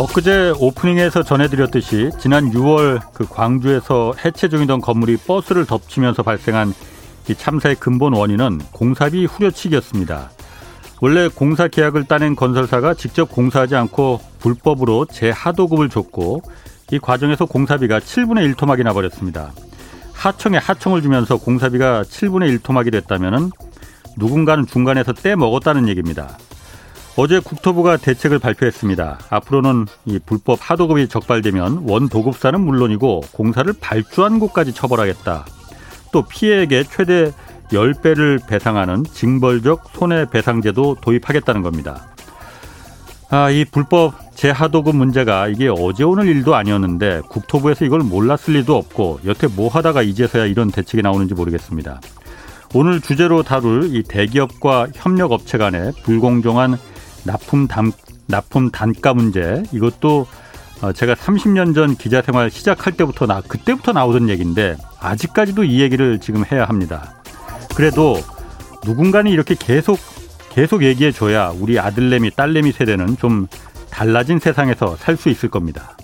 엊그제 0.00 0.54
오프닝에서 0.58 1.22
전해드렸듯이 1.22 2.08
지난 2.18 2.50
6월 2.52 3.02
그 3.12 3.26
광주에서 3.28 4.14
해체 4.24 4.48
중이던 4.48 4.80
건물이 4.80 5.18
버스를 5.18 5.66
덮치면서 5.66 6.22
발생한 6.22 6.72
이 7.28 7.34
참사의 7.34 7.74
근본 7.74 8.14
원인은 8.14 8.60
공사비 8.72 9.26
후려치기였습니다. 9.26 10.30
원래 11.02 11.28
공사 11.28 11.68
계약을 11.68 12.04
따낸 12.04 12.34
건설사가 12.34 12.94
직접 12.94 13.30
공사하지 13.30 13.76
않고 13.76 14.20
불법으로 14.38 15.04
재하도급을 15.04 15.90
줬고 15.90 16.40
이 16.92 16.98
과정에서 16.98 17.44
공사비가 17.44 18.00
7분의 18.00 18.54
1토막이 18.54 18.82
나버렸습니다. 18.82 19.52
하청에 20.14 20.56
하청을 20.56 21.02
주면서 21.02 21.36
공사비가 21.36 22.04
7분의 22.04 22.58
1토막이 22.60 22.90
됐다면 22.90 23.50
누군가는 24.16 24.64
중간에서 24.66 25.12
떼먹었다는 25.12 25.88
얘기입니다. 25.88 26.38
어제 27.16 27.40
국토부가 27.40 27.96
대책을 27.96 28.38
발표했습니다. 28.38 29.18
앞으로는 29.30 29.86
이 30.06 30.18
불법 30.24 30.58
하도급이 30.62 31.08
적발되면 31.08 31.84
원도급사는 31.88 32.60
물론이고 32.60 33.22
공사를 33.32 33.70
발주한 33.80 34.38
곳까지 34.38 34.72
처벌하겠다. 34.72 35.44
또 36.12 36.22
피해에게 36.22 36.84
최대 36.84 37.32
10배를 37.72 38.46
배상하는 38.48 39.04
징벌적 39.04 39.90
손해배상제도 39.92 40.96
도입하겠다는 41.00 41.62
겁니다. 41.62 42.06
아, 43.28 43.48
이 43.50 43.64
불법 43.64 44.14
재하도급 44.34 44.96
문제가 44.96 45.46
이게 45.48 45.68
어제 45.68 46.02
오늘 46.02 46.26
일도 46.26 46.54
아니었는데 46.54 47.22
국토부에서 47.28 47.84
이걸 47.84 48.00
몰랐을 48.00 48.54
리도 48.54 48.74
없고 48.76 49.20
여태 49.26 49.46
뭐 49.46 49.68
하다가 49.68 50.02
이제서야 50.02 50.46
이런 50.46 50.70
대책이 50.70 51.02
나오는지 51.02 51.34
모르겠습니다. 51.34 52.00
오늘 52.74 53.00
주제로 53.00 53.42
다룰 53.42 53.94
이 53.94 54.02
대기업과 54.02 54.88
협력업체 54.94 55.58
간의 55.58 55.92
불공정한 56.02 56.78
납품 57.24 57.66
단, 57.68 57.92
납품 58.26 58.70
단가 58.70 59.14
문제 59.14 59.62
이것도 59.72 60.26
어, 60.82 60.92
제가 60.92 61.14
30년 61.14 61.74
전 61.74 61.94
기자 61.96 62.22
생활 62.22 62.50
시작할 62.50 62.94
때부터 62.96 63.26
나 63.26 63.42
그때부터 63.42 63.92
나오던 63.92 64.28
얘기인데 64.30 64.76
아직까지도 64.98 65.64
이 65.64 65.80
얘기를 65.80 66.18
지금 66.18 66.44
해야 66.50 66.64
합니다. 66.64 67.14
그래도 67.74 68.16
누군가는 68.84 69.30
이렇게 69.30 69.54
계속 69.58 69.98
계속 70.50 70.82
얘기해 70.82 71.12
줘야 71.12 71.50
우리 71.50 71.78
아들내미 71.78 72.32
딸내미 72.32 72.72
세대는 72.72 73.18
좀 73.18 73.46
달라진 73.90 74.38
세상에서 74.38 74.96
살 74.96 75.16
수 75.16 75.28
있을 75.28 75.50
겁니다. 75.50 75.96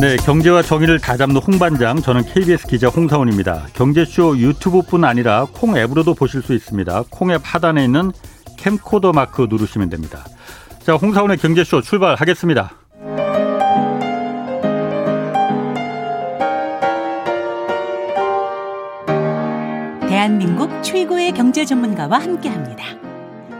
네, 0.00 0.16
경제와 0.16 0.62
정의를 0.62 0.98
다잡는 0.98 1.36
홍반장, 1.36 2.02
저는 2.02 2.24
KBS 2.24 2.66
기자 2.66 2.88
홍사원입니다. 2.88 3.68
경제쇼 3.74 4.36
유튜브뿐 4.38 5.04
아니라 5.04 5.46
콩 5.52 5.76
앱으로도 5.76 6.14
보실 6.14 6.42
수 6.42 6.52
있습니다. 6.52 7.04
콩 7.10 7.30
앱 7.30 7.40
하단에 7.44 7.84
있는 7.84 8.10
캠코더 8.58 9.12
마크 9.12 9.46
누르시면 9.48 9.90
됩니다. 9.90 10.24
자, 10.80 10.94
홍사원의 10.94 11.36
경제쇼 11.38 11.80
출발하겠습니다. 11.82 12.72
대한민국 20.08 20.82
최고의 20.82 21.32
경제 21.32 21.64
전문가와 21.64 22.18
함께 22.18 22.48
합니다. 22.48 22.84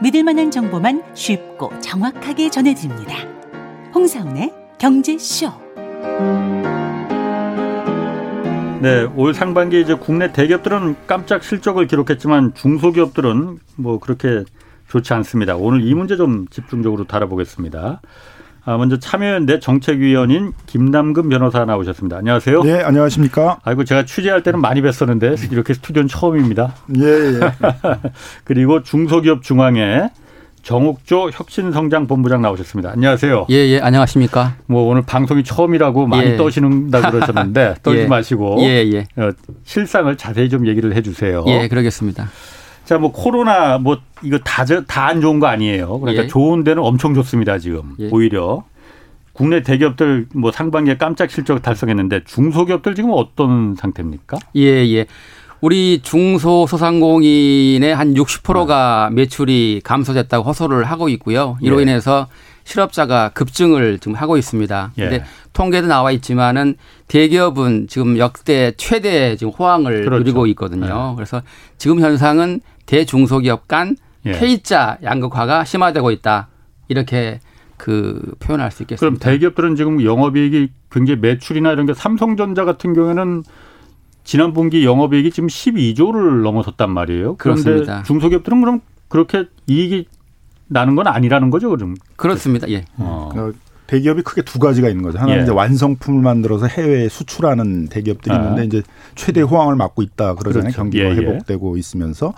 믿을 0.01 0.23
만한 0.23 0.51
정보만 0.51 1.01
쉽고 1.13 1.79
정확하게 1.79 2.49
전해드립니다. 2.49 3.15
홍사원의 3.93 4.53
경제쇼. 4.77 5.64
네, 8.81 9.07
올 9.15 9.33
상반기 9.33 9.81
이제 9.81 9.95
국내 9.95 10.31
대기업들은 10.31 10.95
깜짝 11.07 11.43
실적을 11.43 11.87
기록했지만 11.87 12.53
중소기업들은 12.53 13.57
뭐 13.77 13.99
그렇게 13.99 14.43
좋지 14.89 15.11
않습니다. 15.13 15.55
오늘 15.55 15.81
이 15.81 15.93
문제 15.95 16.15
좀 16.15 16.45
집중적으로 16.49 17.05
다뤄보겠습니다. 17.05 18.01
아, 18.67 18.77
먼저 18.77 18.97
참여연대 18.97 19.59
정책위원인 19.59 20.53
김남근 20.65 21.29
변호사 21.29 21.65
나오셨습니다. 21.65 22.17
안녕하세요. 22.17 22.63
네, 22.63 22.83
안녕하십니까. 22.83 23.59
아이고 23.63 23.83
제가 23.83 24.05
취재할 24.05 24.43
때는 24.43 24.59
많이 24.59 24.81
뵀었는데 24.81 25.51
이렇게 25.51 25.73
스튜디오는 25.73 26.07
처음입니다. 26.07 26.75
예, 26.97 27.05
예. 27.05 27.39
그리고 28.43 28.81
중소기업 28.81 29.43
중앙회 29.43 30.09
정옥조 30.65 31.29
혁신성장본부장 31.31 32.41
나오셨습니다. 32.41 32.89
안녕하세요. 32.89 33.45
예, 33.51 33.55
예, 33.55 33.79
안녕하십니까. 33.79 34.55
뭐 34.65 34.89
오늘 34.89 35.03
방송이 35.03 35.43
처음이라고 35.43 36.07
많이 36.07 36.31
예. 36.31 36.37
떠시는다 36.37 37.11
그러셨는데 37.11 37.75
떨지 37.83 38.01
예. 38.03 38.07
마시고 38.07 38.57
예, 38.61 38.83
예. 38.91 39.21
어, 39.21 39.31
실상을 39.63 40.17
자세히 40.17 40.49
좀 40.49 40.65
얘기를 40.67 40.95
해주세요. 40.95 41.45
예, 41.47 41.67
그러겠습니다. 41.67 42.29
자, 42.83 42.97
뭐 42.97 43.11
코로나 43.11 43.77
뭐 43.77 43.99
이거 44.23 44.39
다 44.39 44.65
다 44.65 45.05
안 45.07 45.21
좋은 45.21 45.39
거 45.39 45.45
아니에요. 45.45 45.99
그러니까 45.99 46.23
예. 46.23 46.27
좋은 46.27 46.63
데는 46.63 46.81
엄청 46.81 47.13
좋습니다 47.13 47.59
지금 47.59 47.93
예. 47.99 48.09
오히려 48.11 48.63
국내 49.33 49.61
대기업들 49.61 50.25
뭐 50.33 50.51
상반기에 50.51 50.97
깜짝 50.97 51.29
실적 51.29 51.61
달성했는데 51.61 52.23
중소기업들 52.25 52.95
지금 52.95 53.11
어떤 53.13 53.75
상태입니까? 53.75 54.39
예, 54.55 54.61
예. 54.95 55.05
우리 55.61 56.01
중소소상공인의 56.03 57.95
한 57.95 58.13
60%가 58.13 59.09
매출이 59.11 59.81
감소됐다고 59.83 60.47
호소를 60.47 60.83
하고 60.85 61.09
있고요. 61.09 61.57
이로 61.61 61.79
예. 61.79 61.83
인해서 61.83 62.27
실업자가 62.65 63.29
급증을 63.29 63.99
지금 63.99 64.15
하고 64.15 64.37
있습니다. 64.37 64.91
예. 64.97 65.01
근데 65.01 65.23
통계도 65.53 65.87
나와 65.87 66.11
있지만은 66.11 66.75
대기업은 67.07 67.87
지금 67.87 68.17
역대 68.17 68.73
최대 68.77 69.35
지금 69.37 69.53
호황을 69.53 70.03
그렇죠. 70.03 70.19
누리고 70.19 70.47
있거든요. 70.47 71.13
그래서 71.15 71.41
지금 71.77 71.99
현상은 71.99 72.59
대중소기업 72.85 73.67
간 73.67 73.95
예. 74.25 74.33
K자 74.33 74.97
양극화가 75.03 75.63
심화되고 75.65 76.11
있다. 76.11 76.47
이렇게 76.87 77.39
그 77.77 78.33
표현할 78.39 78.71
수 78.71 78.85
그럼 78.85 78.85
있겠습니다. 78.85 79.29
대기업들은 79.29 79.75
지금 79.75 80.03
영업이익이 80.03 80.69
굉장히 80.91 81.19
매출이나 81.19 81.71
이런 81.71 81.85
게 81.85 81.93
삼성전자 81.93 82.65
같은 82.65 82.93
경우에는 82.93 83.43
지난 84.25 84.53
분기 84.53 84.83
영업이익이 84.83 85.31
지금 85.31 85.47
12조를 85.47 86.41
넘어섰단 86.41 86.89
말이에요. 86.89 87.35
그런데 87.37 87.63
그렇습니다. 87.63 88.03
중소기업들은 88.03 88.59
그럼 88.59 88.81
그렇게 89.07 89.45
이익이 89.67 90.07
나는 90.67 90.95
건 90.95 91.07
아니라는 91.07 91.51
거죠, 91.51 91.69
그럼? 91.69 91.95
그렇습니다. 92.17 92.67
예. 92.69 92.85
어. 92.97 93.29
어, 93.33 93.51
대기업이 93.85 94.23
크게 94.23 94.41
두 94.41 94.57
가지가 94.57 94.89
있는 94.89 95.03
거죠. 95.03 95.19
하나는 95.19 95.39
예. 95.39 95.43
이제 95.43 95.51
완성품을 95.51 96.23
만들어서 96.23 96.65
해외에 96.65 97.07
수출하는 97.07 97.87
대기업들이 97.87 98.33
아. 98.33 98.39
있는데 98.39 98.65
이제 98.65 98.81
최대 99.13 99.41
호황을 99.41 99.75
맞고 99.75 100.01
있다 100.01 100.33
그러잖아요. 100.33 100.71
그렇죠. 100.71 100.75
경기가 100.75 101.05
예, 101.05 101.09
예. 101.11 101.15
회복되고 101.15 101.77
있으면서. 101.77 102.33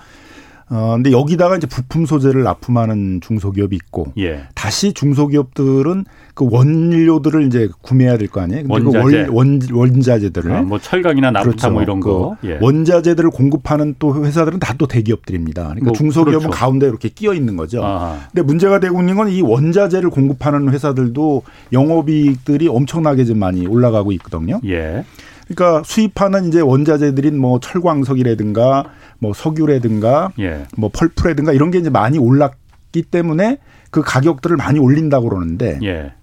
어, 0.70 0.94
근데 0.96 1.12
여기다가 1.12 1.56
이제 1.56 1.66
부품 1.66 2.06
소재를 2.06 2.44
납품하는 2.44 3.22
중소기업이 3.22 3.76
있고 3.78 4.12
예. 4.18 4.44
다시 4.54 4.92
중소기업들은 4.94 6.04
그 6.34 6.48
원료들을 6.52 7.48
이제 7.48 7.70
구매해야 7.82 8.18
될 8.18 8.28
거 8.28 8.42
아니에요. 8.42 8.64
근데 8.68 8.80
그 8.84 8.98
원자재. 8.98 9.28
원, 9.32 9.60
원, 9.72 9.74
원 9.74 10.02
자재들을 10.02 10.52
아, 10.52 10.62
뭐 10.64 10.78
철강이나 10.78 11.32
나부타 11.32 11.50
그렇죠. 11.52 11.72
뭐 11.72 11.82
이런 11.82 12.00
거. 12.02 12.36
그 12.42 12.50
예. 12.50 12.58
원자재들을 12.62 13.30
공급하는 13.32 13.96
또 14.00 14.24
회사들은 14.26 14.60
다 14.60 14.78
또 14.78 14.86
대기업들입니다. 14.88 15.64
그러니까 15.64 15.86
뭐, 15.86 15.94
중소기업은 15.94 16.40
그렇죠. 16.50 16.50
가운데 16.60 16.86
이렇게 16.86 17.10
끼어 17.10 17.34
있는 17.34 17.56
거죠. 17.58 17.82
아. 17.84 18.20
근데 18.32 18.44
문제가 18.44 18.80
되고 18.80 19.00
있는 19.00 19.16
건 19.16 19.28
이 19.30 19.42
원자재를 19.42 20.10
공급하는 20.12 20.70
회사들도 20.70 21.42
영업이익들이 21.74 22.68
엄청나게 22.68 23.26
좀 23.26 23.40
많이 23.40 23.66
올라가고 23.66 24.12
있거든요. 24.14 24.60
예. 24.66 25.04
그러니까 25.48 25.84
수입하는 25.86 26.48
이제 26.48 26.62
원자재들인 26.62 27.38
뭐 27.40 27.60
철광석이라든가 27.60 28.86
뭐 29.20 29.34
석유라든가 29.34 30.32
예. 30.40 30.66
뭐 30.78 30.90
펄프라든가 30.94 31.54
이런 31.54 31.72
게 31.72 31.80
이제 31.80 31.90
많이 31.90 32.18
올랐기 32.18 33.04
때문에 33.04 33.60
그 33.92 34.02
가격들을 34.02 34.58
많이 34.58 34.80
올린다고 34.80 35.30
그러는데 35.30 35.80
예. 35.84 36.14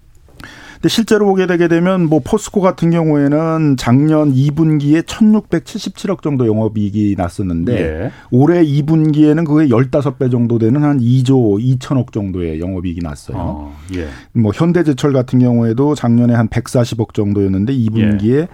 근데 0.75 0.89
실제로 0.89 1.25
보게 1.25 1.47
되게 1.47 1.67
되면 1.67 2.07
뭐 2.07 2.21
포스코 2.23 2.61
같은 2.61 2.91
경우에는 2.91 3.75
작년 3.77 4.31
2분기에 4.31 5.01
1,677억 5.03 6.21
정도 6.21 6.45
영업이익이 6.45 7.15
났었는데 7.17 7.73
예. 7.73 8.11
올해 8.29 8.63
2분기에는 8.63 9.47
그게 9.47 9.67
15배 9.69 10.29
정도 10.29 10.59
되는 10.59 10.83
한 10.83 10.99
2조 10.99 11.79
2천억 11.79 12.11
정도의 12.11 12.59
영업이익이 12.59 13.01
났어요. 13.01 13.37
어, 13.37 13.77
예. 13.95 14.07
뭐 14.33 14.51
현대제철 14.53 15.11
같은 15.11 15.39
경우에도 15.39 15.95
작년에 15.95 16.35
한 16.35 16.49
140억 16.49 17.15
정도였는데 17.15 17.73
2분기에 17.73 18.41
예. 18.41 18.47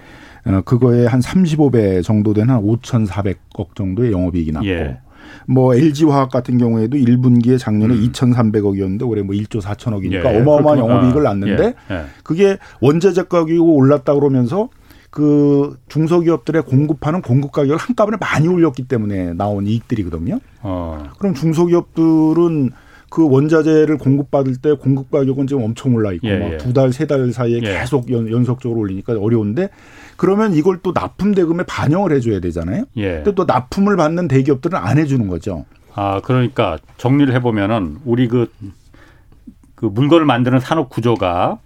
어, 0.46 0.62
그거에 0.66 1.06
한 1.06 1.20
35배 1.20 2.04
정도 2.04 2.34
되는 2.34 2.54
한 2.54 2.62
5,400억 2.64 3.76
정도의 3.76 4.12
영업이익이 4.12 4.52
났고 4.52 4.68
예. 4.68 5.00
뭐 5.48 5.76
LG화학 5.76 6.30
같은 6.32 6.58
경우에도 6.58 6.98
1분기에 6.98 7.58
작년에 7.60 7.96
2,300억이었는데 7.96 9.08
올해 9.08 9.22
뭐 9.22 9.36
1조 9.36 9.62
4천억이니까 9.62 10.26
음. 10.26 10.34
예. 10.36 10.40
어마어마한 10.40 10.78
그렇구나. 10.78 10.80
영업이익을 10.88 11.28
아, 11.28 11.30
났는데 11.34 11.64
예. 11.90 11.96
예. 11.96 12.04
그게 12.24 12.58
원자재 12.80 13.24
가격이 13.24 13.58
올랐다 13.58 14.14
그러면서 14.14 14.70
그 15.10 15.78
중소기업들의 15.90 16.64
공급하는 16.64 17.22
공급 17.22 17.52
가격을 17.52 17.78
한꺼번에 17.78 18.18
많이 18.20 18.48
올렸기 18.48 18.88
때문에 18.88 19.34
나온 19.34 19.68
이익들이거든요. 19.68 20.40
어. 20.62 21.04
그럼 21.20 21.34
중소기업들은 21.36 22.72
그 23.12 23.30
원자재를 23.30 23.98
공급받을 23.98 24.56
때 24.58 24.74
공급 24.74 25.12
가격은 25.12 25.46
지금 25.46 25.64
엄청 25.64 25.94
올라 25.94 26.14
있고 26.14 26.28
예, 26.28 26.38
막 26.40 26.54
예. 26.54 26.58
두달 26.58 26.94
세 26.94 27.06
달 27.06 27.32
사이에 27.34 27.58
예. 27.58 27.60
계속 27.60 28.10
연, 28.10 28.32
연속적으로 28.32 28.80
올리니까 28.80 29.14
어려운데 29.20 29.70
그러면 30.16 30.54
이걸 30.54 30.80
또 30.82 30.94
납품 30.94 31.34
대금에 31.36 31.64
반영을 31.68 32.14
해줘야 32.14 32.40
되잖아요. 32.40 32.86
예. 32.96 33.16
근데 33.16 33.36
또 33.36 33.44
납품을 33.44 33.98
받는 33.98 34.28
대기업들은 34.30 34.80
안 34.80 34.98
해주는 34.98 35.28
거죠. 35.28 35.66
아, 35.94 36.22
그러니까 36.24 36.78
정리를 36.98 37.32
해보면은 37.36 37.98
우리 38.06 38.28
그 38.28 38.48
그 39.76 39.88
물건을 39.88 40.26
만드는 40.28 40.60
산업 40.60 40.90
구조가 40.90 41.58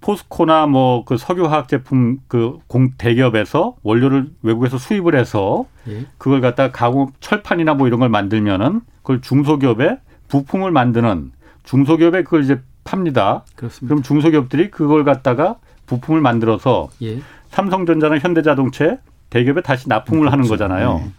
포스코나 0.00 0.66
뭐 0.66 1.04
그 1.04 1.16
석유화학 1.16 1.66
제품 1.68 2.18
그 2.28 2.58
공 2.68 2.92
대기업에서 2.96 3.74
원료를 3.82 4.28
외국에서 4.42 4.78
수입을 4.78 5.16
해서 5.16 5.66
예. 5.88 6.06
그걸 6.16 6.40
갖다 6.40 6.70
가공 6.70 7.08
철판이나 7.20 7.74
뭐 7.74 7.86
이런 7.86 8.00
걸 8.00 8.08
만들면은 8.08 8.80
그걸 9.02 9.20
중소기업에 9.20 9.98
부품을 10.34 10.72
만드는 10.72 11.30
중소기업에 11.62 12.24
그걸 12.24 12.42
이제 12.42 12.60
팝니다. 12.82 13.44
그렇습니다. 13.54 13.94
그럼 13.94 14.02
중소기업들이 14.02 14.68
그걸 14.68 15.04
갖다가 15.04 15.58
부품을 15.86 16.20
만들어서 16.20 16.88
예. 17.02 17.20
삼성전자나 17.50 18.18
현대자동차 18.18 18.98
대기업에 19.30 19.60
다시 19.60 19.88
납품을 19.88 20.22
그렇죠. 20.22 20.32
하는 20.32 20.48
거잖아요. 20.48 20.94
네. 20.98 21.12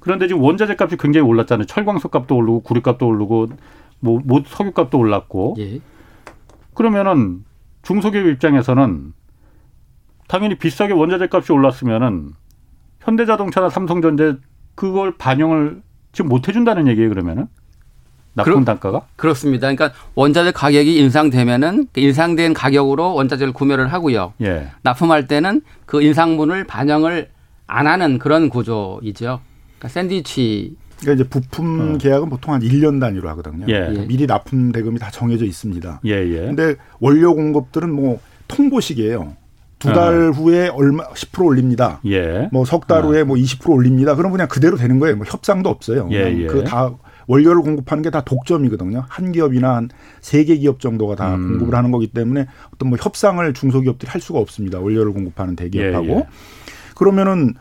그런데 0.00 0.26
지금 0.26 0.42
원자재 0.42 0.74
값이 0.78 0.96
굉장히 0.96 1.28
올랐잖아요. 1.28 1.66
철광석 1.66 2.10
값도 2.10 2.34
오르고 2.34 2.60
구리 2.62 2.82
값도 2.82 3.06
오르고 3.06 3.50
뭐, 4.00 4.20
뭐 4.24 4.42
석유 4.44 4.72
값도 4.72 4.98
올랐고. 4.98 5.54
예. 5.60 5.80
그러면은 6.74 7.44
중소기업 7.82 8.26
입장에서는 8.26 9.12
당연히 10.26 10.56
비싸게 10.56 10.92
원자재 10.92 11.28
값이 11.30 11.52
올랐으면은 11.52 12.32
현대자동차나 12.98 13.70
삼성전자 13.70 14.36
그걸 14.74 15.16
반영을 15.16 15.82
지금 16.12 16.28
못 16.28 16.48
해준다는 16.48 16.88
얘기예요 16.88 17.10
그러면은 17.10 17.46
납품 18.34 18.54
그러, 18.54 18.64
단가가 18.64 19.02
그렇습니다. 19.16 19.72
그러니까 19.72 19.92
원자재 20.14 20.52
가격이 20.52 20.96
인상되면은 20.98 21.88
그 21.92 22.00
인상된 22.00 22.54
가격으로 22.54 23.14
원자재를 23.14 23.52
구매를 23.52 23.92
하고요. 23.92 24.34
예. 24.42 24.68
납품할 24.82 25.26
때는 25.26 25.62
그 25.86 26.02
인상분을 26.02 26.64
반영을 26.64 27.28
안 27.66 27.86
하는 27.86 28.18
그런 28.18 28.48
구조이죠. 28.48 29.40
그러니까 29.78 29.88
샌드위치 29.88 30.76
그러니까 31.00 31.24
이제 31.24 31.28
부품 31.28 31.94
어. 31.94 31.98
계약은 31.98 32.28
보통 32.28 32.54
한 32.54 32.60
1년 32.60 33.00
단위로 33.00 33.28
하거든요. 33.30 33.66
예. 33.68 33.80
그러니까 33.80 34.04
미리 34.06 34.26
납품 34.26 34.72
대금이 34.72 34.98
다 34.98 35.10
정해져 35.10 35.44
있습니다. 35.44 36.00
예, 36.04 36.10
예. 36.10 36.40
근데 36.40 36.76
원료 37.00 37.34
공급들은 37.34 37.90
뭐 37.92 38.20
통보식이에요. 38.48 39.36
두달 39.78 40.28
어. 40.28 40.30
후에 40.30 40.68
얼마 40.68 41.08
10% 41.08 41.44
올립니다. 41.44 42.00
예. 42.06 42.48
뭐 42.52 42.64
석달 42.66 43.02
어. 43.02 43.06
후에 43.06 43.24
뭐20% 43.24 43.70
올립니다. 43.70 44.14
그럼 44.14 44.30
그냥 44.30 44.46
그대로 44.46 44.76
되는 44.76 44.98
거예요. 44.98 45.16
뭐 45.16 45.26
협상도 45.26 45.70
없어요. 45.70 46.08
예, 46.12 46.36
예. 46.42 46.46
그다 46.46 46.92
원료를 47.30 47.62
공급하는 47.62 48.02
게 48.02 48.10
다 48.10 48.22
독점이거든요. 48.24 49.04
한 49.08 49.32
기업이나 49.32 49.76
한 49.76 49.88
세 50.20 50.44
개 50.44 50.56
기업 50.56 50.80
정도가 50.80 51.14
다 51.16 51.34
음. 51.36 51.48
공급을 51.50 51.74
하는 51.74 51.90
거기 51.92 52.08
때문에 52.08 52.46
어떤 52.74 52.88
뭐 52.90 52.98
협상을 53.00 53.52
중소기업들이 53.54 54.10
할 54.10 54.20
수가 54.20 54.38
없습니다. 54.40 54.80
원료를 54.80 55.12
공급하는 55.12 55.54
대기업하고. 55.56 56.06
예, 56.06 56.10
예. 56.16 56.26
그러면은 56.96 57.54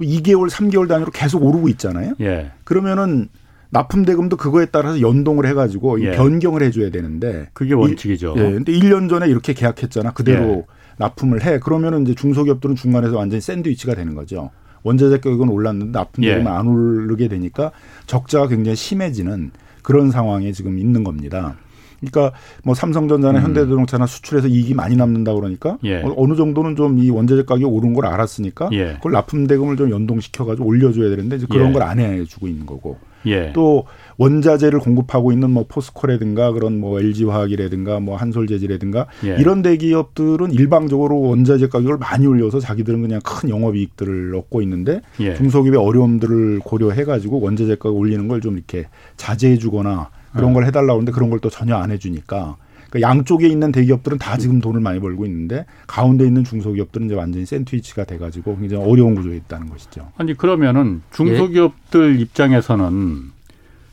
2개월, 0.00 0.48
3개월 0.48 0.88
단위로 0.88 1.10
계속 1.10 1.42
오르고 1.42 1.68
있잖아요. 1.70 2.14
예. 2.20 2.52
그러면은 2.64 3.28
납품 3.70 4.04
대금도 4.04 4.36
그거에 4.36 4.66
따라서 4.66 5.00
연동을 5.00 5.46
해가지고 5.46 6.00
예. 6.04 6.12
변경을 6.12 6.62
해줘야 6.62 6.90
되는데 6.90 7.48
그게 7.52 7.74
원칙이죠. 7.74 8.34
예. 8.38 8.42
근데 8.52 8.72
1년 8.72 9.08
전에 9.10 9.26
이렇게 9.28 9.52
계약했잖아. 9.52 10.12
그대로 10.12 10.44
예. 10.44 10.64
납품을 10.98 11.44
해. 11.44 11.58
그러면은 11.58 12.02
이제 12.02 12.14
중소기업들은 12.14 12.76
중간에서 12.76 13.16
완전히 13.16 13.40
샌드위치가 13.40 13.94
되는 13.94 14.14
거죠. 14.14 14.50
원자재 14.82 15.18
가격은 15.18 15.48
올랐는데 15.48 15.98
대금은 16.12 16.46
예. 16.46 16.48
안 16.48 16.66
오르게 16.66 17.28
되니까 17.28 17.72
적자가 18.06 18.48
굉장히 18.48 18.76
심해지는 18.76 19.50
그런 19.82 20.10
상황에 20.10 20.52
지금 20.52 20.78
있는 20.78 21.04
겁니다. 21.04 21.56
그러니까 22.00 22.32
뭐 22.64 22.74
삼성전자나 22.74 23.38
음. 23.40 23.44
현대자동차나 23.44 24.06
수출해서 24.06 24.48
이익이 24.48 24.74
많이 24.74 24.96
남는다 24.96 25.34
그러니까 25.34 25.78
예. 25.84 26.02
어, 26.02 26.14
어느 26.16 26.34
정도는 26.36 26.76
좀 26.76 26.98
이 26.98 27.10
원자재 27.10 27.42
가격이 27.44 27.64
오른 27.64 27.92
걸 27.94 28.06
알았으니까 28.06 28.70
예. 28.72 28.94
그걸 28.94 29.12
납품 29.12 29.46
대금을 29.46 29.76
좀 29.76 29.90
연동시켜 29.90 30.44
가지고 30.44 30.66
올려줘야 30.68 31.10
되는데 31.10 31.36
이제 31.36 31.46
그런 31.48 31.68
예. 31.68 31.72
걸안 31.72 31.98
해주고 32.00 32.48
있는 32.48 32.66
거고 32.66 32.96
예. 33.26 33.52
또 33.52 33.84
원자재를 34.16 34.78
공급하고 34.80 35.32
있는 35.32 35.50
뭐 35.50 35.66
포스코라든가 35.68 36.52
그런 36.52 36.78
뭐 36.80 36.98
LG화학이라든가 37.00 38.00
뭐 38.00 38.16
한솔재질이라든가 38.16 39.06
예. 39.24 39.36
이런 39.38 39.62
대기업들은 39.62 40.52
일방적으로 40.52 41.20
원자재 41.20 41.68
가격을 41.68 41.98
많이 41.98 42.26
올려서 42.26 42.58
자기들은 42.60 43.02
그냥 43.02 43.20
큰 43.24 43.48
영업이익들을 43.50 44.34
얻고 44.34 44.62
있는데 44.62 45.02
예. 45.20 45.34
중소기업의 45.34 45.78
어려움들을 45.80 46.60
고려해 46.60 47.04
가지고 47.04 47.40
원자재 47.40 47.74
가격 47.76 47.96
올리는 47.96 48.26
걸 48.28 48.40
좀 48.40 48.54
이렇게 48.56 48.86
자제해주거나 49.16 50.10
그런 50.38 50.50
어. 50.50 50.54
걸 50.54 50.64
해달라고 50.66 50.92
하는데 50.94 51.12
그런 51.12 51.30
걸 51.30 51.38
또 51.40 51.50
전혀 51.50 51.76
안 51.76 51.90
해주니까 51.90 52.56
그러니까 52.90 53.08
양쪽에 53.08 53.46
있는 53.48 53.70
대기업들은 53.70 54.18
다 54.18 54.36
지금 54.38 54.60
돈을 54.60 54.80
많이 54.80 54.98
벌고 54.98 55.26
있는데 55.26 55.66
가운데 55.86 56.24
있는 56.26 56.42
중소기업들은 56.44 57.06
이제 57.06 57.14
완전히 57.14 57.44
샌드위치가 57.46 58.04
돼가지고 58.04 58.56
굉장히 58.58 58.82
어려운 58.84 59.14
구조에 59.14 59.36
있다는 59.36 59.68
것이죠. 59.68 60.10
아니 60.16 60.34
그러면은 60.34 61.02
중소기업들 61.12 62.16
예. 62.16 62.20
입장에서는 62.22 63.30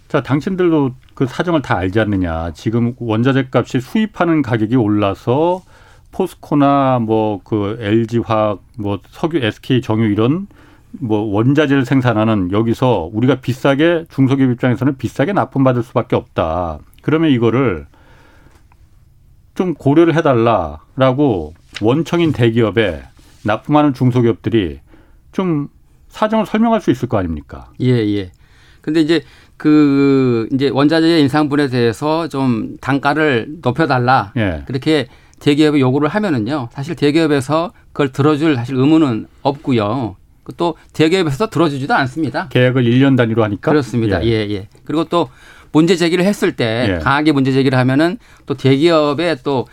자 0.08 0.24
당신들도 0.24 0.94
그 1.14 1.26
사정을 1.26 1.62
다 1.62 1.78
알지 1.78 2.00
않느냐. 2.00 2.52
지금 2.54 2.94
원자재 2.98 3.48
값이 3.52 3.82
수입하는 3.82 4.42
가격이 4.42 4.76
올라서 4.76 5.62
포스코나 6.12 7.00
뭐 7.00 7.42
그 7.44 7.78
LG화학 7.82 8.64
뭐 8.78 9.00
석유 9.10 9.40
SK 9.40 9.82
정유 9.82 10.06
이런 10.12 10.48
뭐 11.00 11.20
원자재를 11.22 11.86
생산하는 11.86 12.52
여기서 12.52 13.10
우리가 13.14 13.36
비싸게 13.36 14.06
중소기업 14.10 14.52
입장에서는 14.52 14.98
비싸게 14.98 15.34
납품받을 15.34 15.84
수밖에 15.84 16.16
없다. 16.16 16.80
그러면 17.02 17.32
이거를 17.32 17.88
좀 19.54 19.74
고려를 19.74 20.16
해달라라고 20.16 21.54
원청인 21.82 22.32
대기업에 22.32 23.04
납품하는 23.44 23.94
중소기업들이 23.94 24.80
좀 25.32 25.70
사정을 26.10 26.46
설명할 26.46 26.82
수 26.82 26.92
있을 26.92 27.10
거 27.10 27.18
아닙니까? 27.18 27.72
예, 27.82 27.92
예. 27.92 28.32
근데 28.82 29.02
이제 29.02 29.22
그 29.58 30.48
이제 30.54 30.70
원자재 30.70 31.20
인상분에 31.20 31.68
대해서 31.68 32.28
좀 32.28 32.78
단가를 32.82 33.58
높여달라. 33.62 34.32
예. 34.38 34.64
그렇게 34.68 35.08
대기업에 35.40 35.80
요구를 35.80 36.10
하면은요. 36.10 36.70
사실 36.72 36.96
대기업에서 36.96 37.72
그걸 37.92 38.12
들어줄 38.12 38.56
사실 38.56 38.76
의무는 38.76 39.28
없고요. 39.42 40.16
또 40.54 40.76
대기업에서 40.94 41.50
들어주지도 41.50 41.94
않습니다. 41.94 42.48
계약을 42.50 42.84
1년 42.84 43.18
단위로 43.18 43.44
하니까 43.44 43.72
그렇습니다. 43.72 44.24
예, 44.24 44.30
예. 44.30 44.52
예. 44.52 44.68
그리고 44.84 45.06
또 45.06 45.30
문제 45.72 45.96
제기를 45.96 46.24
했을 46.26 46.56
때 46.56 46.96
예. 46.96 47.00
강하게 47.00 47.32
문제 47.32 47.52
제기를 47.52 47.78
하면은 47.80 48.18
또 48.46 48.54
대기업에 48.54 49.38
또 49.44 49.68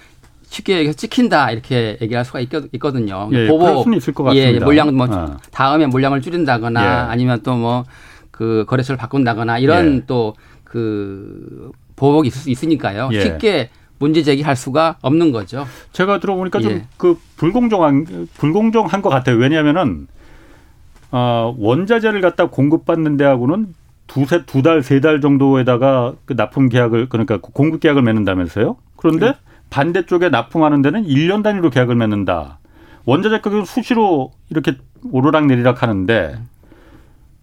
쉽게 0.49 0.75
얘기해서 0.75 0.97
찍힌다 0.97 1.51
이렇게 1.51 1.97
얘기할 2.03 2.25
수가 2.25 2.41
있거, 2.41 2.93
든요 2.93 3.31
예, 3.33 3.47
보복 3.49 3.85
수는 3.85 3.97
있을 3.99 4.13
것 4.13 4.25
같습니다. 4.25 4.53
예, 4.53 4.59
물량 4.59 4.95
뭐 4.95 5.07
어. 5.11 5.37
다음에 5.51 5.87
물량을 5.87 6.21
줄인다거나 6.21 6.83
예. 6.83 6.87
아니면 7.11 7.41
또 7.43 7.55
뭐 7.55 7.85
그 8.33 8.65
거래처를 8.67 8.97
바꾼다거나 8.99 9.59
이런 9.59 9.97
예. 9.99 10.07
또그 10.07 11.71
보복이 11.95 12.27
있을 12.27 12.41
수 12.41 12.51
있으니까요. 12.51 13.11
예. 13.13 13.21
쉽게 13.21 13.71
문제 13.99 14.25
제기할 14.25 14.57
수가 14.57 14.97
없는 15.01 15.31
거죠. 15.31 15.65
제가 15.93 16.19
들어보니까 16.19 16.59
좀그 16.59 17.11
예. 17.11 17.15
불공정한 17.37 18.27
불공정한 18.35 19.01
것 19.01 19.11
같아요. 19.11 19.37
왜냐하면은 19.37 20.09
어, 21.13 21.55
원자재를 21.59 22.21
갖다 22.21 22.47
공급받는 22.49 23.17
데하고는 23.17 23.75
두세 24.07 24.45
두 24.47 24.63
달 24.63 24.79
세 24.83 25.01
달 25.01 25.21
정도에다가 25.21 26.15
그 26.25 26.35
납품 26.35 26.69
계약을 26.69 27.09
그러니까 27.09 27.39
공급 27.41 27.81
계약을 27.81 28.03
맺는다면서요? 28.03 28.77
그런데 28.97 29.27
네. 29.27 29.35
반대쪽에 29.71 30.29
납품하는 30.29 30.83
데는 30.83 31.05
1년 31.07 31.43
단위로 31.43 31.71
계약을 31.71 31.95
맺는다. 31.95 32.59
원자재 33.05 33.41
가격은 33.41 33.65
수시로 33.65 34.33
이렇게 34.51 34.77
오르락 35.11 35.47
내리락 35.47 35.83
하는데 35.83 36.39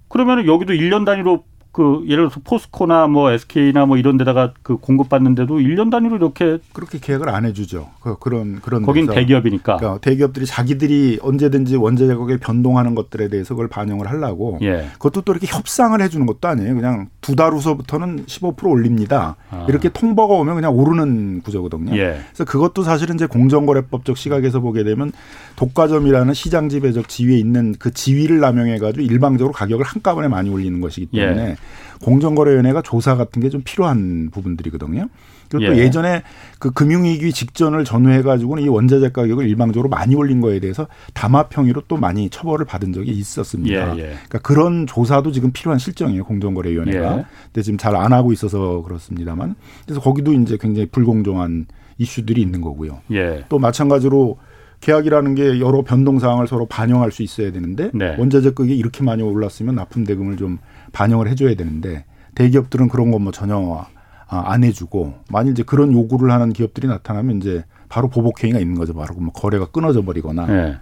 그러면 0.07 0.45
여기도 0.47 0.73
1년 0.73 1.05
단위로 1.05 1.43
그 1.71 2.03
예를 2.05 2.23
들어서 2.29 2.41
포스코나 2.43 3.07
뭐 3.07 3.31
SK나 3.31 3.85
뭐 3.85 3.97
이런 3.97 4.17
데다가 4.17 4.53
그 4.63 4.77
공급받는데도 4.77 5.59
1년 5.59 5.91
단위로 5.91 6.15
이렇게 6.17 6.57
그렇게 6.73 6.97
계약을 6.99 7.29
안 7.29 7.45
해주죠. 7.45 7.89
그, 8.01 8.17
그런 8.19 8.59
그런 8.61 8.81
거긴 8.81 9.05
데서. 9.05 9.13
대기업이니까 9.19 9.77
그러니까 9.77 10.01
대기업들이 10.01 10.45
자기들이 10.45 11.19
언제든지 11.21 11.75
원자재 11.75 12.13
가격에 12.15 12.37
변동하는 12.37 12.95
것들에 12.95 13.27
대해서 13.29 13.53
그걸 13.53 13.67
반영을 13.67 14.09
하려고 14.09 14.57
예. 14.61 14.87
그것도 14.93 15.21
또 15.21 15.31
이렇게 15.31 15.45
협상을 15.47 15.99
해주는 16.01 16.25
것도 16.25 16.47
아니에요. 16.47 16.75
그냥 16.75 17.07
두 17.21 17.35
달 17.39 17.53
후서부터는 17.53 18.25
15% 18.25 18.69
올립니다. 18.69 19.37
아. 19.49 19.65
이렇게 19.69 19.87
통보가 19.89 20.33
오면 20.33 20.55
그냥 20.55 20.73
오르는 20.75 21.41
구조거든요. 21.41 21.95
예. 21.95 22.19
그래서 22.33 22.43
그것도 22.45 22.83
사실은 22.83 23.15
이제 23.15 23.27
공정거래법적 23.27 24.17
시각에서 24.17 24.59
보게 24.59 24.83
되면 24.83 25.11
독과점이라는 25.55 26.33
시장 26.33 26.67
지배적 26.69 27.07
지위에 27.07 27.37
있는 27.37 27.75
그 27.77 27.91
지위를 27.91 28.39
남용해가지고 28.39 29.03
일방적으로 29.03 29.53
가격을 29.53 29.85
한꺼번에 29.85 30.27
많이 30.27 30.49
올리는 30.49 30.81
것이기 30.81 31.07
때문에. 31.17 31.41
예. 31.51 31.55
공정거래위원회가 32.01 32.81
조사 32.81 33.15
같은 33.15 33.41
게 33.41 33.49
좀 33.49 33.61
필요한 33.63 34.29
부분들이거든요. 34.31 35.07
그리고 35.49 35.73
또 35.73 35.79
예. 35.79 35.89
전에 35.89 36.21
그 36.59 36.69
금융위기 36.69 37.31
직전을 37.33 37.83
전후해가지고는 37.83 38.63
이 38.63 38.67
원자재 38.67 39.09
가격을 39.09 39.49
일방적으로 39.49 39.89
많이 39.89 40.13
올린 40.13 40.41
거에 40.41 40.59
대해서 40.59 40.87
담합형의로 41.15 41.83
또 41.87 41.97
많이 41.97 42.29
처벌을 42.29 42.65
받은 42.67 42.93
적이 42.93 43.11
있었습니다. 43.13 43.97
예, 43.97 43.99
예. 43.99 44.03
그러니까 44.11 44.39
그런 44.43 44.85
조사도 44.85 45.31
지금 45.31 45.51
필요한 45.51 45.79
실정이에요. 45.79 46.23
공정거래위원회가. 46.25 47.17
예. 47.17 47.25
근데 47.45 47.61
지금 47.63 47.77
잘 47.79 47.95
안 47.95 48.13
하고 48.13 48.31
있어서 48.31 48.83
그렇습니다만. 48.83 49.55
그래서 49.85 49.99
거기도 49.99 50.31
이제 50.33 50.57
굉장히 50.61 50.87
불공정한 50.89 51.65
이슈들이 51.97 52.39
있는 52.39 52.61
거고요. 52.61 52.99
예. 53.11 53.45
또 53.49 53.57
마찬가지로 53.57 54.37
계약이라는 54.81 55.35
게 55.35 55.59
여러 55.59 55.81
변동 55.81 56.19
사항을 56.19 56.47
서로 56.47 56.65
반영할 56.67 57.11
수 57.11 57.23
있어야 57.23 57.51
되는데 57.51 57.89
네. 57.93 58.15
원자재 58.17 58.51
가격이 58.51 58.77
이렇게 58.77 59.03
많이 59.03 59.23
올랐으면 59.23 59.75
납품 59.75 60.05
대금을 60.05 60.37
좀 60.37 60.59
반영을 60.91 61.27
해줘야 61.27 61.55
되는데 61.55 62.05
대기업들은 62.35 62.89
그런 62.89 63.11
거 63.11 63.19
뭐 63.19 63.31
전혀 63.31 63.85
아, 64.27 64.43
안 64.51 64.63
해주고 64.63 65.15
만일 65.31 65.53
이제 65.53 65.63
그런 65.63 65.91
요구를 65.91 66.31
하는 66.31 66.53
기업들이 66.53 66.87
나타나면 66.87 67.37
이제 67.37 67.63
바로 67.89 68.07
보복 68.09 68.43
행위가 68.43 68.59
있는 68.59 68.75
거죠. 68.75 68.93
바로 68.93 69.15
뭐 69.15 69.33
거래가 69.33 69.65
끊어져 69.67 70.03
버리거나 70.03 70.45
네. 70.45 70.77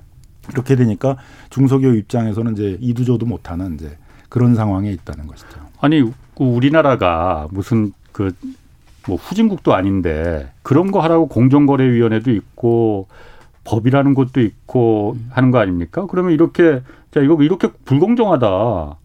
이렇게 0.52 0.76
되니까 0.76 1.18
중소기업 1.50 1.96
입장에서는 1.96 2.54
이제 2.54 2.78
이두저도 2.82 3.26
못하는 3.26 3.76
이제 3.76 3.98
그런 4.30 4.56
상황에 4.56 4.92
있다는 4.92 5.28
것이죠. 5.28 5.60
아니 5.80 6.02
그 6.36 6.44
우리나라가 6.44 7.48
무슨 7.52 7.94
그 8.12 8.32
뭐 9.08 9.16
후진국도 9.16 9.74
아닌데 9.74 10.52
그런 10.64 10.92
거 10.92 11.00
하라고 11.00 11.28
공정거래위원회도 11.30 12.30
있고 12.32 13.08
법이라는 13.64 14.14
것도 14.14 14.42
있고 14.42 15.16
하는 15.30 15.52
거 15.52 15.60
아닙니까? 15.60 16.06
그러면 16.10 16.34
이렇게 16.34 16.82
자 17.12 17.22
이거 17.22 17.42
이렇게 17.42 17.70
불공정하다. 17.86 18.98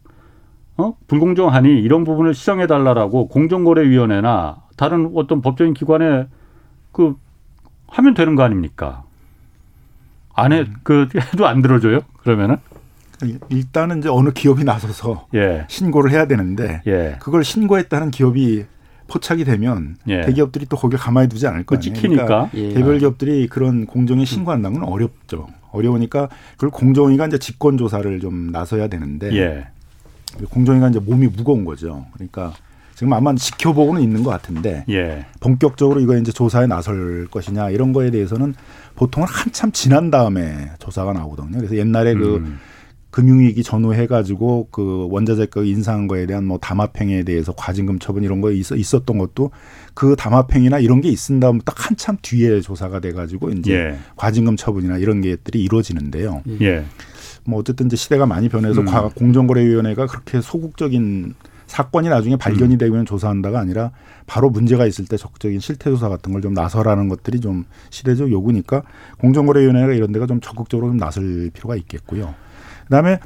어? 0.76 0.96
불공정하니 1.06 1.80
이런 1.80 2.04
부분을 2.04 2.34
시정해 2.34 2.66
달라라고 2.66 3.28
공정거래위원회나 3.28 4.62
다른 4.76 5.12
어떤 5.14 5.42
법적인 5.42 5.74
기관에 5.74 6.26
그 6.92 7.16
하면 7.88 8.14
되는 8.14 8.34
거 8.34 8.42
아닙니까? 8.42 9.04
안에 10.34 10.60
음. 10.60 10.74
그 10.82 11.08
해도 11.14 11.46
안 11.46 11.62
들어줘요? 11.62 12.00
그러면은 12.22 12.56
일단은 13.50 13.98
이제 13.98 14.08
어느 14.08 14.30
기업이 14.30 14.64
나서서 14.64 15.26
예. 15.34 15.64
신고를 15.68 16.10
해야 16.10 16.26
되는데 16.26 16.82
예. 16.86 17.16
그걸 17.20 17.44
신고했다는 17.44 18.10
기업이 18.10 18.64
포착이 19.08 19.44
되면 19.44 19.96
예. 20.08 20.22
대기업들이 20.22 20.66
또 20.66 20.76
거기를 20.76 20.98
가만히 20.98 21.28
두지 21.28 21.46
않을 21.46 21.64
거예요. 21.64 21.80
찍히니까 21.80 22.24
그러니까 22.24 22.50
예. 22.54 22.72
개별 22.72 22.98
기업들이 22.98 23.46
그런 23.46 23.86
공정에 23.86 24.24
신고한다는 24.24 24.80
건 24.80 24.88
어렵죠. 24.88 25.48
어려우니까 25.70 26.28
그걸 26.54 26.70
공정위가 26.70 27.26
이제 27.26 27.38
직권 27.38 27.78
조사를 27.78 28.20
좀 28.20 28.50
나서야 28.50 28.88
되는데 28.88 29.32
예. 29.36 29.68
공정위가 30.50 30.88
이제 30.88 30.98
몸이 30.98 31.28
무거운 31.28 31.64
거죠. 31.64 32.06
그러니까 32.14 32.52
지금 32.94 33.12
아마 33.12 33.34
지켜보고는 33.34 34.02
있는 34.02 34.22
것 34.22 34.30
같은데 34.30 34.84
예. 34.88 35.26
본격적으로 35.40 36.00
이거 36.00 36.16
이제 36.16 36.30
조사에 36.30 36.66
나설 36.66 37.26
것이냐 37.30 37.70
이런 37.70 37.92
거에 37.92 38.10
대해서는 38.10 38.54
보통은 38.94 39.26
한참 39.28 39.72
지난 39.72 40.10
다음에 40.10 40.70
조사가 40.78 41.12
나오거든요. 41.12 41.58
그래서 41.58 41.76
옛날에 41.76 42.14
그 42.14 42.36
음. 42.36 42.58
금융위기 43.10 43.62
전후 43.62 43.92
해가지고 43.92 44.68
그 44.70 45.06
원자재 45.10 45.46
가격 45.46 45.66
인상한 45.66 46.08
거에 46.08 46.24
대한 46.24 46.44
뭐 46.44 46.58
담합행위에 46.58 47.24
대해서 47.24 47.52
과징금 47.52 47.98
처분 47.98 48.24
이런 48.24 48.40
거 48.40 48.50
있어 48.50 48.74
있었던 48.74 49.18
것도 49.18 49.50
그 49.92 50.16
담합행위나 50.16 50.78
이런 50.78 51.02
게 51.02 51.10
있은 51.10 51.38
다음 51.38 51.60
딱 51.60 51.74
한참 51.78 52.16
뒤에 52.22 52.62
조사가 52.62 53.00
돼가지고 53.00 53.50
이제 53.50 53.74
예. 53.74 53.98
과징금 54.16 54.56
처분이나 54.56 54.96
이런 54.96 55.20
게들이 55.20 55.62
이루어지는데요. 55.62 56.42
예. 56.62 56.84
뭐 57.44 57.60
어쨌든 57.60 57.86
이제 57.86 57.96
시대가 57.96 58.26
많이 58.26 58.48
변해서 58.48 58.80
음. 58.80 58.86
공정거래위원회가 59.14 60.06
그렇게 60.06 60.40
소극적인 60.40 61.34
사건이 61.66 62.08
나중에 62.08 62.36
발견이 62.36 62.74
음. 62.74 62.78
되면 62.78 63.06
조사한다가 63.06 63.58
아니라 63.58 63.92
바로 64.26 64.50
문제가 64.50 64.86
있을 64.86 65.06
때 65.06 65.16
적극적인 65.16 65.58
실태 65.60 65.90
조사 65.90 66.08
같은 66.08 66.32
걸 66.32 66.42
좀 66.42 66.54
나서라는 66.54 67.08
것들이 67.08 67.40
좀 67.40 67.64
시대적 67.90 68.30
요구니까 68.30 68.82
공정거래위원회가 69.18 69.92
이런 69.94 70.12
데가 70.12 70.26
좀 70.26 70.40
적극적으로 70.40 70.88
좀 70.88 70.96
나설 70.98 71.50
필요가 71.52 71.76
있겠고요. 71.76 72.34
그다음에 72.84 73.18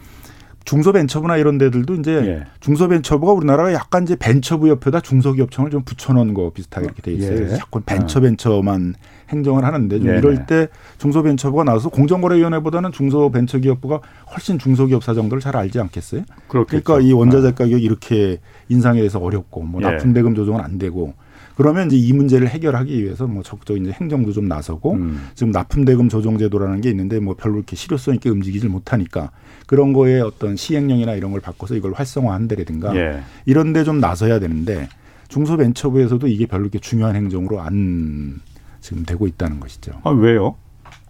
중소벤처부나 0.64 1.37
이런 1.37 1.58
데들도 1.58 1.94
이제 1.94 2.12
예. 2.12 2.44
중소벤처부가 2.61 3.32
우리나라가 3.32 3.73
약간 3.73 4.02
이제 4.02 4.16
벤처부 4.16 4.68
옆에다 4.68 5.00
중소기업청을 5.00 5.70
좀 5.70 5.82
붙여놓은 5.85 6.35
거 6.35 6.50
비슷하게 6.50 6.87
이렇게 6.87 7.02
돼 7.02 7.12
있어요. 7.12 7.52
예. 7.52 7.56
자꾸 7.56 7.80
벤처벤처만 7.80 8.94
아. 8.96 9.15
행정을 9.28 9.64
하는데 9.64 9.99
좀 9.99 10.09
예. 10.09 10.18
이럴 10.18 10.47
때 10.47 10.68
중소벤처부가 10.99 11.64
나와서 11.64 11.88
공정거래위원회보다는 11.88 12.92
중소벤처기업부가 12.92 14.00
훨씬 14.33 14.59
중소기업 14.59 15.02
사정들을 15.02 15.40
잘 15.40 15.56
알지 15.56 15.80
않겠어요? 15.80 16.23
그렇겠죠. 16.49 16.83
그러니까 16.85 17.06
이 17.09 17.12
원자재 17.12 17.49
아. 17.49 17.50
가격 17.52 17.83
이렇게 17.83 18.38
인상에 18.68 18.99
대해서 18.99 19.18
어렵고 19.18 19.62
뭐 19.62 19.80
예. 19.83 19.87
납품 19.87 20.12
대금 20.12 20.35
조정은 20.35 20.61
안 20.61 20.78
되고 20.78 21.14
그러면 21.56 21.87
이제 21.87 21.97
이 21.97 22.12
문제를 22.12 22.49
해결하기 22.49 23.02
위해서 23.02 23.26
뭐 23.26 23.42
적극적인 23.42 23.85
이제 23.85 23.92
행정도 23.92 24.30
좀 24.33 24.47
나서고 24.47 24.92
음. 24.92 25.28
지금 25.35 25.52
납품 25.52 25.87
대금 25.87 26.09
조정 26.11 26.37
제도라는 26.37 26.83
게 26.83 26.90
있는데 26.90 27.18
뭐 27.18 27.35
별로 27.35 27.56
이렇게 27.56 27.76
실효성 27.76 28.14
있게 28.16 28.28
움직이질 28.28 28.68
못하니까 28.68 29.30
그런 29.66 29.95
거에 29.95 30.21
어떤 30.21 30.54
시행령이나 30.56 31.14
이런 31.14 31.33
걸 31.33 31.40
바꿔서 31.40 31.75
이걸 31.75 31.95
활성화한다라든가 31.95 32.95
예. 32.97 33.21
이런 33.47 33.73
데 33.73 33.85
좀 33.85 34.00
나서야 34.00 34.38
되는데 34.38 34.88
중소벤처부에서도 35.28 36.26
이게 36.28 36.47
별로 36.47 36.64
이렇게 36.64 36.78
중요한 36.78 37.16
행정으로 37.16 37.61
안 37.61 38.40
지금 38.86 39.04
되고 39.04 39.26
있다는 39.26 39.58
것이죠. 39.58 40.00
아, 40.04 40.10
왜요? 40.10 40.54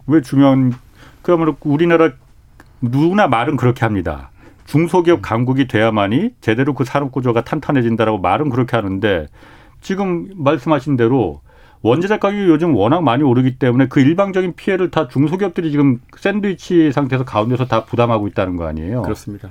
왜 0.07 0.21
중요한 0.21 0.73
그러면 1.21 1.55
우리나라 1.61 2.11
누구나 2.81 3.27
말은 3.27 3.55
그렇게 3.55 3.85
합니다. 3.85 4.31
중소기업 4.65 5.21
강국이 5.21 5.67
돼야만이 5.67 6.31
제대로 6.41 6.73
그 6.73 6.85
산업 6.85 7.11
구조가 7.11 7.43
탄탄해진다라고 7.43 8.17
말은 8.17 8.49
그렇게 8.49 8.75
하는데 8.75 9.27
지금 9.81 10.27
말씀하신 10.35 10.97
대로 10.97 11.41
원자재 11.83 12.17
가격이 12.17 12.45
요즘 12.45 12.75
워낙 12.75 13.03
많이 13.03 13.21
오르기 13.21 13.59
때문에 13.59 13.87
그 13.89 13.99
일방적인 13.99 14.55
피해를 14.55 14.89
다 14.89 15.07
중소기업들이 15.07 15.69
지금 15.69 16.01
샌드위치 16.17 16.91
상태에서 16.91 17.25
가운데서 17.25 17.67
다 17.67 17.85
부담하고 17.85 18.27
있다는 18.27 18.55
거 18.57 18.65
아니에요? 18.65 19.03
그렇습니다. 19.03 19.49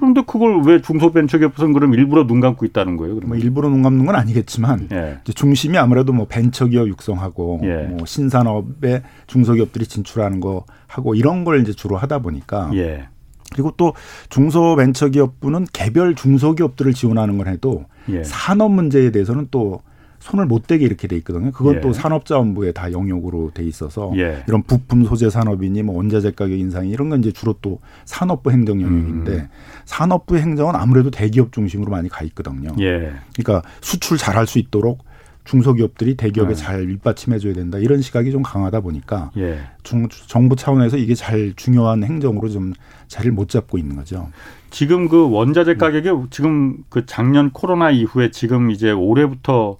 그런데 0.00 0.22
그걸 0.26 0.62
왜 0.62 0.80
중소벤처기업은 0.80 1.74
그럼 1.74 1.92
일부러 1.92 2.26
눈 2.26 2.40
감고 2.40 2.64
있다는 2.64 2.96
거예요? 2.96 3.16
그러면? 3.16 3.28
뭐 3.28 3.36
일부러 3.36 3.68
눈 3.68 3.82
감는 3.82 4.06
건 4.06 4.14
아니겠지만 4.14 4.88
예. 4.92 5.18
중심이 5.34 5.76
아무래도 5.76 6.14
뭐 6.14 6.26
벤처기업 6.26 6.88
육성하고 6.88 7.60
예. 7.64 7.82
뭐 7.82 8.06
신산업에 8.06 9.02
중소기업들이 9.26 9.86
진출하는 9.86 10.40
거 10.40 10.64
하고 10.86 11.14
이런 11.14 11.44
걸 11.44 11.60
이제 11.60 11.74
주로 11.74 11.98
하다 11.98 12.20
보니까 12.20 12.70
예. 12.74 13.08
그리고 13.52 13.72
또 13.76 13.92
중소벤처기업부는 14.30 15.66
개별 15.72 16.14
중소기업들을 16.14 16.94
지원하는 16.94 17.36
걸 17.36 17.48
해도 17.48 17.84
예. 18.08 18.24
산업 18.24 18.72
문제에 18.72 19.10
대해서는 19.10 19.48
또 19.50 19.82
손을 20.20 20.46
못 20.46 20.66
대게 20.66 20.84
이렇게 20.84 21.08
돼 21.08 21.16
있거든요. 21.16 21.50
그건 21.50 21.76
예. 21.76 21.80
또 21.80 21.92
산업자원부에 21.92 22.72
다 22.72 22.92
영역으로 22.92 23.50
돼 23.52 23.64
있어서 23.64 24.12
예. 24.16 24.44
이런 24.46 24.62
부품 24.62 25.04
소재 25.04 25.30
산업이니 25.30 25.82
뭐 25.82 25.96
원자재 25.96 26.32
가격 26.32 26.52
인상이 26.52 26.90
이런 26.90 27.08
건 27.08 27.20
이제 27.20 27.32
주로 27.32 27.54
또 27.62 27.80
산업부 28.04 28.50
행정 28.52 28.82
영역인데 28.82 29.32
음. 29.32 29.48
산업부 29.86 30.36
행정은 30.36 30.76
아무래도 30.76 31.10
대기업 31.10 31.52
중심으로 31.52 31.90
많이 31.90 32.08
가 32.08 32.22
있거든요. 32.26 32.70
예. 32.80 33.12
그러니까 33.34 33.68
수출 33.80 34.18
잘할 34.18 34.46
수 34.46 34.58
있도록 34.58 35.04
중소기업들이 35.44 36.16
대기업에 36.16 36.50
네. 36.50 36.54
잘 36.54 36.86
밑받침해줘야 36.86 37.54
된다 37.54 37.78
이런 37.78 38.02
시각이 38.02 38.30
좀 38.30 38.42
강하다 38.42 38.80
보니까 38.80 39.30
예. 39.38 39.58
중, 39.82 40.06
정부 40.10 40.54
차원에서 40.54 40.98
이게 40.98 41.14
잘 41.14 41.54
중요한 41.56 42.04
행정으로 42.04 42.50
좀 42.50 42.74
자리를 43.08 43.32
못 43.32 43.48
잡고 43.48 43.78
있는 43.78 43.96
거죠. 43.96 44.28
지금 44.68 45.08
그 45.08 45.30
원자재 45.30 45.76
가격이 45.76 46.28
지금 46.30 46.76
그 46.90 47.06
작년 47.06 47.50
코로나 47.50 47.90
이후에 47.90 48.30
지금 48.30 48.70
이제 48.70 48.92
올해부터 48.92 49.78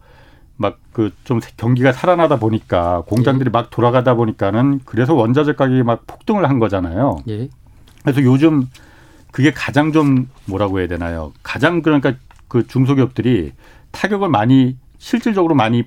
막 0.61 0.79
그 0.93 1.11
좀 1.25 1.40
경기가 1.57 1.93
살아나다 1.93 2.37
보니까 2.38 3.02
공장들이 3.07 3.49
예. 3.49 3.50
막 3.50 3.71
돌아가다 3.71 4.14
보니까는 4.14 4.81
그래서 4.85 5.14
원자재 5.14 5.55
가격이 5.55 5.83
막 5.83 6.07
폭등을 6.07 6.49
한 6.49 6.59
거잖아요. 6.59 7.23
예. 7.29 7.49
그래서 8.02 8.23
요즘 8.23 8.67
그게 9.31 9.52
가장 9.52 9.93
좀 9.93 10.29
뭐라고 10.47 10.81
해야 10.81 10.88
되나요? 10.88 11.33
가장 11.43 11.83
그러니까 11.83 12.14
그 12.49 12.67
중소기업들이 12.67 13.52
타격을 13.93 14.29
많이 14.29 14.76
실질적으로 14.99 15.55
많이 15.55 15.85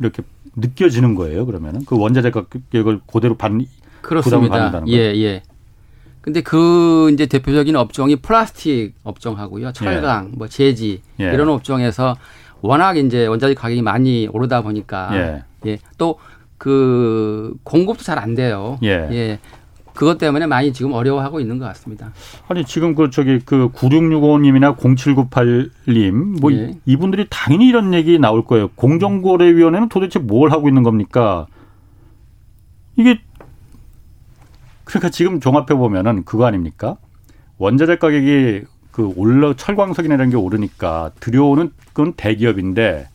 이렇게 0.00 0.22
느껴지는 0.56 1.14
거예요. 1.14 1.46
그러면은 1.46 1.84
그 1.84 1.96
원자재 1.96 2.30
가격을 2.32 3.00
그대로 3.06 3.36
받는 3.36 3.66
그렇습니다. 4.02 4.50
받는다는 4.54 4.86
거예요. 4.86 5.00
예, 5.00 5.16
예. 5.22 5.42
근데 6.20 6.42
그 6.42 7.10
이제 7.12 7.26
대표적인 7.26 7.76
업종이 7.76 8.16
플라스틱 8.16 8.94
업종하고요. 9.04 9.72
철강, 9.72 10.30
예. 10.32 10.36
뭐 10.36 10.48
제지 10.48 11.00
예. 11.20 11.32
이런 11.32 11.48
업종에서 11.48 12.16
워낙 12.62 12.96
이제 12.96 13.26
원자재 13.26 13.54
가격이 13.54 13.82
많이 13.82 14.28
오르다 14.32 14.62
보니까 14.62 15.10
예. 15.12 15.44
예. 15.66 15.78
또 15.98 16.18
그 16.60 17.54
공급도 17.64 18.04
잘 18.04 18.18
안 18.18 18.34
돼요. 18.34 18.78
예. 18.82 19.08
예. 19.10 19.38
그것 19.94 20.18
때문에 20.18 20.46
많이 20.46 20.74
지금 20.74 20.92
어려워하고 20.92 21.40
있는 21.40 21.58
것 21.58 21.64
같습니다. 21.64 22.12
아니 22.48 22.66
지금 22.66 22.94
그 22.94 23.08
저기 23.08 23.38
그 23.38 23.70
9665님이나 23.70 24.76
0798님 24.76 26.38
뭐 26.40 26.52
예. 26.52 26.74
이분들이 26.84 27.26
당연히 27.30 27.66
이런 27.66 27.94
얘기 27.94 28.18
나올 28.18 28.44
거예요. 28.44 28.68
공정거래위원회는 28.74 29.88
도대체 29.88 30.18
뭘 30.18 30.52
하고 30.52 30.68
있는 30.68 30.82
겁니까? 30.82 31.46
이게 32.94 33.18
그러니까 34.84 35.08
지금 35.08 35.40
종합해 35.40 35.68
보면은 35.68 36.24
그거 36.24 36.44
아닙니까? 36.44 36.98
원자재 37.56 37.96
가격이 37.96 38.64
그 39.00 39.14
올라 39.16 39.54
철광석이나 39.54 40.16
이런 40.16 40.28
게 40.28 40.36
오르니까 40.36 41.12
들여오는 41.20 41.70
건 41.94 42.12
대기업인데 42.18 43.08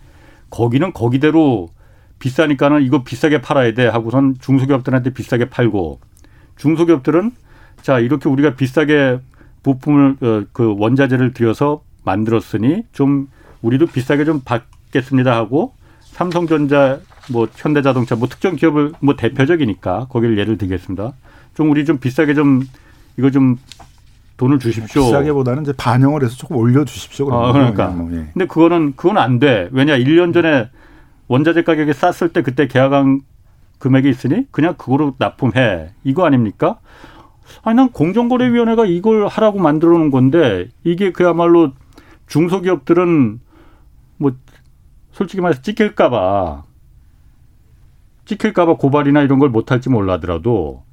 거기는 0.50 0.92
거기대로 0.94 1.70
비싸니까는 2.18 2.82
이거 2.82 3.04
비싸게 3.04 3.42
팔아야 3.42 3.76
돼 3.76 3.86
하고선 3.86 4.38
중소기업들한테 4.42 5.12
비싸게 5.12 5.50
팔고 5.50 6.00
중소기업들은 6.58 7.34
자 7.84 8.00
이렇게 8.00 8.30
우리가 8.30 8.56
비싸게 8.56 9.20
부품을 9.62 10.16
어, 10.22 10.44
그 10.54 10.74
원자재를 10.76 11.34
들여서 11.34 11.84
만들었으니 12.04 12.82
좀 12.92 13.28
우리도 13.62 13.86
비싸게 13.86 14.26
좀 14.26 14.42
받겠습니다 14.44 15.36
하고 15.36 15.76
삼성전자 16.02 17.00
뭐 17.32 17.48
현대자동차 17.56 18.16
뭐 18.16 18.28
특정 18.28 18.56
기업을 18.56 18.94
뭐 19.02 19.16
대표적이니까 19.16 20.08
거기를 20.10 20.40
예를 20.40 20.58
들겠습니다. 20.58 21.14
좀 21.54 21.70
우리 21.70 21.86
좀 21.86 22.00
비싸게 22.00 22.34
좀 22.34 22.64
이거 23.18 23.30
좀 23.30 23.58
돈을 24.38 24.60
주십시오. 24.60 25.04
비싸게보다는 25.04 25.64
이제 25.64 25.74
반영을 25.74 26.24
해서 26.24 26.36
조금 26.36 26.58
올려주십시오. 26.58 27.34
아, 27.34 27.54
그러니까. 27.54 27.88
뭐, 27.88 28.12
예. 28.12 28.28
근데 28.34 28.46
그거는 28.46 28.94
그건 28.96 29.18
안 29.18 29.40
돼. 29.40 29.70
왜냐 29.72 29.98
1년 29.98 30.34
전에 30.34 30.70
원자재 31.28 31.64
가격이 31.64 31.94
쌌을 31.94 32.34
때 32.34 32.42
그때 32.42 32.68
계약한 32.68 33.22
금액이 33.80 34.10
있으니 34.10 34.48
그냥 34.52 34.76
그거로 34.78 35.16
납품해. 35.18 35.92
이거 36.04 36.26
아닙니까? 36.26 36.80
아니 37.64 37.76
난 37.76 37.90
공정거래위원회가 37.92 38.86
이걸 38.86 39.28
하라고 39.28 39.60
만들어 39.60 39.98
놓은 39.98 40.12
건데 40.12 40.70
이게 40.84 41.12
그야말로 41.12 41.72
중소기업들은 42.28 43.40
뭐 44.18 44.32
솔직히 45.12 45.42
말해서 45.42 45.62
찍힐까봐 45.62 46.64
찍힐까봐 48.26 48.78
고발이나 48.78 49.22
이런 49.22 49.40
걸 49.40 49.50
못할지 49.50 49.90
몰라더라도 49.90 50.84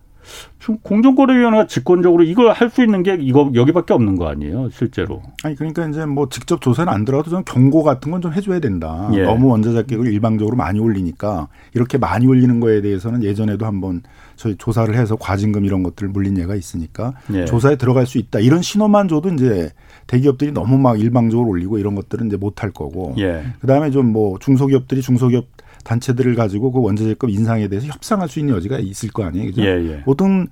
공정거래위원회가 0.82 1.66
직권적으로 1.66 2.22
이걸 2.22 2.52
할 2.52 2.70
수 2.72 2.82
있는 2.82 3.02
게 3.02 3.18
이거 3.20 3.50
여기밖에 3.54 3.92
없는 3.92 4.16
거 4.16 4.28
아니에요, 4.28 4.70
실제로? 4.70 5.20
아니 5.44 5.54
그러니까 5.56 5.86
이제 5.88 6.06
뭐 6.06 6.28
직접 6.30 6.60
조사는 6.62 6.90
안 6.92 7.04
들어가도 7.04 7.28
좀 7.30 7.42
경고 7.44 7.82
같은 7.82 8.10
건 8.10 8.22
좀 8.22 8.32
해줘야 8.32 8.60
된다. 8.60 9.10
예. 9.14 9.24
너무 9.24 9.48
원자재 9.48 9.82
가격을 9.82 10.06
일방적으로 10.12 10.56
많이 10.56 10.78
올리니까 10.78 11.48
이렇게 11.74 11.98
많이 11.98 12.26
올리는 12.26 12.60
거에 12.60 12.80
대해서는 12.80 13.24
예전에도 13.24 13.66
한번 13.66 14.02
저희 14.36 14.56
조사를 14.56 14.94
해서 14.94 15.16
과징금 15.16 15.64
이런 15.64 15.82
것들을 15.82 16.08
물린 16.10 16.38
예가 16.38 16.54
있으니까 16.54 17.14
예. 17.34 17.44
조사에 17.44 17.76
들어갈 17.76 18.06
수 18.06 18.16
있다. 18.18 18.38
이런 18.38 18.62
신호만 18.62 19.08
줘도 19.08 19.28
이제 19.30 19.70
대기업들이 20.06 20.52
너무 20.52 20.78
막 20.78 20.98
일방적으로 21.00 21.48
올리고 21.48 21.78
이런 21.78 21.94
것들은 21.96 22.28
이제 22.28 22.36
못할 22.36 22.70
거고. 22.70 23.14
예. 23.18 23.42
그다음에 23.60 23.90
좀 23.90 24.12
뭐 24.12 24.38
중소기업들이 24.38 25.00
중소기업 25.02 25.46
단체들을 25.84 26.34
가지고 26.34 26.72
그 26.72 26.80
원자재급 26.80 27.30
인상에 27.30 27.68
대해서 27.68 27.86
협상할 27.88 28.28
수 28.28 28.38
있는 28.38 28.54
여지가 28.56 28.78
있을 28.78 29.10
거 29.10 29.24
아니에요. 29.24 29.46
그죠? 29.46 29.62
예, 29.62 29.68
예. 29.68 30.00
보통 30.02 30.46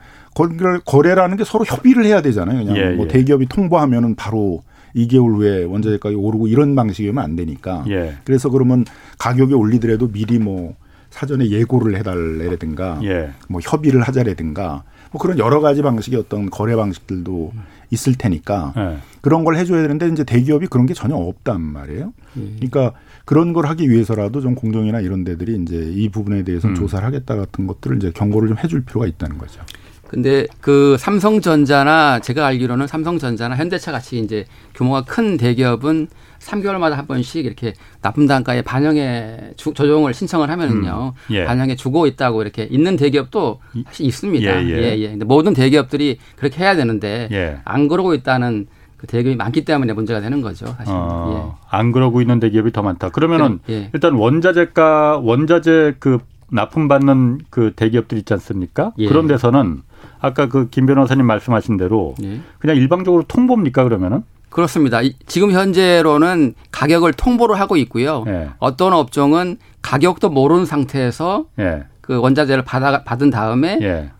거래라는 0.84 1.36
게 1.36 1.44
서로 1.44 1.64
협의를 1.64 2.04
해야 2.04 2.22
되잖아요. 2.22 2.64
그냥 2.64 2.76
예, 2.76 2.90
뭐 2.90 3.06
예. 3.06 3.08
대기업이 3.08 3.46
통보하면은 3.46 4.14
바로 4.16 4.62
2개월 4.96 5.36
후에 5.36 5.64
원자재 5.64 5.98
가격이 5.98 6.16
오르고 6.20 6.48
이런 6.48 6.74
방식이면 6.74 7.22
안 7.22 7.36
되니까. 7.36 7.84
예. 7.88 8.14
그래서 8.24 8.50
그러면 8.50 8.84
가격이 9.18 9.54
올리더라도 9.54 10.08
미리 10.08 10.38
뭐 10.38 10.74
사전에 11.10 11.48
예고를 11.48 11.96
해달래라든가 11.98 13.00
예. 13.04 13.30
뭐 13.48 13.60
협의를 13.62 14.02
하자라든가 14.02 14.84
뭐 15.12 15.20
그런 15.20 15.38
여러 15.38 15.60
가지 15.60 15.82
방식의 15.82 16.18
어떤 16.18 16.50
거래 16.50 16.76
방식들도 16.76 17.52
있을 17.90 18.14
테니까 18.14 18.72
네. 18.76 18.98
그런 19.20 19.44
걸 19.44 19.56
해줘야 19.56 19.82
되는데 19.82 20.08
이제 20.08 20.24
대기업이 20.24 20.68
그런 20.68 20.86
게 20.86 20.94
전혀 20.94 21.16
없단 21.16 21.60
말이에요. 21.60 22.12
음. 22.36 22.56
그러니까 22.60 22.96
그런 23.24 23.52
걸 23.52 23.66
하기 23.66 23.90
위해서라도 23.90 24.40
좀 24.40 24.54
공정이나 24.54 25.00
이런 25.00 25.24
데들이 25.24 25.60
이제 25.62 25.76
이 25.76 26.08
부분에 26.08 26.42
대해서 26.44 26.68
음. 26.68 26.74
조사를 26.74 27.04
하겠다 27.06 27.36
같은 27.36 27.66
것들을 27.66 27.96
이제 27.96 28.10
경고를 28.12 28.48
좀 28.48 28.58
해줄 28.58 28.84
필요가 28.84 29.06
있다는 29.06 29.38
거죠. 29.38 29.60
근데 30.08 30.44
그 30.60 30.96
삼성전자나 30.98 32.18
제가 32.18 32.44
알기로는 32.44 32.88
삼성전자나 32.88 33.54
현대차 33.54 33.92
같이 33.92 34.18
이제 34.18 34.44
규모가 34.74 35.02
큰 35.02 35.36
대기업은 35.36 36.08
3개월마다 36.40 36.92
한 36.94 37.06
번씩 37.06 37.44
이렇게 37.44 37.74
납품 38.02 38.26
단가에 38.26 38.62
반영해 38.62 39.52
주, 39.56 39.72
조정을 39.72 40.12
신청을 40.12 40.50
하면은요. 40.50 41.12
음. 41.14 41.34
예. 41.34 41.44
반영해 41.44 41.76
주고 41.76 42.08
있다고 42.08 42.42
이렇게 42.42 42.64
있는 42.64 42.96
대기업도 42.96 43.60
사실 43.86 44.06
있습니다. 44.06 44.64
예, 44.64 44.68
예. 44.68 44.82
예, 44.82 44.98
예. 44.98 45.08
근데 45.10 45.24
모든 45.24 45.54
대기업들이 45.54 46.18
그렇게 46.34 46.64
해야 46.64 46.74
되는데 46.74 47.28
예. 47.30 47.58
안 47.64 47.86
그러고 47.86 48.12
있다는 48.14 48.66
그 49.00 49.06
대기업이 49.06 49.34
많기 49.36 49.64
때문에 49.64 49.94
문제가 49.94 50.20
되는 50.20 50.42
거죠. 50.42 50.66
사실. 50.76 50.92
어, 50.94 51.56
예. 51.58 51.66
안 51.70 51.90
그러고 51.90 52.20
있는 52.20 52.38
대기업이 52.38 52.70
더 52.70 52.82
많다. 52.82 53.08
그러면은 53.08 53.60
예. 53.70 53.88
일단 53.94 54.12
원자재가 54.12 55.20
원자재 55.22 55.94
그 55.98 56.18
납품 56.50 56.86
받는 56.86 57.40
그 57.48 57.72
대기업들 57.74 58.18
있지 58.18 58.34
않습니까? 58.34 58.92
예. 58.98 59.08
그런 59.08 59.26
데서는 59.26 59.80
아까 60.20 60.50
그 60.50 60.68
김 60.70 60.84
변호사님 60.84 61.24
말씀하신 61.24 61.78
대로 61.78 62.14
예. 62.22 62.40
그냥 62.58 62.76
일방적으로 62.76 63.22
통보입니까 63.26 63.84
그러면은? 63.84 64.22
그렇습니다. 64.50 64.98
지금 65.26 65.52
현재로는 65.52 66.52
가격을 66.70 67.14
통보를 67.14 67.58
하고 67.58 67.78
있고요. 67.78 68.24
예. 68.26 68.50
어떤 68.58 68.92
업종은 68.92 69.56
가격도 69.80 70.28
모르는 70.28 70.66
상태에서 70.66 71.46
예. 71.58 71.84
그 72.02 72.18
원자재를 72.18 72.64
받아 72.64 73.02
받은 73.02 73.30
다음에 73.30 73.78
예. 73.80 74.10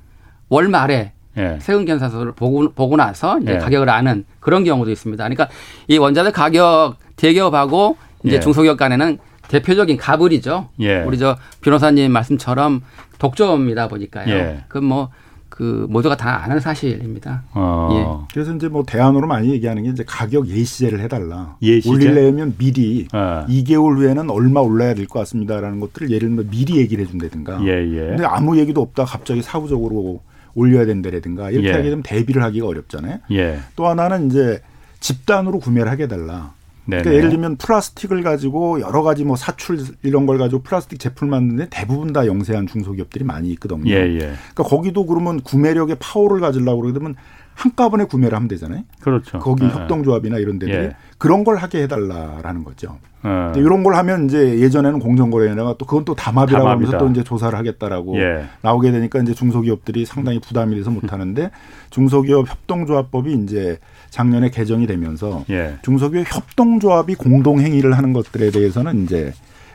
월 0.48 0.68
말에 0.68 1.12
예. 1.36 1.58
세금 1.60 1.84
견사서를 1.84 2.32
보고 2.32 2.70
보고 2.72 2.96
나서 2.96 3.38
이제 3.40 3.54
예. 3.54 3.58
가격을 3.58 3.88
아는 3.88 4.24
그런 4.40 4.64
경우도 4.64 4.90
있습니다. 4.90 5.22
그러니까 5.22 5.48
이 5.88 5.96
원자재 5.98 6.32
가격 6.32 6.96
대기업하고 7.16 7.96
이제 8.24 8.36
예. 8.36 8.40
중소기업 8.40 8.76
간에는 8.76 9.18
대표적인 9.48 9.96
가불이죠. 9.96 10.68
우리 11.06 11.18
저 11.18 11.36
변호사님 11.60 12.12
말씀처럼 12.12 12.82
독점이다 13.18 13.88
보니까요. 13.88 14.58
그뭐 14.68 15.10
그 15.48 15.86
모두가 15.90 16.16
다 16.16 16.42
아는 16.44 16.58
사실입니다. 16.60 17.42
어. 17.52 17.88
예. 17.92 18.26
그래서 18.32 18.54
이제 18.54 18.68
뭐 18.68 18.84
대안으로 18.86 19.26
많이 19.26 19.50
얘기하는 19.50 19.82
게 19.82 19.90
이제 19.90 20.04
가격 20.06 20.46
예시제를 20.48 21.00
해달라. 21.00 21.56
예시제? 21.60 21.90
올리려면 21.90 22.54
미리 22.56 23.08
어. 23.12 23.44
2개월 23.48 23.96
후에는 23.98 24.30
얼마 24.30 24.60
올라야 24.60 24.94
될 24.94 25.06
것 25.06 25.18
같습니다라는 25.20 25.80
것들을 25.80 26.10
예를 26.10 26.28
들면 26.28 26.50
미리 26.50 26.78
얘기를 26.78 27.04
해준다든가. 27.04 27.60
예, 27.64 27.68
예. 27.92 27.98
근데 28.10 28.24
아무 28.24 28.56
얘기도 28.58 28.80
없다 28.80 29.04
갑자기 29.04 29.42
사후적으로 29.42 30.20
올려야 30.54 30.86
된다라든가 30.86 31.50
이렇게 31.50 31.68
예. 31.68 31.72
하게 31.72 31.84
되면 31.90 32.02
대비를 32.02 32.42
하기가 32.42 32.66
어렵잖아요. 32.66 33.18
예. 33.32 33.60
또 33.76 33.86
하나는 33.86 34.28
이제 34.28 34.60
집단으로 35.00 35.58
구매를 35.58 35.90
하게 35.90 36.08
달라. 36.08 36.52
그러니까 36.86 37.14
예를 37.14 37.30
들면 37.30 37.56
플라스틱을 37.56 38.22
가지고 38.22 38.80
여러 38.80 39.02
가지 39.02 39.24
뭐 39.24 39.36
사출 39.36 39.78
이런 40.02 40.26
걸 40.26 40.38
가지고 40.38 40.62
플라스틱 40.62 40.98
제품을 40.98 41.30
만드는데 41.30 41.68
대부분 41.70 42.12
다 42.12 42.26
영세한 42.26 42.66
중소기업들이 42.66 43.24
많이 43.24 43.50
있거든요. 43.50 43.90
예, 43.90 43.96
예. 43.96 44.18
그러니까 44.18 44.64
거기도 44.64 45.06
그러면 45.06 45.40
구매력의 45.40 45.96
파워를 46.00 46.40
가지려고 46.40 46.82
그러면 46.82 47.14
한꺼번에 47.54 48.04
구매를 48.04 48.34
하면 48.36 48.48
되잖아요. 48.48 48.82
그렇죠. 49.00 49.38
거기 49.38 49.64
네. 49.64 49.70
협동조합이나 49.70 50.38
이런 50.38 50.58
데들이 50.58 50.76
예. 50.76 50.96
그런 51.18 51.44
걸 51.44 51.56
하게 51.56 51.82
해달라라는 51.82 52.64
거죠. 52.64 52.98
네. 53.22 53.52
이런 53.56 53.82
걸 53.82 53.96
하면 53.96 54.24
이제 54.24 54.58
예전에는 54.60 54.98
공정거래위원회가 54.98 55.74
또 55.76 55.84
그건 55.84 56.06
또 56.06 56.14
담합이라고 56.14 56.68
하면서 56.68 56.96
또 56.96 57.08
이제 57.08 57.22
조사를 57.22 57.56
하겠다라고 57.58 58.18
예. 58.18 58.46
나오게 58.62 58.90
되니까 58.92 59.20
이제 59.20 59.34
중소기업들이 59.34 60.06
상당히 60.06 60.38
부담이 60.38 60.74
돼서 60.76 60.90
못 60.90 61.12
하는데 61.12 61.50
중소기업 61.90 62.48
협동조합법이 62.48 63.34
이제 63.44 63.78
작년에 64.08 64.48
개정이 64.48 64.86
되면서 64.86 65.44
예. 65.50 65.76
중소기업 65.82 66.34
협동조합이 66.34 67.14
공동행위를 67.16 67.92
하는 67.92 68.14
것들에 68.14 68.50
대해서는 68.50 69.04
이제 69.04 69.34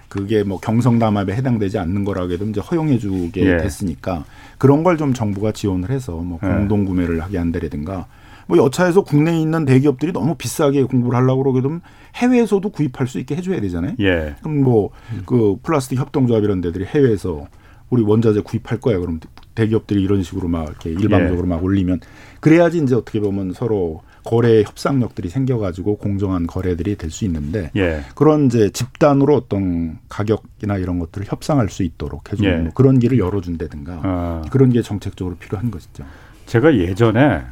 그게 0.10 0.44
뭐 0.44 0.60
경성담합에 0.60 1.34
해당되지 1.36 1.78
않는 1.80 2.06
거라고 2.06 2.32
해도 2.32 2.46
이제 2.46 2.62
허용해주게 2.62 3.42
예. 3.42 3.58
됐으니까 3.58 4.24
그런 4.58 4.84
걸 4.84 4.98
좀 4.98 5.14
정부가 5.14 5.52
지원을 5.52 5.90
해서 5.90 6.14
뭐 6.16 6.40
예. 6.44 6.48
공동 6.48 6.86
구매를 6.86 7.22
하게 7.22 7.38
한다라든가 7.38 8.08
뭐 8.48 8.58
여차해서 8.58 9.02
국내에 9.04 9.42
있는 9.42 9.66
대기업들이 9.66 10.14
너무 10.14 10.36
비싸게 10.36 10.84
공부를 10.84 11.18
하려고 11.18 11.44
그러게 11.44 11.62
되면 11.62 11.82
해외에서도 12.16 12.70
구입할 12.70 13.08
수 13.08 13.20
있게 13.20 13.36
해줘야 13.36 13.60
되잖아요. 13.60 13.96
예. 14.00 14.36
그럼 14.42 14.62
뭐 14.62 14.92
그 15.26 15.58
플라스틱 15.64 15.98
협동조합 16.00 16.44
이런 16.44 16.62
데들이 16.62 16.86
해외에서 16.86 17.48
우리 17.90 18.04
원자재 18.04 18.42
구입할 18.42 18.80
거야. 18.80 19.00
그럼 19.00 19.20
대기업들이 19.56 20.02
이런 20.02 20.24
식으로 20.24 20.48
막 20.48 20.68
이렇게 20.70 20.92
일방적으로 20.92 21.46
예. 21.46 21.50
막 21.50 21.64
올리면 21.64 22.00
그래야지 22.40 22.80
이제 22.80 22.96
어떻게 22.96 23.20
보면 23.20 23.54
서로 23.54 24.02
거래 24.26 24.64
협상력들이 24.64 25.30
생겨가지고 25.30 25.98
공정한 25.98 26.48
거래들이 26.48 26.98
될 26.98 27.12
수 27.12 27.24
있는데 27.26 27.72
예. 27.78 28.02
그런 28.16 28.48
이제 28.48 28.70
집단으로 28.72 29.36
어떤 29.36 30.00
가격이나 30.10 30.78
이런 30.78 31.00
것들을 31.00 31.28
협상할 31.30 31.70
수 31.70 31.84
있도록 31.84 32.34
해주는 32.34 32.52
예. 32.52 32.56
뭐 32.58 32.72
그런 32.74 33.00
길을 33.00 33.20
열어준다든가 33.20 34.02
아. 34.04 34.42
그런 34.52 34.72
게 34.72 34.82
정책적으로 34.82 35.36
필요한 35.36 35.72
것이죠. 35.72 36.04
제가 36.48 36.76
예전에 36.76 37.44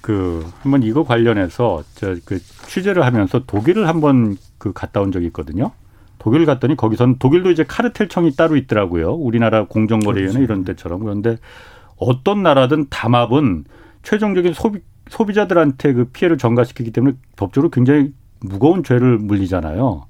그 0.00 0.46
한번 0.60 0.82
이거 0.82 1.02
관련해서 1.04 1.82
저 1.94 2.16
그 2.24 2.38
취재를 2.68 3.04
하면서 3.04 3.40
독일을 3.46 3.88
한번 3.88 4.36
그 4.58 4.72
갔다 4.72 5.00
온 5.00 5.10
적이 5.12 5.26
있거든요. 5.26 5.72
독일 6.18 6.44
갔더니 6.46 6.76
거기선 6.76 7.18
독일도 7.18 7.50
이제 7.50 7.64
카르텔청이 7.64 8.36
따로 8.36 8.56
있더라고요. 8.56 9.14
우리나라 9.14 9.64
공정거래위원회 9.66 10.34
그렇죠. 10.38 10.44
이런 10.44 10.64
데처럼 10.64 11.00
그런데 11.00 11.38
어떤 11.96 12.42
나라든 12.42 12.86
담합은 12.90 13.64
최종적인 14.02 14.52
소비 14.52 14.80
소비자들한테 15.10 15.92
그 15.92 16.04
피해를 16.06 16.38
전가시키기 16.38 16.92
때문에 16.92 17.14
법적으로 17.36 17.70
굉장히 17.70 18.12
무거운 18.40 18.82
죄를 18.82 19.18
물리잖아요. 19.18 20.06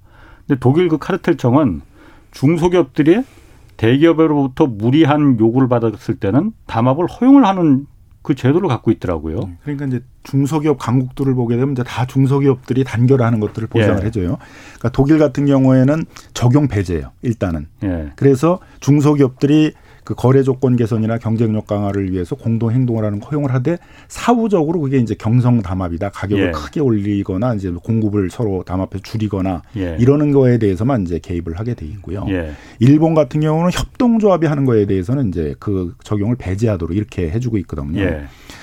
근데 0.47 0.61
독일 0.61 0.89
그 0.89 0.99
카르텔청은 0.99 1.81
중소기업들이 2.31 3.25
대기업으로부터 3.77 4.67
무리한 4.67 5.41
요구를 5.41 5.69
받았을 5.69 6.17
때는 6.17 6.53
담합을 6.67 7.07
허용을 7.07 7.45
하는 7.47 7.87
그 8.23 8.35
제도를 8.35 8.69
갖고 8.69 8.91
있더라고요. 8.91 9.39
네, 9.41 9.57
그러니까 9.63 9.87
이제 9.87 10.05
중소기업 10.25 10.79
강국들을 10.79 11.35
보게 11.35 11.57
되면 11.57 11.73
이제 11.73 11.83
다 11.83 12.05
중소기업들이 12.07 12.85
단결하는 12.85 13.41
것들을 13.41 13.69
보장을 13.69 14.03
예. 14.03 14.07
해줘요. 14.07 14.37
그러니까 14.75 14.91
독일 14.91 15.19
같은 15.19 15.47
경우에는 15.47 16.05
적용 16.35 16.69
배제예요. 16.69 17.13
일단은. 17.23 17.69
예. 17.83 18.13
그래서 18.17 18.59
중소기업들이 18.81 19.73
그 20.11 20.17
거래 20.17 20.43
조건 20.43 20.75
개선이나 20.75 21.19
경쟁력 21.19 21.69
강화를 21.69 22.11
위해서 22.11 22.35
공동 22.35 22.73
행동을 22.73 23.05
하는 23.05 23.23
허용을 23.23 23.55
하되 23.55 23.79
사후적으로 24.09 24.81
그게 24.81 24.99
이제 24.99 25.15
경성 25.15 25.63
담합이다 25.63 26.11
가격을 26.11 26.47
예. 26.49 26.51
크게 26.51 26.81
올리거나 26.81 27.55
이제 27.55 27.71
공급을 27.71 28.29
서로 28.29 28.65
담합해 28.65 29.03
줄이거나 29.05 29.63
예. 29.77 29.97
이러는 30.01 30.33
거에 30.33 30.59
대해서만 30.59 31.03
이제 31.03 31.21
개입을 31.21 31.61
하게 31.61 31.75
돼 31.75 31.87
있고요. 31.87 32.27
예. 32.29 32.51
일본 32.81 33.15
같은 33.15 33.41
경우는 33.41 33.71
협동조합이 33.73 34.49
하는 34.49 34.65
거에 34.65 34.85
대해서는 34.87 35.29
이제 35.29 35.55
그 35.61 35.95
적용을 36.03 36.35
배제하도록 36.35 36.97
이렇게 36.97 37.31
해주고 37.31 37.57
있거든요. 37.59 38.01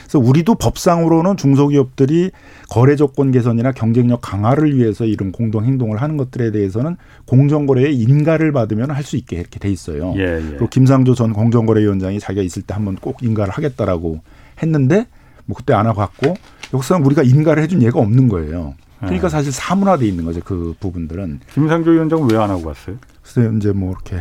예. 0.08 0.10
그래서 0.10 0.20
우리도 0.20 0.56
법상으로는 0.56 1.36
중소기업들이 1.38 2.32
거래 2.70 2.96
조건 2.96 3.32
개선이나 3.32 3.74
경쟁력 3.74 4.22
강화를 4.22 4.76
위해서 4.78 5.06
이런 5.06 5.32
공동 5.32 5.66
행동을 5.66 6.02
하는 6.02 6.16
것들에 6.18 6.52
대해서는 6.52 6.96
공정거래에 7.26 7.92
인가를 7.92 8.52
받으면 8.54 8.92
할 8.92 9.04
수 9.04 9.16
있게 9.18 9.38
이렇게 9.38 9.60
돼 9.60 9.70
있어요. 9.70 10.14
예, 10.18 10.38
예. 10.38 10.42
그리고 10.50 10.68
김상조 10.70 11.14
전 11.16 11.32
공정거래위원장이 11.34 12.20
자기가 12.20 12.42
있을 12.42 12.62
때 12.64 12.74
한번 12.74 12.96
꼭 12.96 13.22
인가를 13.24 13.54
하겠다라고 13.54 14.20
했는데 14.62 15.06
뭐 15.46 15.56
그때 15.56 15.74
안 15.74 15.86
하고 15.88 15.98
갔고 16.00 16.34
역사상 16.74 17.06
우리가 17.06 17.24
인가를 17.24 17.64
해준 17.64 17.82
예가 17.82 18.00
없는 18.00 18.28
거예요. 18.28 18.74
그러니까 19.00 19.28
네. 19.28 19.30
사실 19.30 19.52
사문화돼 19.52 20.06
있는 20.08 20.26
거죠 20.26 20.42
그 20.44 20.74
부분들은. 20.80 21.40
김상조 21.54 21.92
위원장은 21.92 22.30
왜 22.32 22.38
안 22.38 22.50
하고 22.50 22.64
갔어요? 22.64 22.98
글쎄 23.22 23.50
이제 23.58 23.72
뭐 23.72 23.92
이렇게 23.92 24.18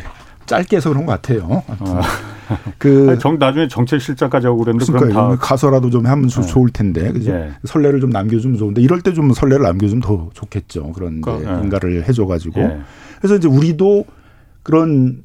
짧게 0.47 0.77
해서 0.77 0.89
그런 0.89 1.05
것 1.05 1.11
같아요. 1.11 1.63
어. 1.67 2.01
그 2.77 3.17
정, 3.19 3.37
나중에 3.37 3.67
정책 3.67 3.99
실장까지 4.01 4.47
하고 4.47 4.59
그랬는데 4.59 4.91
그럼 4.91 5.09
다 5.11 5.35
가서라도 5.35 5.89
좀 5.89 6.05
하면 6.05 6.25
어. 6.25 6.41
좋을 6.41 6.69
텐데 6.69 7.11
그죠? 7.11 7.31
예. 7.31 7.51
설레를 7.65 7.99
좀 7.99 8.09
남겨주면 8.09 8.57
좋은데 8.57 8.81
이럴 8.81 9.01
때 9.01 9.11
좀 9.11 9.33
설레를 9.33 9.63
남겨주면 9.63 10.01
더 10.01 10.29
좋겠죠. 10.33 10.91
그런 10.93 11.21
그러니까, 11.21 11.59
예. 11.59 11.63
인가를 11.63 12.07
해줘가지고 12.07 12.61
예. 12.61 12.79
그래서 13.19 13.35
이제 13.35 13.47
우리도 13.47 14.05
그런 14.63 15.23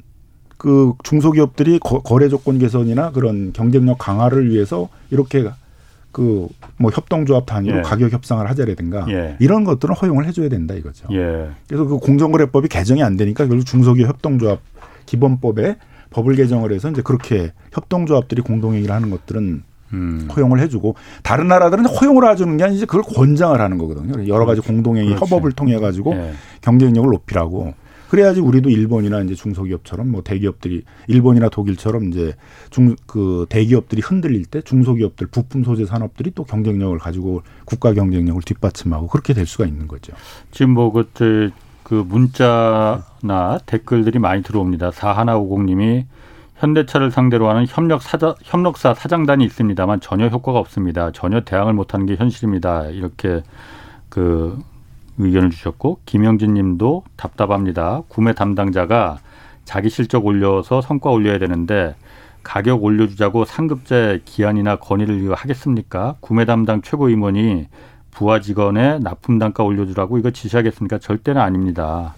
그 0.57 0.93
중소기업들이 1.03 1.79
거, 1.79 2.17
래 2.19 2.29
조건 2.29 2.59
개선이나 2.59 3.11
그런 3.11 3.53
경쟁력 3.53 3.97
강화를 3.97 4.49
위해서 4.49 4.89
이렇게 5.09 5.49
그 6.11 6.47
뭐 6.77 6.91
협동조합 6.91 7.45
단위로 7.45 7.77
예. 7.77 7.81
가격 7.81 8.11
협상을 8.11 8.47
하자라든가 8.49 9.05
예. 9.09 9.37
이런 9.39 9.63
것들은 9.63 9.95
허용을 9.95 10.25
해줘야 10.25 10.49
된다 10.49 10.73
이거죠. 10.73 11.07
예. 11.11 11.49
그래서 11.67 11.85
그 11.85 11.97
공정거래법이 11.97 12.67
개정이 12.67 13.03
안 13.03 13.15
되니까 13.15 13.45
결국 13.47 13.65
중소기업 13.65 14.09
협동조합 14.09 14.59
기본법에 15.05 15.77
법을 16.09 16.35
개정을 16.35 16.71
해서 16.73 16.89
이제 16.89 17.01
그렇게 17.01 17.51
협동조합들이 17.71 18.41
공동행위를 18.41 18.93
하는 18.93 19.09
것들은 19.09 19.63
음. 19.93 20.27
허용을 20.35 20.59
해주고 20.59 20.95
다른 21.21 21.47
나라들은 21.47 21.85
허용을 21.85 22.29
해주는 22.31 22.57
게 22.57 22.67
이제 22.75 22.85
그걸 22.85 23.03
권장을 23.03 23.59
하는 23.59 23.77
거거든요. 23.77 24.27
여러 24.27 24.45
가지 24.45 24.61
공동행위 24.61 25.13
그렇지. 25.13 25.33
협업을 25.33 25.51
통해 25.51 25.77
가지고 25.79 26.13
예. 26.15 26.33
경쟁력을 26.61 27.09
높이라고. 27.09 27.73
그래야지 28.09 28.41
우리도 28.41 28.69
일본이나 28.69 29.21
이제 29.21 29.33
중소기업처럼 29.33 30.11
뭐 30.11 30.21
대기업들이 30.21 30.83
일본이나 31.07 31.49
독일처럼 31.49 32.09
이제 32.09 32.35
중 32.69 32.95
그 33.07 33.47
대기업들이 33.49 34.01
흔들릴 34.03 34.45
때 34.45 34.61
중소기업들 34.61 35.25
부품 35.27 35.63
소재 35.63 35.87
산업들이 35.87 36.31
또 36.35 36.43
경쟁력을 36.43 36.95
가지고 36.99 37.41
국가 37.65 37.91
경쟁력을 37.91 38.39
뒷받침하고 38.43 39.07
그렇게 39.07 39.33
될 39.33 39.47
수가 39.47 39.65
있는 39.65 39.87
거죠. 39.87 40.13
지금 40.51 40.71
뭐 40.75 40.91
그 40.91 41.07
그 41.83 41.95
문자나 42.07 43.59
댓글들이 43.65 44.19
많이 44.19 44.41
들어옵니다. 44.41 44.91
4150님이 44.91 46.05
현대차를 46.55 47.11
상대로 47.11 47.49
하는 47.49 47.65
협력 47.67 48.01
사자, 48.01 48.35
협력사 48.41 48.93
사장단이 48.93 49.43
있습니다만 49.45 49.99
전혀 49.99 50.27
효과가 50.27 50.59
없습니다. 50.59 51.11
전혀 51.11 51.41
대항을 51.41 51.73
못하는 51.73 52.05
게 52.05 52.15
현실입니다. 52.15 52.85
이렇게 52.87 53.43
그 54.09 54.57
의견을 55.17 55.49
주셨고 55.49 55.99
김영진 56.05 56.53
님도 56.53 57.03
답답합니다. 57.17 58.01
구매 58.07 58.33
담당자가 58.33 59.19
자기 59.65 59.89
실적 59.89 60.25
올려서 60.25 60.81
성과 60.81 61.09
올려야 61.11 61.37
되는데 61.37 61.95
가격 62.43 62.83
올려주자고 62.83 63.45
상급제 63.45 64.21
기한이나 64.25 64.75
건의를 64.77 65.33
하겠습니까? 65.33 66.15
구매 66.19 66.45
담당 66.45 66.81
최고임원이 66.81 67.67
부하 68.13 68.39
직원의 68.39 68.99
납품 69.01 69.39
단가 69.39 69.63
올려주라고 69.63 70.17
이거 70.17 70.31
지시하겠습니까? 70.31 70.99
절대는 70.99 71.41
아닙니다. 71.41 72.15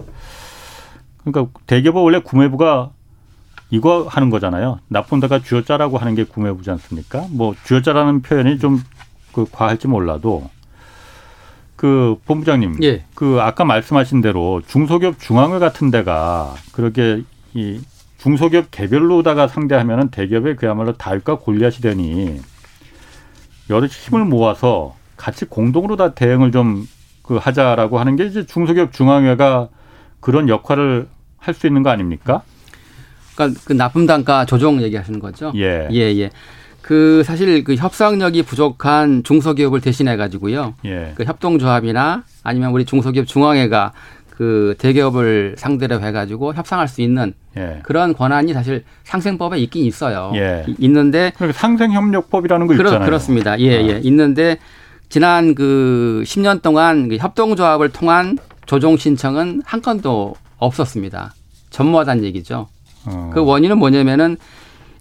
그러니까 1.23 1.51
대기업은 1.67 2.01
원래 2.01 2.19
구매부가 2.19 2.91
이거 3.71 4.05
하는 4.07 4.29
거잖아요. 4.29 4.79
납품 4.87 5.19
단가 5.19 5.39
쥐어짜라고 5.39 5.97
하는 5.97 6.15
게 6.15 6.23
구매부지 6.23 6.69
않습니까? 6.71 7.25
뭐 7.31 7.55
쥐어짜라는 7.65 8.21
표현이 8.21 8.59
좀 8.59 8.81
그 9.35 9.45
과할지 9.51 9.89
몰라도 9.89 10.49
그 11.75 12.15
본부장님, 12.25 12.81
예. 12.83 13.03
그 13.15 13.39
아까 13.41 13.65
말씀하신 13.65 14.21
대로 14.21 14.61
중소기업 14.65 15.19
중앙회 15.19 15.59
같은 15.59 15.91
데가 15.91 16.55
그렇게 16.71 17.21
이 17.53 17.81
중소기업 18.17 18.71
개별로다가 18.71 19.49
상대하면은 19.49 20.09
대기업에 20.09 20.55
그야말로 20.55 20.93
다윗과 20.93 21.39
골리앗이 21.39 21.81
되니 21.81 22.39
여러 23.69 23.87
힘을 23.87 24.23
모아서 24.23 24.95
같이 25.17 25.45
공동으로 25.45 25.95
다 25.95 26.13
대응을 26.13 26.51
좀 26.51 26.87
그 27.27 27.37
하자라고 27.37 27.99
하는 27.99 28.15
게 28.15 28.25
이제 28.25 28.45
중소기업 28.45 28.93
중앙회가 28.93 29.69
그런 30.19 30.47
역할을 30.49 31.07
할 31.37 31.53
수 31.53 31.67
있는 31.67 31.83
거 31.83 31.91
아닙니까? 31.91 32.41
그러니까 33.35 33.61
그 33.65 33.73
납품 33.73 34.07
단가 34.07 34.45
조정 34.45 34.81
얘기하시는 34.81 35.19
거죠? 35.19 35.51
예. 35.55 35.87
예, 35.91 35.99
예. 36.17 36.31
그 36.81 37.23
사실 37.23 37.63
그 37.63 37.75
협상력이 37.75 38.43
부족한 38.43 39.23
중소기업을 39.23 39.81
대신해 39.81 40.15
가지고요. 40.17 40.73
예. 40.85 41.13
그 41.15 41.23
협동조합이나 41.23 42.23
아니면 42.43 42.71
우리 42.71 42.85
중소기업 42.85 43.27
중앙회가 43.27 43.93
그 44.31 44.75
대기업을 44.79 45.55
상대로 45.57 46.01
해가지고 46.01 46.55
협상할 46.55 46.87
수 46.87 47.01
있는 47.01 47.33
예. 47.55 47.79
그런 47.83 48.13
권한이 48.13 48.53
사실 48.53 48.83
상생법에 49.03 49.59
있긴 49.59 49.85
있어요. 49.85 50.31
예. 50.35 50.65
있는데 50.79 51.31
그러니까 51.35 51.59
상생협력법이라는 51.59 52.67
거 52.67 52.73
있잖아요. 52.73 53.05
그렇 53.05 53.19
습니다. 53.19 53.59
예, 53.59 53.65
예. 53.87 53.93
아. 53.95 53.97
있는데 54.03 54.57
지난 55.09 55.55
그 55.55 56.23
10년 56.25 56.61
동안 56.61 57.09
그 57.09 57.17
협동조합을 57.17 57.89
통한 57.89 58.37
조정 58.65 58.97
신청은 58.97 59.61
한 59.65 59.81
건도 59.81 60.35
없었습니다. 60.57 61.33
전무하다는 61.69 62.23
얘기죠. 62.25 62.67
어. 63.05 63.31
그 63.33 63.43
원인은 63.43 63.77
뭐냐면은 63.77 64.37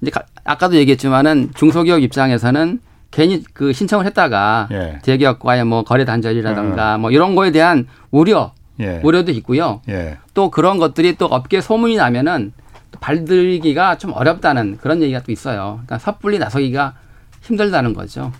이제 0.03 0.11
아까도 0.45 0.77
얘기했지만은 0.77 1.51
중소기업 1.55 2.01
입장에서는 2.01 2.81
괜히 3.11 3.45
그 3.53 3.73
신청을 3.73 4.07
했다가 4.07 4.69
예. 4.73 4.99
대기업과의 5.03 5.65
뭐 5.65 5.85
거래 5.85 6.05
단절이라든가 6.05 6.97
어. 6.97 6.99
뭐 6.99 7.11
이런 7.11 7.35
거에 7.37 7.53
대한 7.53 7.87
우려, 8.11 8.53
예. 8.81 9.01
우려도 9.05 9.31
있고요. 9.33 9.81
예. 9.89 10.19
또 10.35 10.51
그런 10.51 10.79
것들이 10.79 11.17
또 11.17 11.27
업계 11.27 11.61
소문이 11.61 11.97
나면은 11.97 12.53
또 12.91 12.99
발들기가 12.99 13.99
좀 13.99 14.13
어렵다는 14.13 14.79
그런 14.81 15.01
얘기가 15.01 15.21
또 15.23 15.31
있어요. 15.31 15.81
그러니까 15.85 15.99
섣불리 15.99 16.39
나서기가 16.39 16.95
힘들다는 17.43 17.95
거죠. 17.95 18.33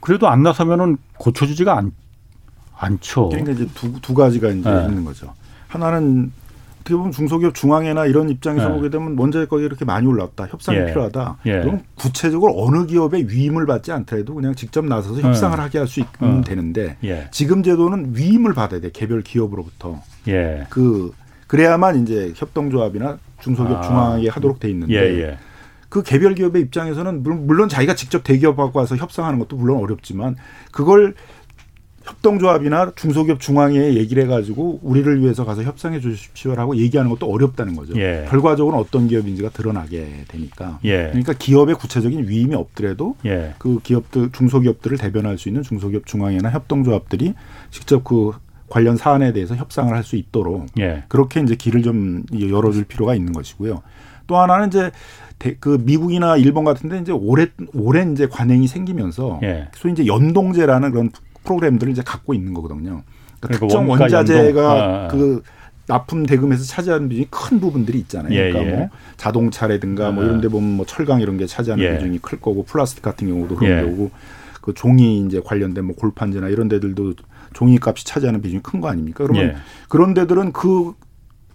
그래도 0.00 0.28
안 0.28 0.42
나서면은 0.42 0.96
고쳐지지가 1.18 1.76
않, 1.76 1.92
않죠. 2.78 3.28
그러니까 3.30 3.52
이제 3.52 3.66
두, 3.74 4.00
두 4.00 4.14
가지가 4.14 4.48
이제 4.50 4.70
네. 4.70 4.86
있는 4.86 5.04
거죠. 5.04 5.32
하나는 5.68 6.30
어떻게 6.80 6.94
보면 6.94 7.10
중소기업 7.10 7.54
중앙회나 7.54 8.06
이런 8.06 8.28
입장에서 8.28 8.68
네. 8.68 8.74
보게 8.76 8.90
되면 8.90 9.18
원자재 9.18 9.46
가격이 9.46 9.64
이렇게 9.64 9.84
많이 9.84 10.06
올랐다. 10.06 10.46
협상이 10.46 10.78
예. 10.78 10.86
필요하다. 10.86 11.38
예. 11.46 11.60
그럼 11.62 11.80
구체적으로 11.96 12.54
어느 12.64 12.86
기업의 12.86 13.28
위임을 13.28 13.66
받지 13.66 13.90
않더라도 13.90 14.34
그냥 14.34 14.54
직접 14.54 14.84
나서서 14.84 15.20
협상을 15.20 15.56
네. 15.56 15.62
하게 15.62 15.78
할 15.78 15.88
수 15.88 15.98
있으면 16.00 16.38
어. 16.38 16.40
되는데 16.42 16.96
예. 17.02 17.26
지금 17.32 17.64
제도는 17.64 18.12
위임을 18.14 18.54
받아야 18.54 18.80
돼. 18.80 18.90
개별 18.92 19.22
기업으로부터. 19.22 20.00
예. 20.28 20.66
그 20.70 21.12
그래야만 21.48 22.02
이제 22.02 22.32
협동조합이나 22.36 23.18
중소기업 23.40 23.78
아. 23.78 23.82
중앙회에 23.82 24.28
하도록 24.28 24.60
돼 24.60 24.70
있는데 24.70 24.94
예, 24.94 24.98
예. 25.22 25.38
그 25.96 26.02
개별 26.02 26.34
기업의 26.34 26.60
입장에서는 26.60 27.22
물론 27.22 27.70
자기가 27.70 27.94
직접 27.94 28.22
대기업하고 28.22 28.78
와서 28.78 28.96
협상하는 28.96 29.38
것도 29.38 29.56
물론 29.56 29.78
어렵지만 29.82 30.36
그걸 30.70 31.14
협동조합이나 32.02 32.92
중소기업 32.94 33.40
중앙회에 33.40 33.94
얘기를 33.94 34.22
해가지고 34.24 34.80
우리를 34.82 35.22
위해서 35.22 35.46
가서 35.46 35.62
협상해 35.62 35.98
주십시오라고 36.00 36.76
얘기하는 36.76 37.10
것도 37.10 37.26
어렵다는 37.32 37.74
거죠. 37.74 37.98
예. 37.98 38.26
결과적으로 38.28 38.76
어떤 38.76 39.08
기업인지가 39.08 39.48
드러나게 39.48 40.24
되니까. 40.28 40.80
예. 40.84 41.06
그러니까 41.06 41.32
기업의 41.32 41.76
구체적인 41.76 42.28
위임이 42.28 42.54
없더라도 42.54 43.16
예. 43.24 43.54
그 43.56 43.80
기업들 43.82 44.32
중소기업들을 44.32 44.98
대변할 44.98 45.38
수 45.38 45.48
있는 45.48 45.62
중소기업 45.62 46.04
중앙회나 46.04 46.50
협동조합들이 46.50 47.32
직접 47.70 48.04
그 48.04 48.32
관련 48.68 48.98
사안에 48.98 49.32
대해서 49.32 49.56
협상을 49.56 49.90
할 49.94 50.04
수 50.04 50.16
있도록 50.16 50.66
예. 50.78 51.04
그렇게 51.08 51.40
이제 51.40 51.54
길을 51.54 51.82
좀 51.82 52.22
열어줄 52.38 52.84
필요가 52.84 53.14
있는 53.14 53.32
것이고요. 53.32 53.82
또 54.26 54.36
하나는 54.36 54.68
이제 54.68 54.90
그 55.60 55.78
미국이나 55.82 56.36
일본 56.36 56.64
같은데 56.64 56.98
이제 56.98 57.12
오래 57.12 57.48
오랜 57.74 58.12
이제 58.12 58.26
관행이 58.26 58.66
생기면서 58.66 59.40
예. 59.42 59.68
소위 59.74 59.92
이제 59.92 60.06
연동제라는 60.06 60.90
그런 60.90 61.10
프로그램들을 61.44 61.92
이제 61.92 62.02
갖고 62.04 62.34
있는 62.34 62.54
거거든요. 62.54 63.02
그러니까 63.40 63.66
특정 63.66 63.88
원자재가 63.88 64.70
아, 64.70 65.04
아. 65.04 65.08
그 65.08 65.42
납품 65.86 66.26
대금에서 66.26 66.64
차지하는 66.64 67.08
비중이 67.08 67.28
큰 67.30 67.60
부분들이 67.60 67.98
있잖아요. 68.00 68.34
예, 68.34 68.50
그러니까 68.50 68.72
예. 68.72 68.76
뭐 68.76 68.88
자동차라든가 69.18 70.10
뭐 70.10 70.24
아. 70.24 70.26
이런 70.26 70.40
데 70.40 70.48
보면 70.48 70.76
뭐 70.76 70.86
철강 70.86 71.20
이런 71.20 71.36
게 71.36 71.46
차지하는 71.46 71.84
예. 71.84 71.94
비중이 71.96 72.18
클 72.20 72.40
거고 72.40 72.64
플라스틱 72.64 73.02
같은 73.02 73.28
경우도 73.28 73.56
그런 73.56 73.78
예. 73.78 73.82
거고 73.88 74.10
그 74.62 74.74
종이 74.74 75.20
이제 75.20 75.40
관련된 75.44 75.84
뭐 75.84 75.94
골판지나 75.94 76.48
이런 76.48 76.66
데들도 76.68 77.14
종이 77.52 77.78
값이 77.80 78.04
차지하는 78.04 78.42
비중이 78.42 78.62
큰 78.62 78.80
거 78.80 78.88
아닙니까? 78.88 79.24
그러면 79.24 79.50
예. 79.50 79.56
그런 79.88 80.12
데들은 80.14 80.52
그 80.52 80.94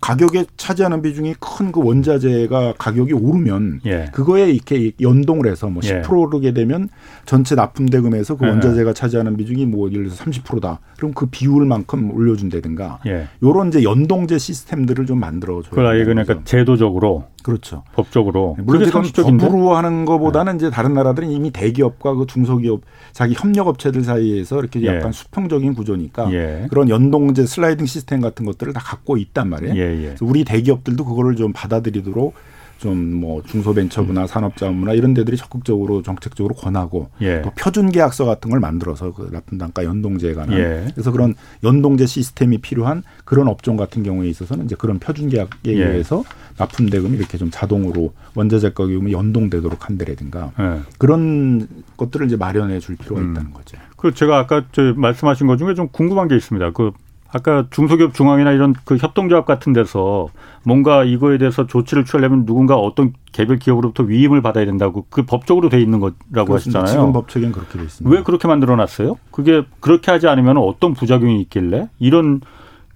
가격에 0.01 0.45
차지하는 0.57 1.01
비중이 1.01 1.35
큰 1.39 1.71
그 1.71 1.81
원자재가 1.83 2.73
가격이 2.77 3.13
오르면 3.13 3.81
예. 3.85 4.09
그거에 4.11 4.51
이렇게 4.51 4.91
연동을 4.99 5.49
해서 5.49 5.67
뭐 5.67 5.81
10% 5.81 6.03
예. 6.03 6.15
오르게 6.15 6.53
되면 6.53 6.89
전체 7.25 7.55
납품 7.55 7.87
대금에서 7.87 8.35
그 8.35 8.45
예. 8.45 8.49
원자재가 8.49 8.93
차지하는 8.93 9.37
비중이 9.37 9.65
뭐 9.65 9.89
예를 9.89 10.05
들어서 10.05 10.23
30%다. 10.25 10.79
그럼 10.97 11.13
그 11.13 11.27
비율만큼 11.27 12.11
올려준다든가 12.11 12.99
예. 13.07 13.27
요런 13.43 13.69
이제 13.69 13.83
연동제 13.83 14.37
시스템들을 14.37 15.05
좀 15.05 15.19
만들어 15.19 15.61
줘야 15.61 15.71
그러니까 16.03 16.43
제도적으로 16.43 17.25
그렇죠. 17.43 17.83
법적으로. 17.93 18.55
물론 18.59 18.85
지금 18.85 19.37
법으로 19.37 19.75
하는 19.75 20.05
것보다는 20.05 20.53
네. 20.53 20.57
이제 20.57 20.69
다른 20.69 20.93
나라들은 20.93 21.31
이미 21.31 21.51
대기업과 21.51 22.15
그 22.15 22.25
중소기업 22.27 22.81
자기 23.11 23.33
협력업체들 23.37 24.03
사이에서 24.03 24.59
이렇게 24.59 24.81
예. 24.81 24.87
약간 24.87 25.11
수평적인 25.11 25.73
구조니까 25.73 26.31
예. 26.33 26.67
그런 26.69 26.89
연동제 26.89 27.45
슬라이딩 27.45 27.85
시스템 27.85 28.21
같은 28.21 28.45
것들을 28.45 28.73
다 28.73 28.79
갖고 28.79 29.17
있단 29.17 29.49
말이에요. 29.49 29.75
예, 29.75 30.05
예. 30.05 30.15
우리 30.21 30.43
대기업들도 30.43 31.03
그거를 31.05 31.35
좀 31.35 31.53
받아들이도록 31.53 32.33
좀 32.81 33.21
뭐 33.21 33.41
중소벤처부나 33.43 34.21
음. 34.23 34.27
산업자문이나 34.27 34.93
이런 34.93 35.13
데들이 35.13 35.37
적극적으로 35.37 36.01
정책적으로 36.01 36.55
권하고 36.55 37.09
예. 37.21 37.41
또 37.43 37.51
표준 37.51 37.91
계약서 37.91 38.25
같은 38.25 38.49
걸 38.49 38.59
만들어서 38.59 39.13
그 39.13 39.29
납품 39.31 39.57
단가 39.57 39.83
연동제에 39.83 40.33
관한 40.33 40.57
예. 40.57 40.87
그래서 40.93 41.11
그런 41.11 41.35
연동제 41.63 42.07
시스템이 42.07 42.57
필요한 42.59 43.03
그런 43.25 43.47
업종 43.47 43.77
같은 43.77 44.03
경우에 44.03 44.27
있어서는 44.29 44.65
이제 44.65 44.75
그런 44.77 44.99
표준 44.99 45.29
계약에 45.29 45.49
예. 45.67 45.71
의해서 45.71 46.23
납품 46.57 46.89
대금이 46.89 47.17
이렇게 47.17 47.37
좀 47.37 47.49
자동으로 47.51 48.13
원자재 48.35 48.71
가격이 48.73 49.11
연동되도록 49.11 49.87
한다라든가 49.87 50.51
예. 50.59 50.79
그런 50.97 51.67
것들을 51.97 52.25
이제 52.25 52.35
마련해 52.35 52.79
줄 52.79 52.95
필요가 52.95 53.21
음. 53.21 53.31
있다는 53.31 53.53
거죠. 53.53 53.77
그 53.97 54.13
제가 54.13 54.39
아까 54.39 54.65
저 54.71 54.93
말씀하신 54.95 55.45
것 55.45 55.57
중에 55.57 55.75
좀 55.75 55.89
궁금한 55.89 56.27
게 56.27 56.35
있습니다. 56.35 56.71
그 56.71 56.91
아까 57.33 57.65
중소기업 57.71 58.13
중앙이나 58.13 58.51
이런 58.51 58.73
그 58.83 58.97
협동조합 58.97 59.45
같은 59.45 59.71
데서 59.73 60.27
뭔가 60.63 61.03
이거에 61.03 61.37
대해서 61.37 61.65
조치를 61.65 62.03
취하려면 62.05 62.45
누군가 62.45 62.75
어떤 62.75 63.13
개별 63.31 63.57
기업으로부터 63.57 64.03
위임을 64.03 64.41
받아야 64.41 64.65
된다고 64.65 65.05
그 65.09 65.23
법적으로 65.23 65.69
돼 65.69 65.79
있는 65.81 65.99
거라고. 65.99 66.55
하시잖아요. 66.55 66.87
지금 66.87 67.13
법적인 67.13 67.51
그렇게 67.51 67.77
돼 67.77 67.83
있습니다. 67.85 68.15
왜 68.15 68.23
그렇게 68.23 68.47
만들어 68.47 68.75
놨어요? 68.75 69.15
그게 69.31 69.63
그렇게 69.79 70.11
하지 70.11 70.27
않으면 70.27 70.57
어떤 70.57 70.93
부작용이 70.93 71.39
있길래 71.41 71.89
이런 71.99 72.41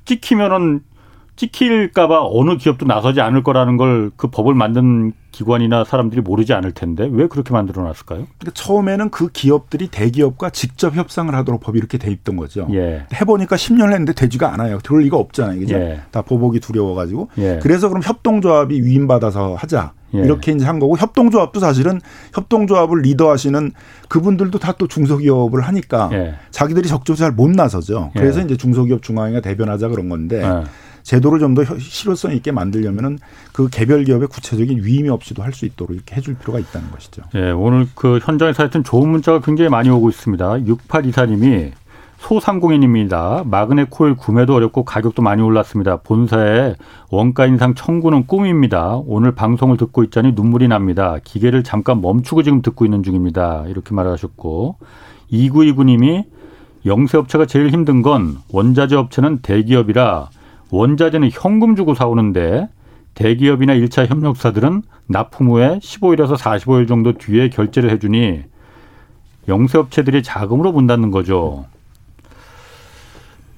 찍히면은 0.05 0.81
찍힐까봐 1.37 2.19
어느 2.29 2.57
기업도 2.57 2.85
나서지 2.85 3.21
않을 3.21 3.43
거라는 3.43 3.77
걸 3.77 4.11
그 4.17 4.27
법을 4.29 4.53
만든 4.53 5.11
기관이나 5.35 5.83
사람들이 5.83 6.21
모르지 6.21 6.53
않을 6.53 6.71
텐데 6.71 7.09
왜 7.11 7.27
그렇게 7.27 7.51
만들어 7.51 7.83
놨을까요? 7.83 8.25
그러니까 8.39 8.51
처음에는 8.53 9.09
그 9.09 9.27
기업들이 9.27 9.89
대기업과 9.89 10.51
직접 10.51 10.95
협상을 10.95 11.33
하도록 11.35 11.59
법이 11.59 11.77
이렇게 11.77 11.97
돼 11.97 12.09
있던 12.09 12.37
거죠. 12.37 12.67
예. 12.71 13.05
해보니까 13.13 13.57
10년 13.57 13.91
했는데 13.91 14.13
되지가 14.13 14.53
않아요. 14.53 14.79
그럴 14.85 15.01
리가 15.01 15.17
없잖아요. 15.17 15.59
그죠? 15.59 15.75
예. 15.75 15.99
다 16.11 16.21
보복이 16.21 16.61
두려워가지고. 16.61 17.29
예. 17.39 17.59
그래서 17.61 17.89
그럼 17.89 18.01
협동조합이 18.01 18.81
위임받아서 18.81 19.55
하자. 19.55 19.91
예. 20.13 20.19
이렇게 20.19 20.53
이제 20.53 20.63
한 20.63 20.79
거고 20.79 20.97
협동조합도 20.97 21.59
사실은 21.59 21.99
협동조합을 22.33 23.01
리더하시는 23.01 23.71
그분들도 24.07 24.59
다 24.59 24.75
또 24.77 24.87
중소기업을 24.87 25.61
하니까 25.61 26.09
예. 26.13 26.35
자기들이 26.51 26.87
적극적으로 26.87 27.17
잘못 27.17 27.49
나서죠. 27.51 28.11
그래서 28.13 28.39
예. 28.39 28.43
이제 28.45 28.55
중소기업 28.57 29.01
중앙회가 29.01 29.41
대변하자 29.41 29.89
그런 29.89 30.07
건데 30.09 30.43
제도를 31.05 31.39
좀 31.39 31.53
더 31.55 31.63
실효성 31.79 32.33
있게 32.33 32.51
만들려면은 32.51 33.19
그 33.53 33.69
개별 33.69 34.03
기업의 34.03 34.27
구체적인 34.27 34.83
위임이 34.83 35.07
없이도 35.09 35.41
할 35.41 35.53
수 35.53 35.65
있도록 35.65 35.95
이렇게 35.95 36.15
해줄 36.15 36.35
필요가 36.35 36.59
있다는 36.59 36.91
것이죠. 36.91 37.21
네, 37.33 37.51
오늘 37.51 37.87
그 37.95 38.19
현장에서 38.21 38.63
하여튼 38.63 38.83
좋은 38.83 39.07
문자가 39.07 39.39
굉장히 39.39 39.69
많이 39.69 39.89
오고 39.89 40.09
있습니다. 40.09 40.45
6824님이 40.49 41.71
소상공인입니다. 42.17 43.43
마그넷 43.45 43.89
코일 43.89 44.15
구매도 44.15 44.55
어렵고 44.55 44.83
가격도 44.83 45.21
많이 45.21 45.41
올랐습니다. 45.41 45.97
본사에 45.97 46.75
원가 47.09 47.45
인상 47.45 47.75
청구는 47.75 48.25
꿈입니다. 48.27 48.99
오늘 49.05 49.33
방송을 49.33 49.77
듣고 49.77 50.03
있자니 50.03 50.31
눈물이 50.33 50.67
납니다. 50.67 51.17
기계를 51.23 51.63
잠깐 51.63 52.01
멈추고 52.01 52.43
지금 52.43 52.61
듣고 52.61 52.83
있는 52.83 53.03
중입니다. 53.03 53.65
이렇게 53.67 53.93
말하셨고 53.93 54.77
2929님이 55.31 56.25
영세업체가 56.85 57.45
제일 57.45 57.69
힘든 57.69 58.01
건 58.01 58.37
원자재 58.51 58.95
업체는 58.95 59.39
대기업이라 59.41 60.29
원자재는 60.71 61.29
현금 61.31 61.75
주고 61.75 61.93
사오는데 61.93 62.69
대기업이나 63.13 63.73
일차 63.73 64.05
협력사들은 64.05 64.83
납품 65.07 65.49
후에 65.49 65.79
15일에서 65.79 66.37
45일 66.37 66.87
정도 66.87 67.13
뒤에 67.13 67.49
결제를 67.49 67.89
해주니 67.91 68.43
영세업체들이 69.47 70.23
자금으로 70.23 70.71
문닫는 70.71 71.11
거죠. 71.11 71.65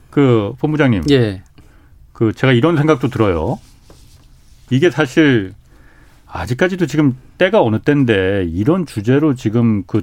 그 0.10 0.54
본부장님, 0.60 1.04
예. 1.12 1.43
그 2.12 2.34
제가 2.34 2.54
이런 2.54 2.76
생각도 2.76 3.08
들어요. 3.08 3.60
이게 4.70 4.89
사실 4.89 5.54
아직까지도 6.28 6.88
지금 6.88 7.15
때가 7.38 7.62
어느 7.62 7.80
때인데 7.80 8.48
이런 8.50 8.86
주제로 8.86 9.34
지금 9.34 9.84
그 9.84 10.02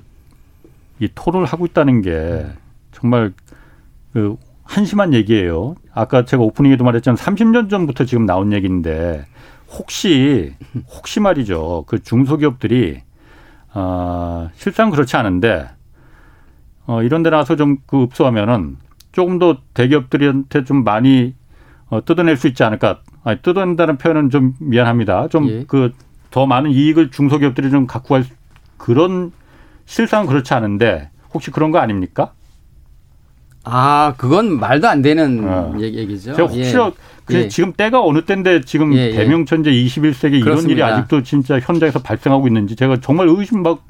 이 1.00 1.08
토론을 1.14 1.46
하고 1.46 1.66
있다는 1.66 2.02
게 2.02 2.46
정말 2.92 3.32
그 4.12 4.36
한심한 4.62 5.12
얘기예요. 5.12 5.74
아까 5.94 6.24
제가 6.24 6.42
오프닝에도 6.42 6.84
말했지만 6.84 7.16
30년 7.16 7.70
전부터 7.70 8.04
지금 8.04 8.26
나온 8.26 8.52
얘기인데 8.52 9.24
혹시 9.70 10.54
혹시 10.88 11.20
말이죠. 11.20 11.84
그 11.86 12.02
중소기업들이 12.02 13.00
어, 13.74 14.48
실상 14.54 14.90
그렇지 14.90 15.16
않은데 15.16 15.68
어, 16.86 17.02
이런 17.02 17.22
데 17.22 17.30
나와서 17.30 17.56
좀 17.56 17.78
그 17.86 18.02
읍소하면은 18.04 18.76
조금 19.12 19.38
더 19.38 19.58
대기업들한테 19.74 20.64
좀 20.64 20.82
많이 20.84 21.34
어, 21.88 22.04
뜯어낼 22.04 22.36
수 22.36 22.48
있지 22.48 22.64
않을까. 22.64 23.00
아니, 23.22 23.40
뜯어낸다는 23.40 23.96
표현은 23.98 24.30
좀 24.30 24.54
미안합니다. 24.58 25.28
좀 25.28 25.64
그더 25.68 26.42
예. 26.42 26.46
많은 26.46 26.70
이익을 26.72 27.10
중소기업들이 27.10 27.70
좀 27.70 27.86
갖고 27.86 28.14
갈 28.14 28.24
그런 28.76 29.30
실상은 29.86 30.26
그렇지 30.26 30.52
않은데 30.54 31.10
혹시 31.32 31.50
그런 31.50 31.70
거 31.70 31.78
아닙니까? 31.78 32.32
아, 33.64 34.14
그건 34.16 34.58
말도 34.58 34.88
안 34.88 35.02
되는 35.02 35.42
어. 35.44 35.74
얘기죠. 35.80 36.34
제가 36.34 36.48
혹시나 36.48 36.92
예. 37.30 37.34
예. 37.34 37.48
지금 37.48 37.72
때가 37.72 38.02
어느 38.04 38.24
때인데 38.24 38.60
지금 38.62 38.94
예, 38.94 39.06
예. 39.08 39.12
대명천재 39.12 39.70
21세기 39.70 40.42
그렇습니다. 40.42 40.50
이런 40.50 40.70
일이 40.70 40.82
아직도 40.82 41.22
진짜 41.22 41.58
현장에서 41.58 42.00
발생하고 42.00 42.46
있는지 42.46 42.76
제가 42.76 43.00
정말 43.00 43.28
의심 43.28 43.62
막 43.62 43.82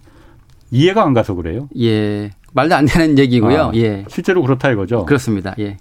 이해가 0.70 1.02
안 1.02 1.14
가서 1.14 1.34
그래요. 1.34 1.68
예. 1.78 2.30
말도 2.52 2.76
안 2.76 2.86
되는 2.86 3.18
얘기고요. 3.18 3.62
아, 3.62 3.72
예. 3.74 4.04
실제로 4.08 4.42
그렇다 4.42 4.70
이거죠. 4.70 5.04
그렇습니다. 5.06 5.54
예. 5.58 5.76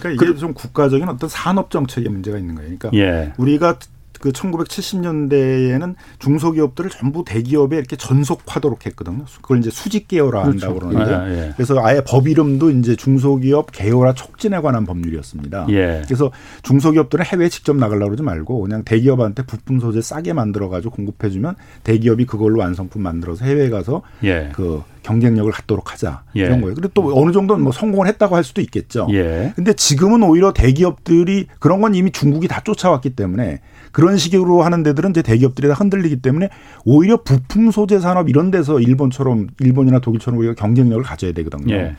그러니까 0.00 0.10
이게 0.10 0.32
그, 0.32 0.38
좀 0.38 0.52
국가적인 0.54 1.08
어떤 1.08 1.28
산업 1.28 1.70
정책의 1.70 2.10
문제가 2.10 2.38
있는 2.38 2.56
거예요. 2.56 2.76
그러니까 2.76 2.98
예. 2.98 3.32
우리가 3.36 3.78
그 4.20 4.30
1970년대에는 4.30 5.94
중소기업들을 6.18 6.90
전부 6.90 7.24
대기업에 7.24 7.76
이렇게 7.76 7.96
전속화도록 7.96 8.86
했거든요. 8.86 9.24
그걸 9.40 9.58
이제 9.58 9.70
수직 9.70 10.08
계열화 10.08 10.44
한다고 10.44 10.78
그렇죠. 10.78 10.96
그러는데 10.96 11.14
아, 11.14 11.30
예. 11.30 11.52
그래서 11.56 11.76
아예 11.82 12.02
법 12.06 12.28
이름도 12.28 12.70
이제 12.70 12.96
중소기업 12.96 13.72
계열화 13.72 14.14
촉진에 14.14 14.60
관한 14.60 14.84
법률이었습니다. 14.86 15.66
예. 15.70 16.02
그래서 16.04 16.30
중소기업들은 16.62 17.24
해외에 17.24 17.48
직접 17.48 17.76
나가려고 17.76 18.06
그러지 18.06 18.22
말고 18.22 18.60
그냥 18.62 18.84
대기업한테 18.84 19.44
부품 19.44 19.80
소재 19.80 20.00
싸게 20.00 20.32
만들어 20.32 20.68
가지고 20.68 20.94
공급해 20.94 21.30
주면 21.30 21.56
대기업이 21.84 22.26
그걸로 22.26 22.60
완성품 22.60 23.02
만들어서 23.02 23.44
해외에 23.44 23.70
가서 23.70 24.02
예. 24.24 24.50
그 24.54 24.82
경쟁력을 25.02 25.50
갖도록 25.50 25.92
하자 25.92 26.22
예. 26.36 26.42
이런 26.42 26.60
거예요. 26.60 26.74
그리고 26.74 26.90
또 26.94 27.12
어느 27.20 27.32
정도는 27.32 27.62
뭐 27.62 27.72
성공을 27.72 28.06
했다고 28.08 28.36
할 28.36 28.44
수도 28.44 28.60
있겠죠. 28.60 29.08
예. 29.10 29.52
근데 29.56 29.72
지금은 29.72 30.22
오히려 30.22 30.52
대기업들이 30.52 31.46
그런 31.58 31.80
건 31.80 31.94
이미 31.94 32.10
중국이 32.10 32.48
다 32.48 32.60
쫓아왔기 32.64 33.10
때문에 33.10 33.60
그런 33.92 34.16
식으로 34.16 34.62
하는 34.62 34.82
데들은 34.82 35.10
이제 35.10 35.22
대기업들이 35.22 35.68
다 35.68 35.74
흔들리기 35.74 36.16
때문에 36.16 36.48
오히려 36.84 37.22
부품 37.22 37.70
소재 37.70 38.00
산업 38.00 38.28
이런 38.28 38.50
데서 38.50 38.80
일본처럼 38.80 39.48
일본이나 39.60 40.00
독일처럼 40.00 40.40
우리가 40.40 40.54
경쟁력을 40.54 41.02
가져야 41.04 41.32
되거든요. 41.32 41.74
예. 41.74 41.96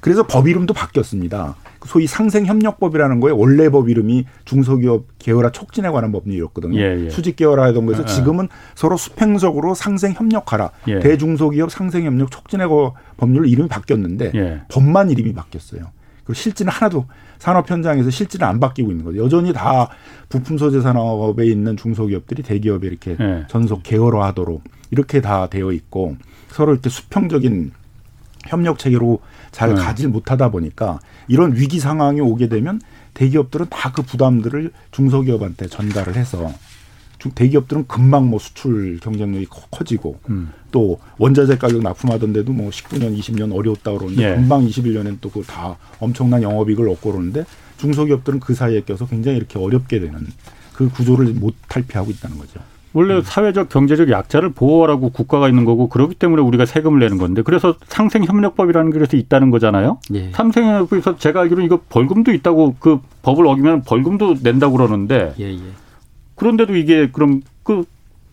그래서 0.00 0.24
법 0.24 0.48
이름도 0.48 0.74
바뀌었습니다. 0.74 1.56
소위 1.86 2.06
상생협력법이라는 2.06 3.20
거에 3.20 3.32
원래 3.32 3.68
법 3.68 3.88
이름이 3.88 4.24
중소기업 4.44 5.06
계열화 5.18 5.50
촉진에 5.52 5.90
관한 5.90 6.12
법률이었거든요. 6.12 6.78
예, 6.78 7.04
예. 7.04 7.10
수직 7.10 7.36
계열화하던 7.36 7.86
거에서 7.86 8.02
아, 8.02 8.04
아. 8.04 8.06
지금은 8.06 8.48
서로 8.74 8.96
수평적으로 8.96 9.74
상생협력하라. 9.74 10.70
예. 10.88 10.98
대중소기업 10.98 11.70
상생협력 11.70 12.30
관한 12.30 12.94
법률 13.16 13.46
이름이 13.46 13.68
바뀌었는데 13.68 14.32
예. 14.34 14.60
법만 14.68 15.10
이름이 15.10 15.34
바뀌었어요. 15.34 15.86
그리고 16.28 16.34
실질은 16.34 16.70
하나도 16.70 17.06
산업 17.38 17.70
현장에서 17.70 18.10
실질은 18.10 18.46
안 18.46 18.60
바뀌고 18.60 18.90
있는 18.90 19.04
거죠. 19.04 19.24
여전히 19.24 19.52
다 19.54 19.88
부품 20.28 20.58
소재 20.58 20.82
산업에 20.82 21.46
있는 21.46 21.76
중소기업들이 21.76 22.42
대기업에 22.42 22.86
이렇게 22.86 23.16
네. 23.16 23.44
전속 23.48 23.82
계열화하도록 23.82 24.62
이렇게 24.90 25.22
다 25.22 25.46
되어 25.48 25.72
있고 25.72 26.16
서로 26.50 26.72
이렇게 26.72 26.90
수평적인 26.90 27.72
협력 28.46 28.78
체계로 28.78 29.20
잘 29.52 29.74
네. 29.74 29.80
가질 29.80 30.08
못하다 30.08 30.50
보니까 30.50 31.00
이런 31.28 31.56
위기 31.56 31.80
상황이 31.80 32.20
오게 32.20 32.48
되면 32.48 32.80
대기업들은 33.14 33.66
다 33.70 33.88
그 33.90 34.02
부담들을 34.02 34.70
중소기업한테 34.90 35.66
전달을 35.66 36.14
해서 36.14 36.52
대기업들은 37.34 37.86
금방 37.88 38.28
뭐 38.30 38.38
수출 38.38 38.98
경쟁력이 39.00 39.46
커지고 39.70 40.18
음. 40.30 40.50
또 40.70 40.98
원자재 41.18 41.56
가격 41.58 41.82
납품하던데도 41.82 42.52
뭐 42.52 42.70
19년, 42.70 43.18
20년 43.18 43.54
어려웠다 43.54 43.92
그러는데 43.92 44.30
예. 44.30 44.34
금방 44.36 44.64
21년엔 44.66 45.20
또 45.20 45.30
그 45.30 45.42
다 45.46 45.76
엄청난 46.00 46.42
영업이익을 46.42 46.88
얻고 46.88 47.12
그러는데 47.12 47.44
중소기업들은 47.78 48.40
그 48.40 48.54
사이에 48.54 48.80
껴서 48.82 49.06
굉장히 49.06 49.38
이렇게 49.38 49.58
어렵게 49.58 50.00
되는 50.00 50.26
그 50.74 50.88
구조를 50.90 51.32
못 51.34 51.54
탈피하고 51.68 52.10
있다는 52.10 52.38
거죠. 52.38 52.60
원래 52.94 53.16
음. 53.16 53.22
사회적 53.22 53.68
경제적 53.68 54.10
약자를 54.10 54.50
보호하라고 54.52 55.10
국가가 55.10 55.48
있는 55.48 55.64
거고 55.64 55.88
그렇기 55.88 56.14
때문에 56.14 56.40
우리가 56.42 56.64
세금을 56.66 57.00
내는 57.00 57.18
건데 57.18 57.42
그래서 57.42 57.74
상생협력법이라는 57.88 58.90
게 58.90 58.98
그래서 58.98 59.16
있다는 59.16 59.50
거잖아요. 59.50 59.98
예. 60.14 60.30
상생협력법에서 60.32 61.18
제가 61.18 61.40
알기로는 61.42 61.66
이거 61.66 61.80
벌금도 61.88 62.32
있다고 62.32 62.76
그 62.78 63.00
법을 63.22 63.46
어기면 63.46 63.82
벌금도 63.82 64.36
낸다고 64.42 64.76
그러는데 64.76 65.34
예, 65.38 65.52
예. 65.52 65.58
그런데도 66.38 66.76
이게 66.76 67.10
그럼 67.10 67.42
그 67.62 67.84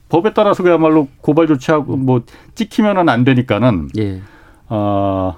법에 0.10 0.34
따라서 0.34 0.64
그야말로 0.64 1.08
고발 1.22 1.48
조치하고 1.48 1.98
뭐 1.98 2.22
찍히면은 2.56 3.10
안 3.10 3.24
되니까는 3.24 3.90
예. 3.98 4.22
어 4.70 5.36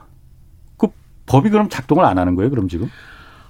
그 0.77 0.87
법이 1.25 1.49
그럼 1.49 1.69
작동을 1.69 2.05
안 2.05 2.17
하는 2.17 2.35
거예요? 2.35 2.49
그럼 2.49 2.67
지금? 2.67 2.89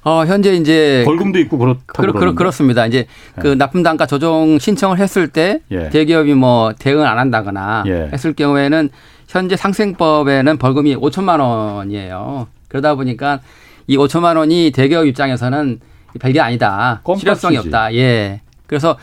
어, 0.03 0.23
현재 0.25 0.53
이제 0.53 1.03
벌금도 1.05 1.37
있고 1.39 1.57
그렇다고 1.57 2.13
그렇, 2.13 2.33
그렇 2.33 2.51
습니다. 2.51 2.85
이제 2.85 2.99
예. 3.37 3.41
그 3.41 3.47
납품 3.49 3.83
단가 3.83 4.05
조정 4.05 4.57
신청을 4.57 4.99
했을 4.99 5.27
때 5.27 5.59
예. 5.71 5.89
대기업이 5.89 6.33
뭐 6.33 6.71
대응을 6.79 7.05
안 7.05 7.19
한다거나 7.19 7.83
예. 7.87 8.09
했을 8.13 8.33
경우에는 8.33 8.89
현재 9.27 9.57
상생법에는 9.57 10.57
벌금이 10.57 10.95
5천만 10.95 11.39
원이에요. 11.41 12.47
그러다 12.69 12.95
보니까 12.95 13.41
이 13.87 13.97
5천만 13.97 14.37
원이 14.37 14.71
대기업 14.73 15.05
입장에서는 15.07 15.79
별게 16.19 16.39
아니다. 16.39 17.01
실효성이 17.17 17.57
없다. 17.57 17.93
예. 17.95 18.41
그래서 18.67 18.97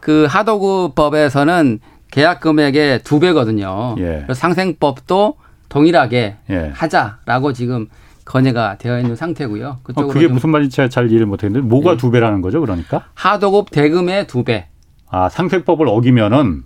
그 0.00 0.26
하도급법에서는 0.28 1.80
계약 2.10 2.40
금액의 2.40 3.02
두 3.02 3.18
배거든요. 3.18 3.96
예. 3.98 4.22
그래서 4.24 4.34
상생법도 4.34 5.36
동일하게 5.68 6.36
예. 6.50 6.70
하자라고 6.74 7.52
지금 7.52 7.88
건의가 8.24 8.76
되어 8.78 8.98
있는 9.00 9.16
상태고요. 9.16 9.78
그쪽으로 9.82 10.10
어, 10.10 10.12
그게 10.12 10.28
무슨 10.28 10.50
말인지 10.50 10.76
제가 10.76 10.88
잘 10.88 11.10
이해를 11.10 11.26
못했는데 11.26 11.66
뭐가 11.66 11.92
예. 11.92 11.96
두 11.96 12.10
배라는 12.10 12.42
거죠, 12.42 12.60
그러니까? 12.60 13.04
하도급 13.14 13.70
대금의 13.70 14.26
두 14.26 14.44
배. 14.44 14.68
아 15.08 15.28
상생법을 15.28 15.88
어기면은 15.88 16.62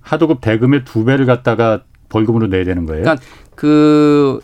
하도급 0.00 0.40
대금의 0.40 0.84
두 0.84 1.04
배를 1.04 1.26
갖다가 1.26 1.82
벌금으로 2.08 2.46
내야 2.48 2.64
되는 2.64 2.86
거예요. 2.86 3.02
그러니까 3.02 3.24
그 3.54 4.40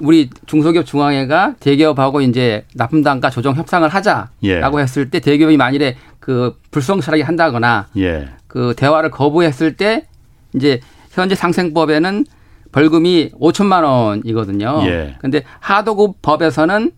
우리 0.00 0.28
중소기업 0.46 0.86
중앙회가 0.86 1.54
대기업하고 1.60 2.20
이제 2.20 2.64
납품 2.74 3.02
단가 3.02 3.30
조정 3.30 3.54
협상을 3.54 3.88
하자라고 3.88 4.30
예. 4.44 4.82
했을 4.82 5.10
때 5.10 5.20
대기업이 5.20 5.56
만일에 5.56 5.96
그 6.18 6.58
불성실하게 6.70 7.22
한다거나 7.22 7.86
예. 7.96 8.28
그 8.48 8.74
대화를 8.76 9.10
거부했을 9.10 9.76
때 9.76 10.06
이제 10.54 10.80
현재 11.12 11.34
상생법에는 11.34 12.24
벌금이 12.72 13.30
5천만 13.40 13.84
원이거든요. 13.84 14.82
예. 14.86 15.16
근데 15.20 15.42
하도급 15.60 16.22
법에서는 16.22 16.90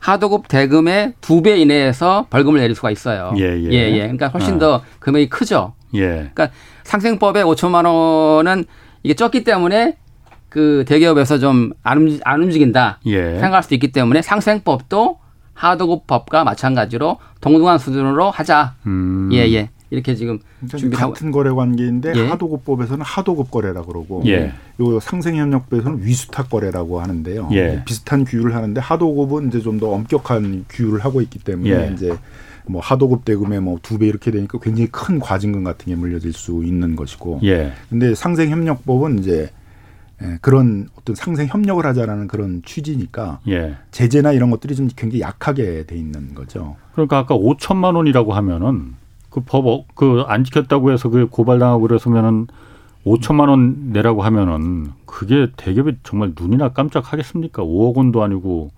하도급 0.00 0.48
대금의 0.48 1.14
두 1.20 1.42
배 1.42 1.58
이내에서 1.58 2.26
벌금을 2.30 2.60
내릴 2.60 2.74
수가 2.74 2.90
있어요. 2.90 3.32
예, 3.36 3.42
예. 3.42 3.68
예, 3.70 3.92
예. 3.92 3.98
그러니까 4.00 4.28
훨씬 4.28 4.54
아. 4.56 4.58
더 4.58 4.84
금액이 4.98 5.28
크죠. 5.28 5.74
예. 5.94 6.08
그러니까 6.34 6.50
상생법의 6.84 7.44
5천만 7.44 7.84
원은 7.86 8.64
이게 9.02 9.14
적기 9.14 9.44
때문에 9.44 9.96
그 10.48 10.84
대기업에서 10.86 11.38
좀안 11.38 12.42
움직인다 12.42 13.00
예. 13.06 13.32
생각할 13.32 13.62
수도 13.62 13.74
있기 13.74 13.92
때문에 13.92 14.22
상생법도 14.22 15.18
하도급 15.54 16.06
법과 16.06 16.44
마찬가지로 16.44 17.18
동등한 17.40 17.78
수준으로 17.78 18.30
하자. 18.30 18.74
음. 18.86 19.28
예, 19.32 19.38
예. 19.52 19.70
이렇게 19.90 20.14
지금 20.14 20.38
그러니까 20.70 21.08
같은 21.08 21.30
거래 21.30 21.50
관계인데 21.50 22.12
예. 22.14 22.26
하도급법에서는 22.28 23.02
하도급 23.04 23.50
거래라 23.50 23.82
그러고 23.82 24.22
예. 24.26 24.52
요 24.80 25.00
상생협력법에서는 25.00 26.04
위수탁 26.04 26.50
거래라고 26.50 27.00
하는데요. 27.00 27.48
예. 27.52 27.82
비슷한 27.86 28.24
규율을 28.24 28.54
하는데 28.54 28.78
하도급은 28.80 29.48
이제 29.48 29.60
좀 29.60 29.78
더 29.78 29.90
엄격한 29.90 30.64
규율을 30.68 31.04
하고 31.04 31.20
있기 31.22 31.38
때문에 31.38 31.70
예. 31.70 31.92
이제 31.94 32.14
뭐 32.66 32.82
하도급 32.82 33.24
대금에 33.24 33.60
뭐두 33.60 33.98
배 33.98 34.06
이렇게 34.06 34.30
되니까 34.30 34.58
굉장히 34.60 34.88
큰 34.90 35.18
과징금 35.18 35.64
같은 35.64 35.86
게 35.86 35.94
물려질 35.96 36.32
수 36.32 36.62
있는 36.64 36.94
것이고. 36.96 37.40
예. 37.44 37.72
근데 37.88 38.14
상생협력법은 38.14 39.20
이제 39.20 39.50
예, 40.22 40.38
그런 40.40 40.88
어떤 40.98 41.14
상생 41.14 41.46
협력을 41.48 41.84
하자라는 41.84 42.26
그런 42.28 42.62
취지니까 42.64 43.40
예. 43.48 43.76
제재나 43.92 44.32
이런 44.32 44.50
것들이 44.50 44.74
좀 44.74 44.88
굉장히 44.96 45.20
약하게 45.20 45.84
돼 45.86 45.96
있는 45.96 46.34
거죠. 46.34 46.76
그러니까 46.92 47.18
아까 47.18 47.36
5천만 47.36 47.94
원이라고 47.96 48.32
하면은 48.34 48.94
그 49.30 49.40
법 49.44 49.86
그 49.94 50.24
안 50.26 50.42
지켰다고 50.42 50.90
해서 50.90 51.08
그 51.10 51.26
고발당하고 51.28 51.82
그래서면은 51.82 52.46
5천만 53.06 53.48
원 53.48 53.92
내라고 53.92 54.22
하면은 54.22 54.88
그게 55.06 55.48
대기업이 55.56 55.98
정말 56.02 56.32
눈이나 56.38 56.70
깜짝하겠습니까? 56.70 57.62
5억 57.62 57.94
원도 57.96 58.22
아니고 58.22 58.70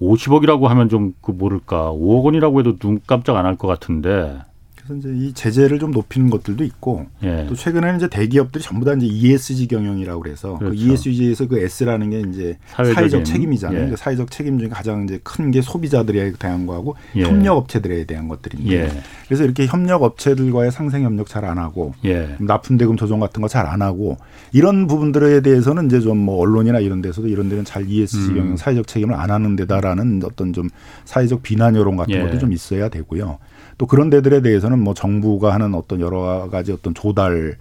50억이라고 0.00 0.62
하면 0.66 0.88
좀 0.88 1.14
그 1.22 1.30
모를까. 1.30 1.92
5억 1.92 2.24
원이라고 2.24 2.58
해도 2.60 2.76
눈 2.78 3.00
깜짝 3.06 3.36
안 3.36 3.46
할 3.46 3.56
것 3.56 3.68
같은데 3.68 4.40
그래서 4.84 4.98
이제 4.98 5.08
이 5.14 5.32
제재를 5.32 5.78
좀 5.78 5.92
높이는 5.92 6.28
것들도 6.28 6.64
있고 6.64 7.06
예. 7.22 7.46
또 7.48 7.54
최근에는 7.54 7.96
이제 7.98 8.08
대기업들이 8.08 8.64
전부 8.64 8.84
다 8.84 8.94
이제 8.94 9.06
ESG 9.06 9.68
경영이라고 9.68 10.20
그래서 10.20 10.54
그 10.54 10.64
그렇죠. 10.70 10.76
그 10.84 10.92
ESG에서 10.92 11.46
그 11.46 11.58
S라는 11.58 12.10
게 12.10 12.20
이제 12.28 12.58
사회적 12.74 13.24
책임이잖아요. 13.24 13.84
예. 13.86 13.90
그 13.90 13.96
사회적 13.96 14.30
책임 14.30 14.58
중에 14.58 14.68
가장 14.68 15.04
이제 15.04 15.20
큰 15.22 15.52
게 15.52 15.60
소비자들에 15.60 16.32
대한 16.38 16.66
거하고 16.66 16.96
예. 17.16 17.24
협력 17.24 17.56
업체들에 17.58 18.04
대한 18.04 18.26
것들인데 18.28 18.72
예. 18.72 18.88
그래서 19.26 19.44
이렇게 19.44 19.66
협력 19.66 20.02
업체들과의 20.02 20.72
상생 20.72 21.04
협력 21.04 21.28
잘 21.28 21.44
안 21.44 21.58
하고 21.58 21.92
예. 22.04 22.36
납품 22.40 22.78
대금 22.78 22.96
조정 22.96 23.20
같은 23.20 23.40
거 23.42 23.48
잘 23.48 23.66
안 23.66 23.82
하고 23.82 24.16
이런 24.52 24.86
부분들에 24.86 25.40
대해서는 25.42 25.86
이제 25.86 26.00
좀 26.00 26.22
뭐 26.22 26.38
언론이나 26.38 26.78
이런 26.78 27.02
데서도 27.02 27.26
이런 27.28 27.48
데는 27.48 27.64
잘 27.64 27.88
ESG 27.88 28.28
음. 28.30 28.34
경영 28.36 28.56
사회적 28.56 28.86
책임을 28.86 29.14
안 29.14 29.30
하는 29.30 29.56
데다라는 29.56 30.22
어떤 30.24 30.52
좀 30.52 30.68
사회적 31.04 31.42
비난 31.42 31.74
여론 31.76 31.96
같은 31.96 32.14
예. 32.14 32.20
것도 32.22 32.38
좀 32.38 32.52
있어야 32.52 32.88
되고요. 32.88 33.38
또 33.78 33.86
그런 33.86 34.10
데들에 34.10 34.42
대해서는 34.42 34.78
뭐 34.78 34.94
정부가 34.94 35.52
하는 35.54 35.74
어떤 35.74 36.00
여러 36.00 36.48
가지 36.50 36.72
어떤 36.72 36.94
조달 36.94 37.56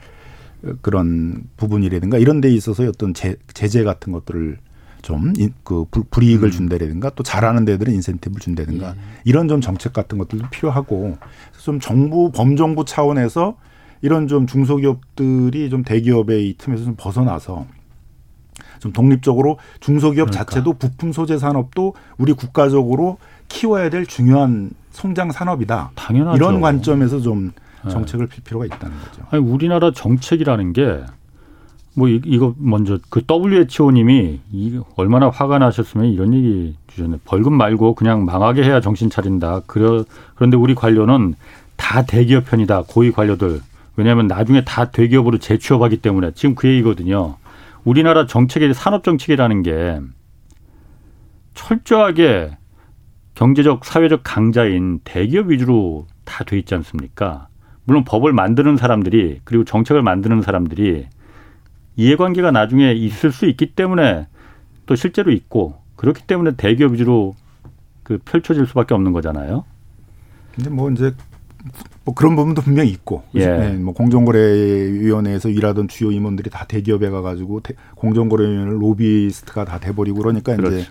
그런 0.81 1.43
부분이라든가 1.57 2.17
이런 2.17 2.41
데 2.41 2.49
있어서 2.49 2.83
어떤 2.83 3.13
제, 3.13 3.35
제재 3.53 3.83
같은 3.83 4.11
것들을 4.11 4.57
좀그 5.01 5.85
불이익을 6.11 6.49
음. 6.49 6.51
준다라든가 6.51 7.09
또 7.11 7.23
잘하는 7.23 7.65
데들은 7.65 7.93
인센티브를 7.93 8.39
준다든가 8.39 8.89
예. 8.89 8.95
이런 9.23 9.47
좀 9.47 9.59
정책 9.59 9.93
같은 9.93 10.17
것들도 10.19 10.49
필요하고 10.51 11.17
좀 11.63 11.79
정부 11.79 12.31
범정부 12.31 12.85
차원에서 12.85 13.57
이런 14.01 14.27
좀 14.27 14.47
중소기업들이 14.47 15.69
좀 15.69 15.83
대기업의 15.83 16.49
이 16.49 16.57
틈에서 16.57 16.85
좀 16.85 16.95
벗어나서 16.97 17.65
좀 18.79 18.91
독립적으로 18.93 19.57
중소기업 19.79 20.29
그러니까. 20.29 20.45
자체도 20.45 20.73
부품 20.73 21.11
소재 21.11 21.37
산업도 21.37 21.93
우리 22.17 22.33
국가적으로 22.33 23.17
키워야 23.51 23.89
될 23.89 24.05
중요한 24.05 24.71
성장 24.91 25.31
산업이다. 25.31 25.91
당연하죠. 25.95 26.35
이런 26.35 26.61
관점에서 26.61 27.19
좀 27.19 27.51
네. 27.83 27.91
정책을 27.91 28.27
필 28.27 28.43
필요가 28.43 28.65
있다는 28.65 28.95
거죠. 28.99 29.23
아니, 29.31 29.43
우리나라 29.43 29.91
정책이라는 29.91 30.73
게 30.73 31.03
뭐 31.93 32.07
이거 32.07 32.55
먼저 32.57 32.97
그 33.09 33.21
WHO님이 33.29 34.39
이 34.51 34.79
얼마나 34.95 35.29
화가 35.29 35.59
나셨으면 35.59 36.07
이런 36.07 36.33
얘기 36.33 36.75
주셨네. 36.87 37.17
벌금 37.25 37.53
말고 37.53 37.95
그냥 37.95 38.23
망하게 38.23 38.63
해야 38.63 38.79
정신 38.79 39.09
차린다. 39.09 39.61
그러, 39.67 40.05
그런데 40.35 40.55
우리 40.55 40.73
관료는 40.73 41.35
다 41.75 42.03
대기업 42.03 42.45
편이다. 42.45 42.83
고위 42.87 43.11
관료들. 43.11 43.59
왜냐하면 43.97 44.27
나중에 44.27 44.63
다 44.63 44.89
대기업으로 44.89 45.37
재취업하기 45.39 45.97
때문에 45.97 46.31
지금 46.33 46.55
그 46.55 46.69
얘기거든요. 46.69 47.35
우리나라 47.83 48.25
정책의 48.25 48.73
산업 48.73 49.03
정책이라는 49.03 49.63
게 49.63 49.99
철저하게 51.55 52.57
경제적 53.41 53.85
사회적 53.85 54.21
강자인 54.23 54.99
대기업 55.03 55.49
위주로 55.49 56.05
다 56.25 56.43
돼 56.43 56.59
있지 56.59 56.75
않습니까? 56.75 57.47
물론 57.85 58.03
법을 58.03 58.33
만드는 58.33 58.77
사람들이 58.77 59.41
그리고 59.45 59.63
정책을 59.63 60.03
만드는 60.03 60.43
사람들이 60.43 61.07
이해관계가 61.95 62.51
나중에 62.51 62.91
있을 62.91 63.31
수 63.31 63.47
있기 63.47 63.73
때문에 63.73 64.27
또 64.85 64.95
실제로 64.95 65.31
있고 65.31 65.73
그렇기 65.95 66.27
때문에 66.27 66.51
대기업 66.55 66.93
위주로 66.93 67.33
그 68.03 68.19
펼쳐질 68.23 68.67
수밖에 68.67 68.93
없는 68.93 69.11
거잖아요. 69.11 69.65
근데 70.53 70.69
뭐 70.69 70.91
이제 70.91 71.11
뭐 72.05 72.13
그런 72.13 72.35
부분도 72.35 72.61
분명히 72.61 72.89
있고, 72.91 73.23
예. 73.35 73.45
네, 73.45 73.73
뭐 73.73 73.93
공정거래위원회에서 73.93 75.49
일하던 75.49 75.87
주요 75.87 76.11
임원들이 76.11 76.51
다 76.51 76.65
대기업에 76.65 77.09
가가지고 77.09 77.61
공정거래위원회 77.95 78.71
로비스트가 78.71 79.65
다 79.65 79.79
돼버리고 79.79 80.19
그러니까 80.19 80.55
그렇지. 80.55 80.81
이제 80.81 80.89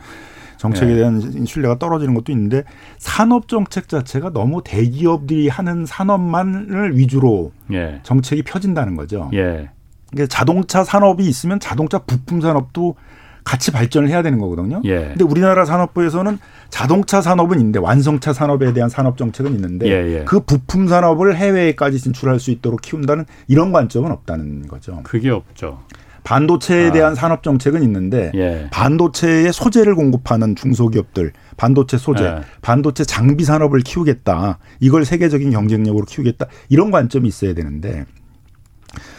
정책에 0.61 0.93
예. 0.93 0.97
대한 0.97 1.47
신뢰가 1.47 1.79
떨어지는 1.79 2.13
것도 2.13 2.33
있는데 2.33 2.65
산업 2.99 3.49
정책 3.49 3.89
자체가 3.89 4.31
너무 4.35 4.61
대기업들이 4.63 5.49
하는 5.49 5.87
산업만을 5.87 6.99
위주로 6.99 7.53
예. 7.73 8.01
정책이 8.03 8.43
펴진다는 8.43 8.95
거죠. 8.95 9.31
예. 9.33 9.71
그러니까 10.11 10.27
자동차 10.29 10.85
산업이 10.85 11.25
있으면 11.27 11.61
자동차 11.61 12.01
부품 12.01 12.43
산업도 12.43 12.95
같이 13.43 13.71
발전을 13.71 14.11
해야 14.11 14.21
되는 14.23 14.39
거거든요. 14.39 14.83
예. 14.85 14.99
근데 14.99 15.25
우리나라 15.25 15.65
산업부에서는 15.65 16.39
자동차 16.69 17.23
산업은 17.23 17.59
있는데 17.59 17.79
완성차 17.79 18.35
산업에 18.35 18.75
대한 18.75 18.91
산업 18.91 19.17
정책은 19.17 19.55
있는데 19.55 19.87
예예. 19.87 20.19
예. 20.19 20.25
그 20.25 20.41
부품 20.41 20.89
산업을 20.89 21.37
해외에까지 21.37 21.99
진출할 22.01 22.39
수 22.39 22.51
있도록 22.51 22.83
키운다는 22.83 23.25
이런 23.49 23.73
관점은 23.73 24.13
없다는 24.13 24.69
거죠. 24.69 25.01
그게 25.05 25.31
없죠. 25.31 25.79
반도체에 26.25 26.89
아. 26.89 26.93
대한 26.93 27.15
산업 27.15 27.43
정책은 27.43 27.83
있는데 27.83 28.31
예. 28.35 28.69
반도체의 28.71 29.53
소재를 29.53 29.95
공급하는 29.95 30.55
중소기업들, 30.55 31.33
반도체 31.57 31.99
소재, 31.99 32.25
예. 32.25 32.41
반도체 32.63 33.05
장비 33.05 33.45
산업을 33.45 33.81
키우겠다. 33.81 34.59
이걸 34.81 35.05
세계적인 35.05 35.51
경쟁력으로 35.51 36.05
키우겠다. 36.05 36.47
이런 36.69 36.91
관점이 36.91 37.29
있어야 37.29 37.55
되는데 37.55 38.05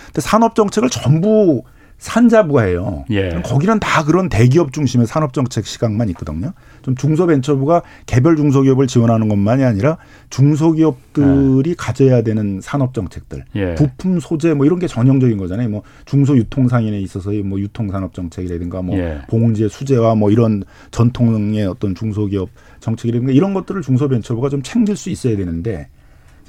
근데 0.08 0.22
산업 0.22 0.56
정책을 0.56 0.90
전부 0.90 1.64
산자부가 2.02 2.64
해요. 2.64 3.06
예. 3.12 3.30
거기는 3.46 3.80
다 3.80 4.04
그런 4.04 4.28
대기업 4.28 4.74
중심의 4.74 5.06
산업 5.06 5.34
정책 5.34 5.68
시각만 5.68 6.10
있거든요. 6.10 6.52
좀 6.82 6.96
중소벤처부가 6.96 7.84
개별 8.08 8.36
중소기업을 8.36 8.88
지원하는 8.88 9.28
것만이 9.28 9.64
아니라 9.64 9.98
중소기업들이 10.32 11.70
예. 11.70 11.76
가져야 11.78 12.24
되는 12.24 12.60
산업 12.60 12.96
정책들, 12.96 13.46
예. 13.56 13.76
부품 13.76 14.20
소재 14.20 14.56
뭐 14.56 14.66
이런 14.66 14.80
게 14.80 14.88
전형적인 14.88 15.38
거잖아요. 15.38 15.70
뭐 15.70 15.84
중소 16.06 16.38
유통 16.38 16.68
상인에 16.68 17.00
있어서의 17.02 17.44
뭐 17.44 17.60
유통 17.60 17.90
산업 17.92 18.16
정책이라든가 18.16 18.82
뭐 18.82 18.98
예. 18.98 19.22
봉제 19.30 19.68
수제화 19.70 20.16
뭐 20.16 20.32
이런 20.32 20.64
전통의 20.90 21.68
어떤 21.68 21.94
중소기업 21.94 22.50
정책이라든가 22.80 23.32
이런 23.32 23.54
것들을 23.54 23.80
중소벤처부가 23.84 24.50
좀 24.50 24.64
챙길 24.64 24.96
수 24.96 25.12
있어야 25.12 25.38
되는데 25.38 25.88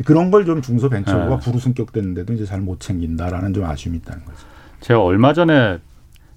그런 0.06 0.30
걸 0.30 0.46
좀 0.46 0.62
중소벤처부가 0.62 1.34
예. 1.34 1.38
부르승격됐는데도 1.44 2.32
이제 2.32 2.46
잘 2.46 2.62
못 2.62 2.80
챙긴다라는 2.80 3.52
좀 3.52 3.64
아쉬움이 3.64 3.98
있다는 3.98 4.24
거죠. 4.24 4.51
제가 4.82 5.02
얼마 5.02 5.32
전에 5.32 5.78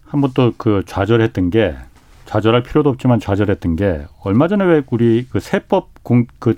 한 0.06 0.22
번 0.22 0.32
또 0.34 0.54
그 0.58 0.84
좌절했던 0.86 1.50
게 1.50 1.76
좌절할 2.26 2.64
필요도 2.64 2.90
없지만 2.90 3.20
좌절했던 3.20 3.76
게 3.76 4.06
얼마 4.24 4.48
전에 4.48 4.64
왜 4.66 4.82
우리 4.92 5.28
그 5.30 5.40
세법 5.40 5.90
공 6.04 6.26
그 6.40 6.56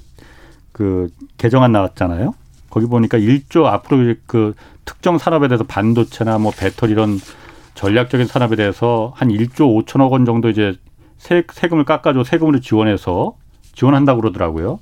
그 0.72 1.10
개정안 1.40 1.72
나왔잖아요. 1.72 2.36
거기 2.70 2.86
보니까 2.86 3.18
일조 3.18 3.66
앞으로 3.66 4.14
그 4.28 4.54
특정 4.86 5.18
산업에 5.18 5.48
대해서 5.48 5.64
반도체나 5.64 6.38
뭐 6.38 6.52
배터리 6.56 6.92
이런 6.92 7.18
전략적인 7.74 8.28
산업에 8.28 8.56
대해서 8.56 9.12
한 9.16 9.32
일조오천억원 9.32 10.26
정도 10.26 10.50
이제 10.50 10.76
세, 11.18 11.44
세금을 11.52 11.84
깎아줘 11.84 12.24
세금으로 12.26 12.60
지원해서 12.60 13.36
지원한다고 13.74 14.22
그러더라고요. 14.22 14.80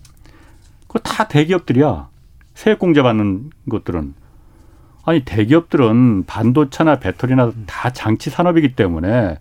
그거 0.88 1.00
다 1.00 1.30
대기업들이야. 1.30 2.10
세액 2.56 2.78
공제 2.78 3.02
받는 3.02 3.52
것들은. 3.70 4.16
아니 5.06 5.24
대기업들은 5.24 6.26
반도체나 6.26 7.00
배터리나 7.00 7.52
다 7.68 7.92
장치 7.92 8.30
산업이기 8.30 8.76
때문에 8.76 9.40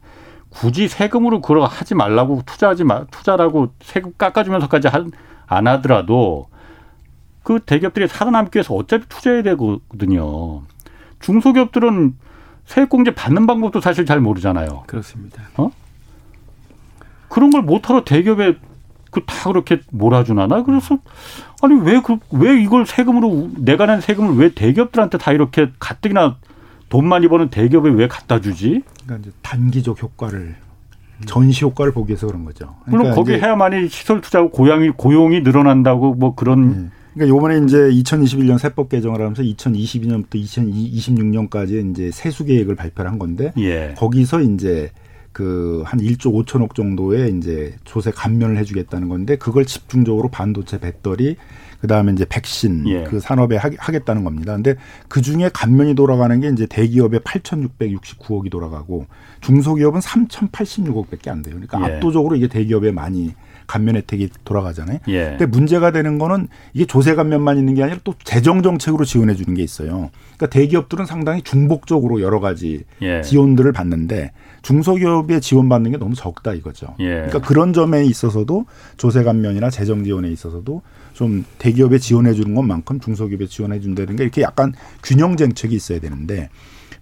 굳이 0.50 0.88
세금으로 0.88 1.40
그러 1.40 1.64
하지 1.64 1.94
말라고 1.94 2.42
투자하지 2.46 2.84
마 2.84 3.04
투자라고 3.06 3.72
세금 3.80 4.12
깎아주면서까지 4.16 4.88
한, 4.88 5.10
안 5.46 5.66
하더라도 5.66 6.48
그 7.42 7.60
대기업들이 7.60 8.08
살아남기 8.08 8.56
위해서 8.56 8.74
어차피 8.74 9.06
투자해야 9.08 9.42
되거든요. 9.42 10.62
중소기업들은 11.20 12.16
세액공제 12.66 13.14
받는 13.14 13.46
방법도 13.46 13.80
사실 13.80 14.06
잘 14.06 14.20
모르잖아요. 14.20 14.84
그렇습니다. 14.86 15.42
어? 15.56 15.70
그런 17.28 17.50
걸 17.50 17.62
못하러 17.62 18.04
대기업에 18.04 18.56
그 19.14 19.24
다 19.26 19.50
그렇게 19.50 19.80
몰아주나? 19.90 20.46
나 20.46 20.62
그래서 20.62 20.98
아니 21.62 21.74
왜그왜 21.80 22.00
그, 22.02 22.16
왜 22.32 22.60
이걸 22.60 22.84
세금으로 22.84 23.50
내가 23.56 23.86
낸 23.86 24.00
세금을 24.00 24.36
왜 24.36 24.52
대기업들한테 24.52 25.18
다 25.18 25.32
이렇게 25.32 25.70
가뜩이나 25.78 26.36
돈 26.88 27.08
많이 27.08 27.28
버는 27.28 27.48
대기업에 27.50 27.90
왜 27.90 28.08
갖다 28.08 28.40
주지? 28.40 28.82
그러니까 29.04 29.28
이제 29.28 29.36
단기적 29.42 30.02
효과를 30.02 30.56
전시 31.26 31.64
효과를 31.64 31.92
보기 31.92 32.10
위해서 32.10 32.26
그런 32.26 32.44
거죠. 32.44 32.74
그러니까 32.84 32.90
물론 32.90 33.14
거기 33.14 33.32
해야만이 33.32 33.88
시설 33.88 34.20
투자고 34.20 34.50
고용이 34.50 34.90
고용이 34.90 35.40
늘어난다고 35.40 36.14
뭐 36.14 36.34
그런. 36.34 36.68
네. 36.70 36.88
그러니까 37.14 37.36
요번에 37.36 37.58
이제 37.64 37.78
2021년 37.78 38.58
세법 38.58 38.88
개정을 38.88 39.20
하면서 39.20 39.40
2022년부터 39.42 40.34
2026년까지 40.34 41.90
이제 41.90 42.10
세수 42.10 42.44
계획을 42.44 42.74
발표를 42.74 43.08
한 43.10 43.20
건데 43.20 43.52
예. 43.56 43.94
거기서 43.96 44.40
이제 44.40 44.90
그 45.34 45.74
한 45.84 46.00
1조 46.00 46.32
5천억 46.44 46.74
정도의 46.74 47.36
이제 47.36 47.74
조세 47.84 48.10
감면을 48.10 48.56
해주겠다는 48.58 49.08
건데 49.08 49.36
그걸 49.36 49.64
집중적으로 49.64 50.28
반도체 50.28 50.78
배터리 50.78 51.36
그 51.80 51.86
다음에 51.86 52.12
이제 52.12 52.24
백신 52.26 52.88
예. 52.88 53.04
그 53.04 53.20
산업에 53.20 53.56
하겠다는 53.56 54.24
겁니다. 54.24 54.54
근데 54.54 54.76
그 55.08 55.20
중에 55.20 55.50
감면이 55.52 55.94
돌아가는 55.94 56.40
게 56.40 56.48
이제 56.48 56.66
대기업에 56.66 57.18
8,669억이 57.18 58.50
돌아가고 58.50 59.06
중소기업은 59.42 60.00
3,086억밖에 60.00 61.28
안 61.28 61.42
돼요. 61.42 61.56
그러니까 61.56 61.80
예. 61.80 61.96
압도적으로 61.96 62.36
이게 62.36 62.48
대기업에 62.48 62.90
많이 62.90 63.34
감면 63.66 63.96
혜택이 63.96 64.30
돌아가잖아요. 64.44 64.98
예. 65.08 65.24
근데 65.30 65.46
문제가 65.46 65.90
되는 65.90 66.18
거는 66.18 66.48
이게 66.72 66.84
조세 66.84 67.14
감면만 67.14 67.58
있는 67.58 67.74
게 67.74 67.82
아니라 67.82 67.98
또 68.04 68.14
재정 68.24 68.62
정책으로 68.62 69.04
지원해 69.04 69.34
주는 69.34 69.54
게 69.54 69.62
있어요. 69.62 70.10
그러니까 70.36 70.46
대기업들은 70.46 71.06
상당히 71.06 71.42
중복적으로 71.42 72.20
여러 72.20 72.40
가지 72.40 72.84
예. 73.02 73.22
지원들을 73.22 73.72
받는데 73.72 74.32
중소기업에 74.62 75.40
지원받는 75.40 75.92
게 75.92 75.96
너무 75.98 76.14
적다 76.14 76.54
이거죠. 76.54 76.94
예. 77.00 77.26
그러니까 77.26 77.40
그런 77.40 77.72
점에 77.72 78.04
있어서도 78.04 78.66
조세 78.96 79.22
감면이나 79.22 79.70
재정 79.70 80.04
지원에 80.04 80.28
있어서도 80.30 80.82
좀 81.12 81.44
대기업에 81.58 81.98
지원해 81.98 82.34
주는 82.34 82.54
것만큼 82.54 83.00
중소기업에 83.00 83.46
지원해 83.46 83.80
준다는 83.80 84.16
게 84.16 84.24
이렇게 84.24 84.42
약간 84.42 84.72
균형 85.02 85.36
정책이 85.36 85.74
있어야 85.76 86.00
되는데 86.00 86.48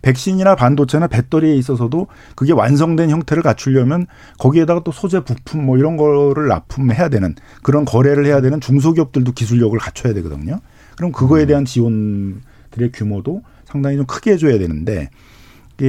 백신이나 0.03 0.57
반도체나 0.57 1.07
배터리에 1.07 1.55
있어서도 1.57 2.09
그게 2.35 2.53
완성된 2.53 3.11
형태를 3.11 3.43
갖추려면 3.43 4.07
거기에다가 4.39 4.83
또 4.85 4.93
소재 4.93 5.21
부품 5.21 5.65
뭐 5.65 5.79
이런 5.79 5.97
거를 5.97 6.49
납품해야 6.49 7.09
되는 7.09 7.35
그런 7.63 7.85
거래를 7.85 8.27
해야 8.27 8.41
되는 8.41 8.61
중소기업들도 8.61 9.33
기술력을 9.33 9.79
갖춰야 9.79 10.13
되거든요. 10.15 10.59
그럼 10.97 11.13
그거에 11.13 11.43
음. 11.43 11.47
대한 11.47 11.65
지원들의 11.65 12.93
규모도 12.93 13.43
상당히 13.65 13.97
좀 13.97 14.07
크게 14.07 14.33
해줘야 14.33 14.59
되는데 14.59 15.09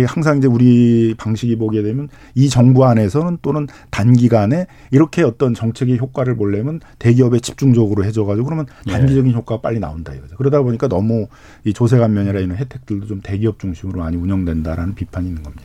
항상 0.07 0.38
이제 0.38 0.47
우리 0.47 1.13
방식이 1.17 1.55
보게 1.57 1.84
되면 1.84 2.09
이 2.36 2.49
정부 2.49 2.86
안에서는 2.86 3.38
또는 3.41 3.67
단기간에 3.91 4.67
이렇게 4.91 5.23
어떤 5.23 5.53
정책의 5.53 5.99
효과를 5.99 6.36
보려면 6.36 6.79
대기업에 6.99 7.39
집중적으로 7.39 8.03
해줘가지고 8.05 8.45
그러면 8.45 8.65
예. 8.88 8.91
단기적인 8.91 9.31
예. 9.31 9.36
효과가 9.36 9.61
빨리 9.61 9.79
나온다 9.79 10.13
이거죠. 10.13 10.36
그러다 10.38 10.61
보니까 10.61 10.88
너무 10.88 11.27
이 11.63 11.73
조세 11.73 11.97
감면이라 11.97 12.39
이런 12.39 12.57
혜택들도 12.57 13.07
좀 13.07 13.21
대기업 13.21 13.59
중심으로 13.59 13.99
많이 13.99 14.17
운영된다라는 14.17 14.95
비판이 14.95 15.27
있는 15.27 15.43
겁니다. 15.43 15.63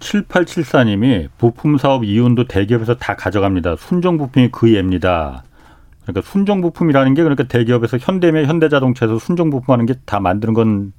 7874님이 0.00 1.28
부품 1.38 1.78
사업 1.78 2.04
이윤도 2.04 2.48
대기업에서 2.48 2.96
다 2.96 3.16
가져갑니다. 3.16 3.76
순정 3.76 4.18
부품이 4.18 4.48
그 4.50 4.74
예입니다. 4.74 5.44
그러니까 6.02 6.28
순정 6.28 6.60
부품이라는 6.62 7.14
게 7.14 7.22
그러니까 7.22 7.44
대기업에서 7.44 7.98
현대면 7.98 8.46
현대자동차에서 8.46 9.18
순정 9.18 9.50
부품하는 9.50 9.86
게 9.86 9.94
다 10.06 10.18
만드는 10.18 10.54
건 10.54 10.92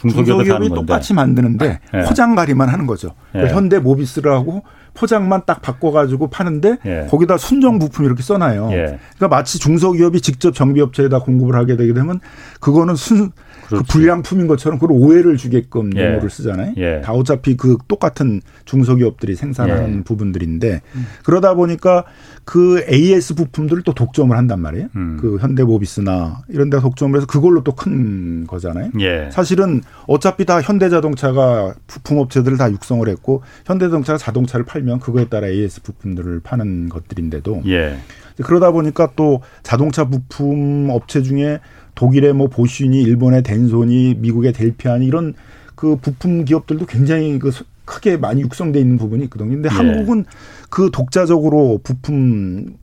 중소기업이 0.00 0.68
똑같이 0.70 1.14
만드는데 1.14 1.80
네. 1.92 2.04
포장가리만 2.04 2.68
하는 2.68 2.86
거죠. 2.86 3.14
네. 3.34 3.48
현대 3.48 3.78
모비스를 3.78 4.32
하고 4.32 4.62
포장만 4.94 5.42
딱 5.46 5.62
바꿔가지고 5.62 6.28
파는데 6.28 6.78
예. 6.86 7.06
거기다 7.08 7.36
순정 7.36 7.78
부품 7.78 8.04
이렇게 8.04 8.22
써놔요. 8.22 8.70
예. 8.72 8.98
그러니까 9.16 9.28
마치 9.28 9.58
중소기업이 9.58 10.20
직접 10.20 10.52
정비업체에다 10.52 11.20
공급을 11.20 11.54
하게 11.54 11.76
되게 11.76 11.92
되면 11.92 12.20
그거는 12.60 12.96
순 12.96 13.30
그 13.68 13.82
불량품인 13.82 14.46
것처럼 14.46 14.78
그걸 14.78 14.96
오해를 14.98 15.36
주게끔 15.36 15.96
예. 15.96 16.10
용어를 16.10 16.30
쓰잖아요. 16.30 16.74
예. 16.76 17.00
다 17.00 17.12
어차피 17.12 17.56
그 17.56 17.78
똑같은 17.88 18.40
중소기업들이 18.64 19.34
생산하는 19.34 19.98
예. 19.98 20.02
부분들인데 20.02 20.82
음. 20.94 21.06
그러다 21.24 21.54
보니까 21.54 22.04
그 22.44 22.84
AS 22.90 23.34
부품들을 23.34 23.82
또 23.82 23.92
독점을 23.94 24.36
한단 24.36 24.60
말이에요. 24.60 24.88
음. 24.96 25.18
그 25.20 25.38
현대모비스나 25.38 26.42
이런 26.48 26.70
데 26.70 26.80
독점을 26.80 27.16
해서 27.16 27.26
그걸로 27.26 27.62
또 27.62 27.78
큰 27.78 28.46
거잖아요. 28.46 28.90
예. 29.00 29.28
사실은 29.30 29.82
어차피 30.08 30.44
다 30.44 30.60
현대자동차가 30.60 31.74
부품업체들을 31.86 32.58
다 32.58 32.70
육성을 32.72 33.08
했고 33.08 33.42
현대자동차가 33.66 34.18
자동차를 34.18 34.66
팔면 34.66 34.98
그거에 34.98 35.26
따라 35.26 35.46
AS 35.46 35.82
부품들을 35.82 36.40
파는 36.40 36.88
것들인데도 36.88 37.62
예. 37.66 37.98
그러다 38.42 38.70
보니까 38.72 39.12
또 39.16 39.42
자동차 39.62 40.08
부품 40.08 40.88
업체 40.90 41.22
중에 41.22 41.60
독일의 41.98 42.32
뭐 42.32 42.46
보쉬니, 42.46 43.02
일본의 43.02 43.42
덴소니, 43.42 44.18
미국의 44.18 44.52
델피아니 44.52 45.04
이런 45.04 45.34
그 45.74 45.96
부품 45.96 46.44
기업들도 46.44 46.86
굉장히 46.86 47.40
그 47.40 47.50
크게 47.84 48.16
많이 48.18 48.40
육성돼 48.42 48.78
있는 48.78 48.98
부분이 48.98 49.24
있거든요. 49.24 49.50
근데 49.50 49.68
예. 49.68 49.74
한국은 49.74 50.24
그 50.70 50.90
독자적으로 50.92 51.80
부품 51.82 52.76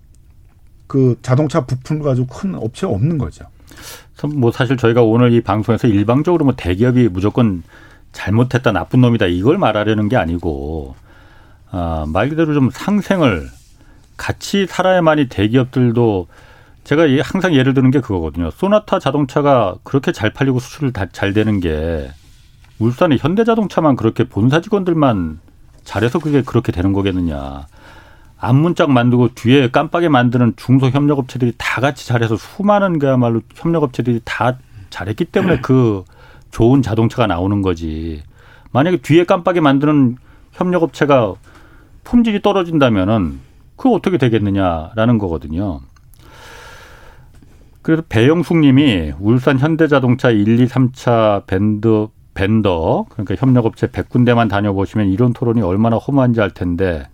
그 0.87 1.17
자동차 1.21 1.65
부품 1.65 2.01
가지고 2.01 2.27
큰 2.27 2.55
업체가 2.55 2.91
없는 2.91 3.17
거죠. 3.17 3.45
뭐 4.35 4.51
사실 4.51 4.75
저희가 4.75 5.01
오늘 5.01 5.31
이 5.31 5.39
방송에서 5.39 5.87
일방적으로 5.87 6.43
뭐 6.43 6.53
대기업이 6.57 7.07
무조건 7.07 7.63
잘못했다 8.11 8.73
나쁜 8.73 8.99
놈이다 8.99 9.27
이걸 9.27 9.57
말하려는 9.57 10.09
게 10.09 10.17
아니고 10.17 10.95
아, 11.71 12.05
말 12.07 12.27
그대로 12.27 12.53
좀 12.53 12.69
상생을 12.69 13.47
같이 14.17 14.65
살아야만이 14.67 15.29
대기업들도 15.29 16.27
제가 16.85 17.07
항상 17.23 17.55
예를 17.55 17.73
드는 17.73 17.91
게 17.91 17.99
그거거든요. 17.99 18.51
소나타 18.51 18.99
자동차가 18.99 19.75
그렇게 19.83 20.11
잘 20.11 20.31
팔리고 20.31 20.59
수출을 20.59 20.93
다 20.93 21.07
잘 21.11 21.33
되는 21.33 21.59
게 21.59 22.09
울산의 22.79 23.17
현대자동차만 23.19 23.95
그렇게 23.95 24.23
본사 24.23 24.61
직원들만 24.61 25.39
잘해서 25.83 26.19
그게 26.19 26.41
그렇게 26.43 26.71
되는 26.71 26.93
거겠느냐. 26.93 27.65
앞문짝 28.37 28.91
만들고 28.91 29.29
뒤에 29.33 29.71
깜빡이 29.71 30.09
만드는 30.09 30.53
중소 30.57 30.89
협력업체들이 30.89 31.53
다 31.57 31.81
같이 31.81 32.07
잘해서 32.07 32.37
수많은 32.37 32.99
그야말로 32.99 33.41
협력업체들이 33.55 34.21
다 34.23 34.57
잘했기 34.91 35.25
때문에 35.25 35.61
그 35.61 36.03
좋은 36.51 36.81
자동차가 36.81 37.27
나오는 37.27 37.61
거지. 37.61 38.21
만약에 38.71 38.97
뒤에 38.97 39.23
깜빡이 39.23 39.61
만드는 39.61 40.17
협력업체가 40.51 41.33
품질이 42.03 42.41
떨어진다면은 42.41 43.39
그거 43.75 43.91
어떻게 43.91 44.17
되겠느냐라는 44.17 45.17
거거든요. 45.17 45.81
그래서 47.85 48.01
배영숙 48.09 48.57
님이 48.57 49.13
울산 49.19 49.59
현대자동차 49.59 50.31
1, 50.31 50.59
2, 50.59 50.65
3차 50.65 51.45
밴드 51.45 52.07
벤더 52.33 53.05
그러니까 53.09 53.35
협력업체 53.37 53.87
100군데만 53.87 54.49
다녀보시면 54.49 55.09
이런 55.09 55.33
토론이 55.33 55.61
얼마나 55.61 55.97
허무한지 55.97 56.41
알 56.41 56.49
텐데 56.49 57.07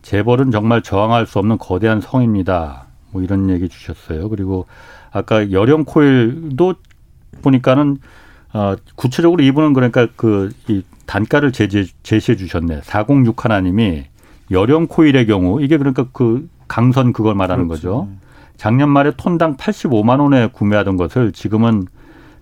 재벌은 0.00 0.50
정말 0.50 0.80
저항할 0.80 1.26
수 1.26 1.38
없는 1.38 1.58
거대한 1.58 2.00
성입니다. 2.00 2.86
뭐 3.10 3.20
이런 3.20 3.50
얘기 3.50 3.68
주셨어요. 3.68 4.30
그리고 4.30 4.64
아까 5.12 5.52
여령 5.52 5.84
코일도 5.84 6.74
보니까는 7.42 7.98
어 8.54 8.76
구체적으로 8.96 9.42
이분은 9.42 9.74
그러니까 9.74 10.08
그 10.16 10.50
이 10.68 10.82
단가를 11.04 11.52
제시, 11.52 11.92
제시해 12.02 12.34
주셨네. 12.38 12.80
406 12.82 13.44
하나님이 13.44 14.04
여령 14.50 14.86
코일의 14.86 15.26
경우 15.26 15.62
이게 15.62 15.76
그러니까 15.76 16.06
그 16.12 16.48
강선 16.66 17.12
그걸 17.12 17.34
말하는 17.34 17.68
그렇죠. 17.68 18.06
거죠. 18.06 18.08
작년 18.56 18.88
말에 18.88 19.12
톤당 19.16 19.56
85만 19.56 20.20
원에 20.20 20.46
구매하던 20.46 20.96
것을 20.96 21.32
지금은 21.32 21.86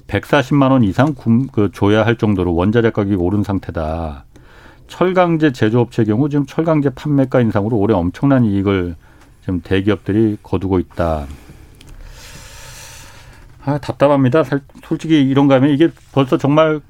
140만 0.07 0.71
원 0.71 0.85
이상 0.85 1.15
구, 1.15 1.47
그 1.51 1.71
줘야 1.73 2.05
할 2.05 2.17
정도로 2.17 2.55
원자재 2.55 2.91
가격이 2.91 3.17
오른 3.17 3.43
상태다. 3.43 4.25
철강제 4.87 5.53
제조업체의 5.53 6.07
경우 6.07 6.29
지금 6.29 6.45
철강제 6.45 6.91
판매가 6.91 7.41
인상으로 7.41 7.79
올해 7.79 7.95
엄청난 7.95 8.45
이익을 8.45 8.95
지금 9.41 9.61
대기업들이 9.63 10.37
거두고 10.43 10.79
있다. 10.81 11.27
아, 13.65 13.79
답답합니다. 13.79 14.43
솔직히 14.85 15.23
이런가 15.23 15.57
하면 15.57 15.71
이게 15.71 15.89
벌써 16.13 16.37
정말 16.37 16.81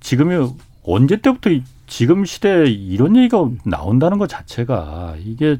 지금이 0.00 0.52
언제 0.84 1.16
때부터 1.16 1.50
지금 1.86 2.24
시대에 2.24 2.66
이런 2.66 3.16
얘기가 3.16 3.48
나온다는 3.64 4.18
것 4.18 4.28
자체가 4.28 5.16
이게 5.18 5.58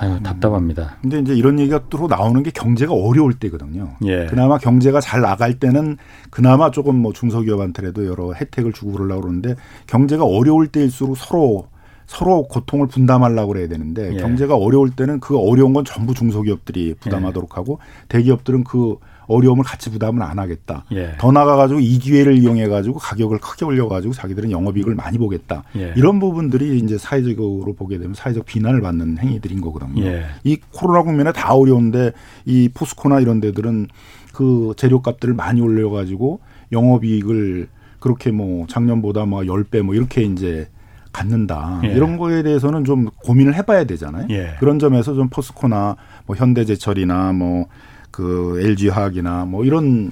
아유, 0.00 0.22
답답합니다. 0.22 0.96
근데 1.02 1.18
이제 1.18 1.34
이런 1.34 1.58
얘기가 1.58 1.80
또 1.90 2.06
나오는 2.06 2.42
게 2.42 2.50
경제가 2.50 2.92
어려울 2.92 3.34
때거든요. 3.34 3.96
예. 4.04 4.26
그나마 4.26 4.58
경제가 4.58 5.00
잘 5.00 5.20
나갈 5.20 5.58
때는 5.58 5.96
그나마 6.30 6.70
조금 6.70 6.96
뭐 6.96 7.12
중소기업한테라도 7.12 8.06
여러 8.06 8.32
혜택을 8.32 8.72
주고 8.72 8.92
그러려고 8.92 9.22
그러는데 9.22 9.56
경제가 9.86 10.24
어려울 10.24 10.68
때일수록 10.68 11.16
서로 11.16 11.68
서로 12.06 12.44
고통을 12.44 12.86
분담하려고 12.86 13.52
그래야 13.52 13.68
되는데 13.68 14.14
예. 14.14 14.16
경제가 14.16 14.56
어려울 14.56 14.90
때는 14.90 15.20
그 15.20 15.38
어려운 15.38 15.74
건 15.74 15.84
전부 15.84 16.14
중소기업들이 16.14 16.94
부담하도록 17.00 17.50
예. 17.52 17.54
하고 17.54 17.78
대기업들은 18.08 18.64
그 18.64 18.96
어려움을 19.28 19.62
같이 19.62 19.90
부담을 19.90 20.22
안 20.22 20.38
하겠다. 20.38 20.84
예. 20.92 21.12
더 21.18 21.30
나가가지고 21.30 21.80
이 21.80 21.98
기회를 21.98 22.38
이용해가지고 22.38 22.98
가격을 22.98 23.38
크게 23.38 23.64
올려가지고 23.64 24.14
자기들은 24.14 24.50
영업이익을 24.50 24.94
많이 24.94 25.18
보겠다. 25.18 25.62
예. 25.76 25.92
이런 25.96 26.18
부분들이 26.18 26.78
이제 26.78 26.98
사회적으로 26.98 27.74
보게 27.74 27.98
되면 27.98 28.14
사회적 28.14 28.46
비난을 28.46 28.80
받는 28.80 29.18
행위들인 29.18 29.60
거거든요. 29.60 30.02
예. 30.04 30.24
이 30.44 30.58
코로나 30.72 31.02
국면에 31.02 31.32
다 31.32 31.54
어려운데 31.54 32.12
이 32.46 32.70
포스코나 32.72 33.20
이런 33.20 33.40
데들은 33.40 33.88
그 34.32 34.72
재료값들을 34.76 35.34
많이 35.34 35.60
올려가지고 35.60 36.40
영업이익을 36.72 37.68
그렇게 38.00 38.30
뭐 38.30 38.66
작년보다 38.66 39.26
뭐 39.26 39.42
10배 39.42 39.82
뭐 39.82 39.94
이렇게 39.94 40.22
이제 40.22 40.68
갖는다. 41.12 41.80
예. 41.84 41.88
이런 41.88 42.16
거에 42.16 42.42
대해서는 42.42 42.84
좀 42.84 43.08
고민을 43.24 43.54
해봐야 43.54 43.84
되잖아요. 43.84 44.26
예. 44.30 44.54
그런 44.60 44.78
점에서 44.78 45.14
좀 45.14 45.28
포스코나 45.28 45.96
뭐 46.26 46.36
현대제철이나 46.36 47.32
뭐 47.32 47.66
그 48.18 48.60
LG화학이나 48.60 49.44
뭐 49.44 49.64
이런 49.64 50.10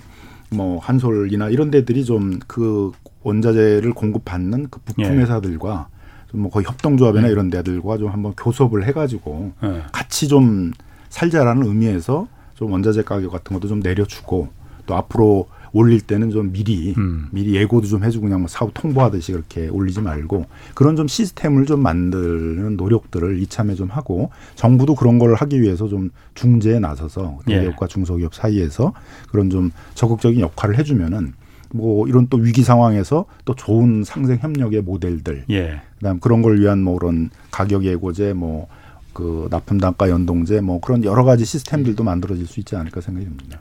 뭐 0.50 0.78
한솔이나 0.78 1.48
이런 1.48 1.72
데들이 1.72 2.04
좀 2.04 2.38
그 2.46 2.92
원자재를 3.24 3.92
공급받는 3.92 4.68
그 4.70 4.78
부품 4.84 5.04
예. 5.04 5.08
회사들과 5.08 5.88
좀 6.30 6.40
뭐 6.42 6.50
거의 6.52 6.64
협동조합이나 6.66 7.26
예. 7.26 7.32
이런 7.32 7.50
데들과 7.50 7.98
좀 7.98 8.10
한번 8.10 8.32
교섭을 8.36 8.86
해가지고 8.86 9.52
예. 9.64 9.82
같이 9.90 10.28
좀 10.28 10.70
살자라는 11.08 11.66
의미에서 11.66 12.28
좀 12.54 12.70
원자재 12.70 13.02
가격 13.02 13.32
같은 13.32 13.54
것도 13.54 13.66
좀 13.66 13.80
내려주고 13.80 14.48
또 14.86 14.94
앞으로 14.94 15.48
올릴 15.76 16.00
때는 16.00 16.30
좀 16.30 16.52
미리 16.52 16.94
음. 16.96 17.28
미리 17.30 17.54
예고도 17.54 17.86
좀 17.86 18.02
해주고 18.02 18.24
그냥 18.24 18.40
뭐 18.40 18.48
사업 18.48 18.72
통보하듯이 18.72 19.32
그렇게 19.32 19.68
올리지 19.68 20.00
말고 20.00 20.46
그런 20.74 20.96
좀 20.96 21.06
시스템을 21.06 21.66
좀 21.66 21.82
만드는 21.82 22.78
노력들을 22.78 23.38
이참에 23.42 23.74
좀 23.74 23.88
하고 23.90 24.30
정부도 24.54 24.94
그런 24.94 25.18
걸 25.18 25.34
하기 25.34 25.60
위해서 25.60 25.86
좀 25.86 26.10
중재에 26.34 26.78
나서서 26.78 27.40
예. 27.48 27.56
대기업과 27.56 27.88
중소기업 27.88 28.34
사이에서 28.34 28.94
그런 29.30 29.50
좀 29.50 29.70
적극적인 29.94 30.40
역할을 30.40 30.78
해주면은 30.78 31.34
뭐 31.74 32.08
이런 32.08 32.28
또 32.30 32.38
위기 32.38 32.62
상황에서 32.62 33.26
또 33.44 33.54
좋은 33.54 34.02
상생 34.02 34.38
협력의 34.40 34.80
모델들, 34.80 35.44
예. 35.50 35.82
그다음 35.98 36.20
그런 36.20 36.40
걸 36.40 36.58
위한 36.58 36.82
뭐 36.82 36.98
그런 36.98 37.28
가격 37.50 37.84
예고제, 37.84 38.32
뭐 38.32 38.68
그 39.16 39.48
납품 39.50 39.78
단가 39.78 40.10
연동제, 40.10 40.60
뭐 40.60 40.78
그런 40.78 41.02
여러 41.02 41.24
가지 41.24 41.46
시스템들도 41.46 42.04
만들어질 42.04 42.46
수 42.46 42.60
있지 42.60 42.76
않을까 42.76 43.00
생각이 43.00 43.24
듭니다. 43.24 43.60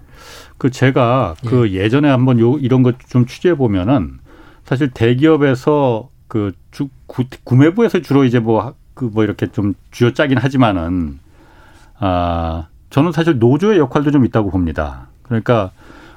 그 0.57 0.69
제가 0.69 1.35
예. 1.45 1.49
그 1.49 1.71
예 1.71 1.87
전에 1.87 2.09
한번 2.09 2.41
요 2.41 2.57
이런 2.57 2.83
것 2.83 2.95
좀 3.07 3.25
취재해 3.25 3.55
보면은 3.55 4.19
사실 4.65 4.89
대기업에서 4.91 6.09
그 6.27 6.51
주, 6.71 6.89
구, 7.07 7.23
구매부에서 7.45 8.01
주로 8.01 8.25
이제 8.25 8.39
뭐 8.39 8.73
그뭐 8.95 9.11
뭐 9.13 9.23
이렇게 9.23 9.47
좀 9.47 9.75
쥐어짜긴 9.91 10.37
하지만은 10.39 11.19
아 11.99 12.67
저는 12.89 13.13
사실 13.13 13.39
노조의 13.39 13.79
역할도 13.79 14.11
좀 14.11 14.25
있다고 14.25 14.51
봅니다. 14.51 15.07
그러니까 15.23 15.71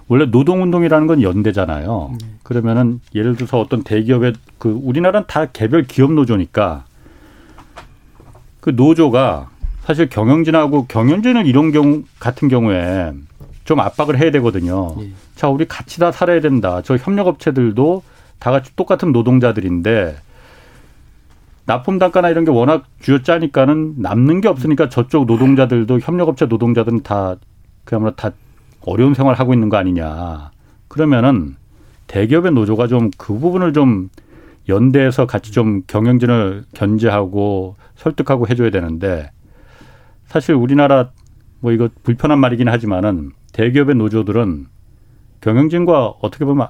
원래 0.09 0.25
노동운동이라는 0.27 1.07
건 1.07 1.23
연대잖아요. 1.23 2.17
네. 2.21 2.29
그러면은 2.43 3.01
예를 3.15 3.37
들어서 3.37 3.61
어떤 3.61 3.85
대기업의 3.85 4.33
그 4.59 4.69
우리나라는 4.83 5.29
다 5.29 5.47
개별 5.47 5.85
기업 5.85 6.13
노조니까 6.13 6.87
그 8.61 8.71
노조가 8.71 9.51
사실 9.83 10.09
경영진하고 10.09 10.87
경영진은 10.87 11.47
이런 11.47 11.73
경우 11.73 12.03
같은 12.19 12.49
경우에 12.49 13.13
좀 13.65 13.81
압박을 13.81 14.19
해야 14.19 14.31
되거든요. 14.33 14.95
예. 15.01 15.11
자, 15.35 15.49
우리 15.49 15.67
같이 15.67 16.01
다 16.01 16.11
살아야 16.13 16.41
된다. 16.41 16.83
저 16.85 16.97
협력업체들도 16.97 18.03
다 18.39 18.51
같이 18.51 18.75
똑같은 18.77 19.13
노동자들인데 19.13 20.17
납품 21.67 21.99
단가나 21.99 22.31
이런 22.31 22.45
게 22.45 22.51
워낙 22.51 22.85
쥐어짜니까는 23.03 23.97
남는 23.99 24.41
게 24.41 24.49
없으니까 24.49 24.89
저쪽 24.89 25.27
노동자들도 25.27 26.01
협력업체 26.01 26.47
노동자들은 26.47 27.03
다 27.03 27.37
그야말로 27.85 28.15
다 28.15 28.31
어려운 28.81 29.15
생활을 29.15 29.39
하고 29.39 29.53
있는 29.53 29.69
거 29.69 29.77
아니냐. 29.77 30.51
그러면은 30.89 31.57
대기업의 32.07 32.53
노조가 32.53 32.87
좀 32.87 33.11
그 33.19 33.39
부분을 33.39 33.75
좀 33.75 34.09
연대해서 34.69 35.27
같이 35.27 35.53
좀 35.53 35.83
경영진을 35.87 36.65
견제하고 36.75 37.77
설득하고 37.97 38.49
해줘야 38.49 38.71
되는데 38.71 39.31
사실 40.27 40.55
우리나라 40.55 41.11
뭐 41.61 41.73
이거 41.73 41.89
불편한 42.03 42.39
말이긴 42.39 42.69
하지만은 42.69 43.33
대기업의 43.53 43.97
노조들은 43.97 44.67
경영진과 45.41 46.15
어떻게 46.21 46.45
보면 46.45 46.69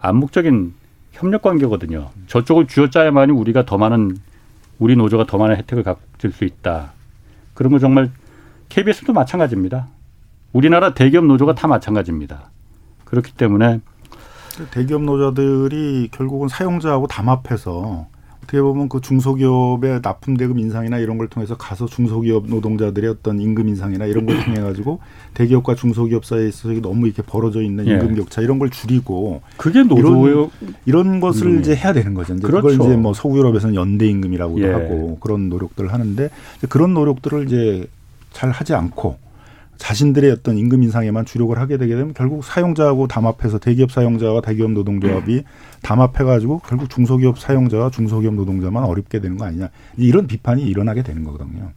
암묵적인 0.00 0.74
협력 1.12 1.42
관계거든요. 1.42 2.10
저쪽을 2.28 2.66
쥐어짜야만이 2.66 3.32
우리가 3.32 3.66
더 3.66 3.76
많은 3.76 4.16
우리 4.78 4.96
노조가 4.96 5.26
더 5.26 5.36
많은 5.38 5.56
혜택을 5.56 5.82
가질 5.82 6.32
수 6.32 6.44
있다. 6.44 6.92
그런 7.54 7.72
건 7.72 7.80
정말 7.80 8.10
KBS도 8.68 9.12
마찬가지입니다. 9.12 9.88
우리나라 10.52 10.94
대기업 10.94 11.24
노조가 11.24 11.54
다 11.54 11.66
마찬가지입니다. 11.66 12.50
그렇기 13.04 13.32
때문에 13.32 13.80
대기업 14.70 15.02
노조들이 15.02 16.08
결국은 16.12 16.48
사용자하고 16.48 17.06
담합해서 17.06 18.06
어떻게 18.48 18.62
보면 18.62 18.88
그 18.88 19.02
중소기업의 19.02 20.00
납품 20.02 20.38
대금 20.38 20.58
인상이나 20.58 20.98
이런 20.98 21.18
걸 21.18 21.28
통해서 21.28 21.56
가서 21.56 21.84
중소기업 21.84 22.46
노동자들의 22.48 23.10
어떤 23.10 23.40
임금 23.40 23.68
인상이나 23.68 24.06
이런 24.06 24.24
걸 24.24 24.42
통해 24.42 24.60
가지고 24.60 25.00
대기업과 25.34 25.74
중소기업 25.74 26.24
사이에 26.24 26.48
있어서 26.48 26.72
너무 26.80 27.06
이렇게 27.06 27.22
벌어져 27.22 27.60
있는 27.60 27.86
예. 27.86 27.92
임금 27.92 28.14
격차 28.14 28.40
이런 28.40 28.58
걸 28.58 28.70
줄이고 28.70 29.42
그게 29.58 29.82
노조예요. 29.82 30.50
이런, 30.60 30.74
이런 30.86 31.20
것을 31.20 31.46
음. 31.46 31.60
이제 31.60 31.76
해야 31.76 31.92
되는 31.92 32.14
거죠. 32.14 32.34
이제 32.34 32.46
그렇죠. 32.46 32.68
그걸 32.68 32.86
이제 32.86 32.96
뭐 32.96 33.12
서구 33.12 33.36
유럽에서는 33.36 33.74
연대 33.74 34.06
임금이라고도 34.06 34.62
예. 34.62 34.72
하고 34.72 35.18
그런 35.20 35.50
노력들을 35.50 35.92
하는데 35.92 36.30
그런 36.70 36.94
노력들을 36.94 37.46
이제 37.46 37.86
잘 38.32 38.50
하지 38.50 38.74
않고 38.74 39.27
자신들의 39.78 40.30
어떤 40.32 40.58
임금 40.58 40.82
인상에만 40.82 41.24
주력을 41.24 41.56
하게 41.58 41.78
되게 41.78 41.94
되면 41.94 42.12
결국 42.12 42.44
사용자하고 42.44 43.06
담합해서 43.06 43.58
대기업 43.58 43.90
사용자와 43.92 44.42
대기업 44.42 44.72
노동조합이 44.72 45.44
담합해가지고 45.82 46.62
결국 46.66 46.90
중소기업 46.90 47.38
사용자와 47.38 47.90
중소기업 47.90 48.34
노동자만 48.34 48.84
어렵게 48.84 49.20
되는 49.20 49.36
거 49.38 49.46
아니냐 49.46 49.70
이런 49.96 50.26
비판이 50.26 50.62
일어나게 50.62 51.02
되는 51.02 51.24
거거든요. 51.24 51.70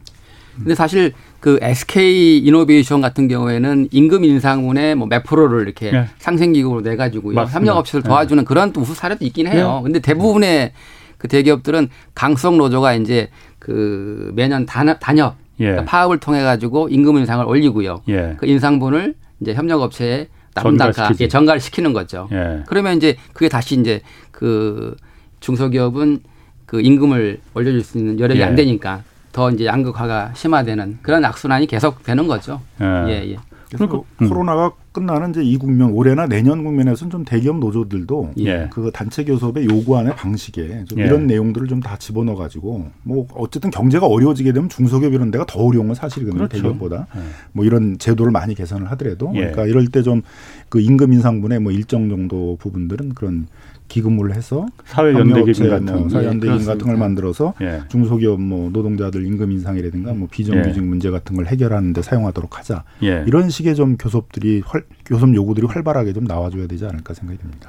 근데 0.56 0.74
사실 0.74 1.12
그 1.40 1.58
SK 1.62 2.38
이노베이션 2.40 3.00
같은 3.00 3.26
경우에는 3.26 3.88
임금 3.90 4.24
인상분의 4.24 4.96
뭐몇 4.96 5.24
프로를 5.24 5.62
이렇게 5.62 5.90
네. 5.90 6.06
상생기금으로 6.18 6.82
내 6.82 6.96
가지고 6.96 7.32
협력업체를 7.32 8.02
도와주는 8.02 8.42
네. 8.42 8.46
그런 8.46 8.72
또 8.72 8.82
우수 8.82 8.94
사례도 8.94 9.24
있긴 9.24 9.46
해요. 9.46 9.76
네. 9.78 9.82
근데 9.84 10.00
대부분의 10.00 10.72
그 11.16 11.28
대기업들은 11.28 11.88
강성 12.14 12.58
노조가 12.58 12.94
이제 12.94 13.30
그 13.58 14.32
매년 14.34 14.66
단합, 14.66 14.98
단협 15.00 15.36
예. 15.62 15.66
그러니까 15.66 15.84
파업을 15.90 16.18
통해 16.18 16.42
가지고 16.42 16.88
임금 16.88 17.16
인상을 17.18 17.44
올리고요. 17.46 18.02
예. 18.08 18.34
그 18.38 18.46
인상분을 18.46 19.14
이제 19.40 19.54
협력업체에 19.54 20.28
남당가 20.54 21.10
예, 21.20 21.28
전가를 21.28 21.60
시키는 21.60 21.92
거죠. 21.92 22.28
예. 22.32 22.62
그러면 22.66 22.96
이제 22.96 23.16
그게 23.32 23.48
다시 23.48 23.78
이제 23.78 24.02
그 24.30 24.96
중소기업은 25.40 26.20
그 26.66 26.80
임금을 26.80 27.40
올려줄 27.54 27.82
수 27.82 27.98
있는 27.98 28.18
여력이 28.20 28.40
예. 28.40 28.44
안 28.44 28.54
되니까 28.54 29.02
더 29.32 29.50
이제 29.50 29.64
양극화가 29.64 30.32
심화되는 30.34 30.98
그런 31.00 31.24
악순환이 31.24 31.66
계속 31.66 32.02
되는 32.02 32.26
거죠. 32.26 32.60
예, 32.80 33.32
예. 33.32 33.36
그래서 33.76 33.86
그러니까, 33.88 34.08
음. 34.22 34.28
코로나가 34.28 34.72
끝나는 34.92 35.30
이제 35.30 35.42
이 35.42 35.56
국면 35.56 35.92
올해나 35.92 36.26
내년 36.26 36.64
국면에서는 36.64 37.10
좀 37.10 37.24
대기업 37.24 37.58
노조들도 37.58 38.32
예. 38.40 38.68
그 38.70 38.90
단체 38.92 39.24
교섭의 39.24 39.66
요구안의 39.66 40.16
방식에 40.16 40.84
좀 40.84 41.00
예. 41.00 41.04
이런 41.06 41.26
내용들을 41.26 41.66
좀 41.68 41.80
다 41.80 41.96
집어넣어 41.96 42.36
가지고 42.36 42.90
뭐 43.02 43.26
어쨌든 43.34 43.70
경제가 43.70 44.06
어려워지게 44.06 44.52
되면 44.52 44.68
중소기업 44.68 45.12
이런 45.14 45.30
데가 45.30 45.46
더 45.46 45.60
어려운 45.60 45.86
건 45.86 45.94
사실이거든요 45.94 46.46
그렇죠. 46.48 46.56
대기업보다 46.56 47.06
예. 47.16 47.20
뭐 47.52 47.64
이런 47.64 47.98
제도를 47.98 48.30
많이 48.30 48.54
개선을 48.54 48.90
하더라도 48.92 49.32
예. 49.34 49.40
그러니까 49.40 49.66
이럴 49.66 49.86
때 49.88 50.02
좀 50.02 50.22
그 50.68 50.80
임금 50.80 51.12
인상분의 51.12 51.60
뭐 51.60 51.70
일정 51.72 52.08
정도 52.08 52.56
부분들은 52.60 53.14
그런 53.14 53.46
기금을 53.92 54.34
해서 54.34 54.66
사회연대기금 54.86 55.68
같은 55.68 55.84
뭐 55.84 56.08
사회연대기금 56.08 56.62
예, 56.62 56.64
같은 56.64 56.86
걸 56.86 56.96
만들어서 56.96 57.52
예. 57.60 57.82
중소기업 57.90 58.40
뭐 58.40 58.70
노동자들 58.70 59.26
임금 59.26 59.52
인상이라든가 59.52 60.14
뭐 60.14 60.28
비정규직 60.30 60.82
예. 60.82 60.86
문제 60.86 61.10
같은 61.10 61.36
걸 61.36 61.46
해결하는 61.46 61.92
데 61.92 62.00
사용하도록 62.00 62.58
하자. 62.58 62.84
예. 63.02 63.22
이런 63.26 63.50
식의 63.50 63.74
좀 63.74 63.98
교섭들이 63.98 64.62
활, 64.64 64.84
교섭 65.04 65.34
요구들이 65.34 65.66
활발하게 65.66 66.14
좀 66.14 66.24
나와줘야 66.24 66.66
되지 66.68 66.86
않을까 66.86 67.12
생각이 67.12 67.38
듭니다. 67.38 67.68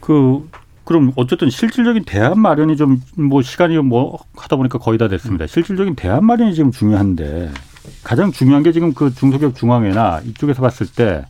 그 0.00 0.48
그럼 0.84 1.12
어쨌든 1.16 1.50
실질적인 1.50 2.04
대안 2.06 2.40
마련이 2.40 2.78
좀 2.78 3.02
뭐 3.16 3.42
시간이 3.42 3.76
뭐 3.80 4.18
하다 4.36 4.56
보니까 4.56 4.78
거의 4.78 4.96
다 4.96 5.08
됐습니다. 5.08 5.44
음. 5.44 5.46
실질적인 5.46 5.94
대안 5.94 6.24
마련이 6.24 6.54
지금 6.54 6.70
중요한데 6.70 7.50
가장 8.02 8.32
중요한 8.32 8.62
게 8.62 8.72
지금 8.72 8.94
그 8.94 9.14
중소기업 9.14 9.54
중앙회나 9.54 10.22
이쪽에서 10.24 10.62
봤을 10.62 10.86
때 10.86 11.26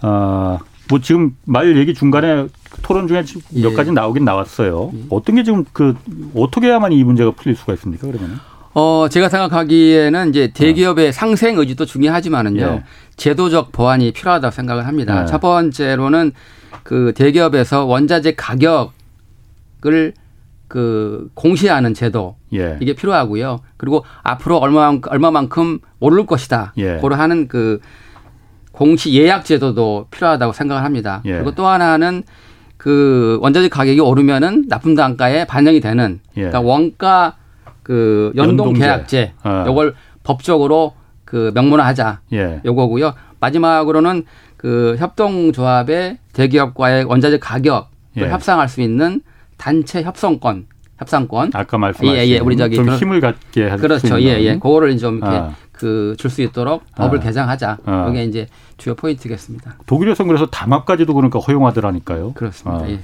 아. 0.00 0.58
어, 0.60 0.75
뭐 0.88 1.00
지금 1.00 1.36
말 1.44 1.76
얘기 1.76 1.94
중간에 1.94 2.46
토론 2.82 3.08
중에 3.08 3.24
몇 3.50 3.72
예. 3.72 3.74
가지 3.74 3.92
나오긴 3.92 4.24
나왔어요. 4.24 4.92
예. 4.94 4.98
어떤 5.10 5.36
게 5.36 5.42
지금 5.42 5.64
그 5.72 5.96
어떻게 6.34 6.68
해야만 6.68 6.92
이 6.92 7.02
문제가 7.02 7.32
풀릴 7.32 7.56
수가 7.56 7.74
있습니까? 7.74 8.06
그러면? 8.06 8.38
어, 8.74 9.08
제가 9.10 9.28
생각하기에는 9.28 10.28
이제 10.28 10.52
대기업의 10.52 11.08
어. 11.08 11.12
상생 11.12 11.58
의지도 11.58 11.86
중요하지만은요. 11.86 12.62
예. 12.62 12.84
제도적 13.16 13.72
보완이 13.72 14.12
필요하다고 14.12 14.52
생각을 14.52 14.86
합니다. 14.86 15.22
예. 15.22 15.26
첫 15.26 15.40
번째로는 15.40 16.32
그 16.82 17.12
대기업에서 17.16 17.84
원자재 17.86 18.34
가격을 18.34 20.12
그 20.68 21.30
공시하는 21.34 21.94
제도 21.94 22.36
예. 22.52 22.76
이게 22.80 22.94
필요하고요. 22.94 23.60
그리고 23.76 24.04
앞으로 24.22 24.58
얼마 24.58 24.98
얼마만큼 25.06 25.78
오를 26.00 26.26
것이다. 26.26 26.74
예. 26.76 26.96
고로 26.96 27.14
하는 27.14 27.48
그 27.48 27.80
공시 28.76 29.14
예약 29.14 29.46
제도도 29.46 30.06
필요하다고 30.10 30.52
생각을 30.52 30.84
합니다. 30.84 31.22
예. 31.24 31.32
그리고 31.32 31.52
또 31.52 31.66
하나는 31.66 32.22
그 32.76 33.38
원자재 33.40 33.70
가격이 33.70 34.00
오르면은 34.00 34.66
납품 34.68 34.94
단가에 34.94 35.46
반영이 35.46 35.80
되는 35.80 36.20
예. 36.36 36.42
그러니까 36.42 36.60
원가 36.60 37.36
그 37.82 38.32
연동 38.36 38.66
연동제. 38.66 38.80
계약제 38.80 39.32
어. 39.44 39.64
요걸 39.66 39.94
법적으로 40.24 40.92
그 41.24 41.52
명문화하자 41.54 42.20
예. 42.34 42.60
요거고요. 42.66 43.14
마지막으로는 43.40 44.24
그 44.58 44.96
협동조합의 44.98 46.18
대기업과의 46.34 47.04
원자재 47.04 47.38
가격을 47.38 47.82
예. 48.18 48.28
협상할 48.28 48.68
수 48.68 48.82
있는 48.82 49.22
단체 49.56 50.02
협상권 50.02 50.66
협상권. 50.98 51.50
아까 51.54 51.78
말씀하신 51.78 52.18
예, 52.20 52.26
예. 52.28 52.38
우리 52.38 52.56
저기 52.56 52.76
좀 52.76 52.88
힘을 52.90 53.20
갖게 53.20 53.68
할 53.68 53.78
그렇죠. 53.78 54.20
예, 54.20 54.40
예. 54.40 54.54
그거를 54.54 54.96
좀 54.98 55.18
이렇게 55.18 55.34
아. 55.34 55.54
그 55.76 56.14
줄 56.18 56.30
수 56.30 56.42
있도록 56.42 56.82
법을 56.96 57.18
아. 57.18 57.22
개정하자. 57.22 57.78
아. 57.84 58.08
이게 58.10 58.24
이제 58.24 58.46
주요 58.78 58.94
포인트겠습니다. 58.94 59.76
독일에서는 59.86 60.26
그래서 60.28 60.46
담합까지도 60.46 61.14
그러니까 61.14 61.38
허용하더라니까요. 61.38 62.32
그렇습니다. 62.32 62.84
아. 62.84 62.88
예. 62.90 63.00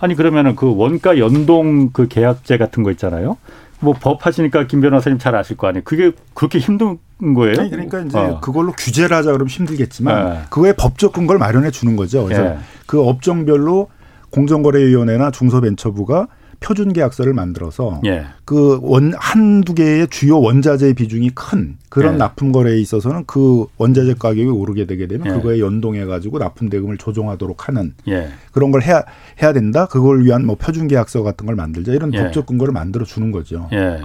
아니 0.00 0.14
그러면은 0.14 0.54
그 0.54 0.74
원가 0.76 1.18
연동 1.18 1.90
그 1.90 2.06
계약제 2.08 2.58
같은 2.58 2.82
거 2.82 2.90
있잖아요. 2.92 3.36
뭐 3.80 3.94
법 3.94 4.26
하시니까 4.26 4.66
김 4.66 4.80
변호사님 4.80 5.18
잘 5.18 5.34
아실 5.36 5.56
거 5.56 5.68
아니에요. 5.68 5.82
그게 5.84 6.10
그렇게 6.34 6.58
힘든 6.58 6.98
거예요? 7.34 7.60
아니, 7.60 7.70
그러니까 7.70 8.00
이제 8.00 8.18
어. 8.18 8.40
그걸로 8.40 8.72
규제를 8.72 9.16
하자 9.16 9.30
그러면 9.32 9.48
힘들겠지만 9.48 10.30
네. 10.30 10.40
그거에 10.50 10.72
법적 10.72 11.12
근거를 11.12 11.38
마련해 11.38 11.70
주는 11.70 11.94
거죠. 11.96 12.24
그래서 12.24 12.42
네. 12.42 12.58
그 12.86 13.00
업종별로 13.00 13.88
공정거래위원회나 14.30 15.30
중소벤처부가 15.30 16.28
표준 16.60 16.92
계약서를 16.92 17.34
만들어서 17.34 18.00
예. 18.06 18.26
그원 18.44 19.12
한두 19.16 19.74
개의 19.74 20.08
주요 20.08 20.40
원자재 20.40 20.94
비중이 20.94 21.30
큰 21.30 21.76
그런 21.88 22.14
예. 22.14 22.18
납품 22.18 22.52
거래에 22.52 22.78
있어서는 22.78 23.24
그 23.26 23.66
원자재 23.76 24.14
가격이 24.14 24.48
오르게 24.48 24.86
되게 24.86 25.06
되면 25.06 25.26
예. 25.26 25.30
그거에 25.30 25.60
연동해 25.60 26.04
가지고 26.04 26.38
납품 26.38 26.68
대금을 26.68 26.98
조정하도록 26.98 27.68
하는 27.68 27.94
예. 28.08 28.28
그런 28.52 28.70
걸 28.70 28.82
해야 28.82 29.02
해야 29.42 29.52
된다. 29.52 29.86
그걸 29.86 30.24
위한 30.24 30.44
뭐 30.46 30.56
표준 30.56 30.88
계약서 30.88 31.22
같은 31.22 31.46
걸 31.46 31.54
만들자 31.54 31.92
이런 31.92 32.12
예. 32.14 32.18
법적 32.18 32.46
근거를 32.46 32.72
만들어 32.72 33.04
주는 33.04 33.30
거죠. 33.32 33.68
예. 33.72 34.00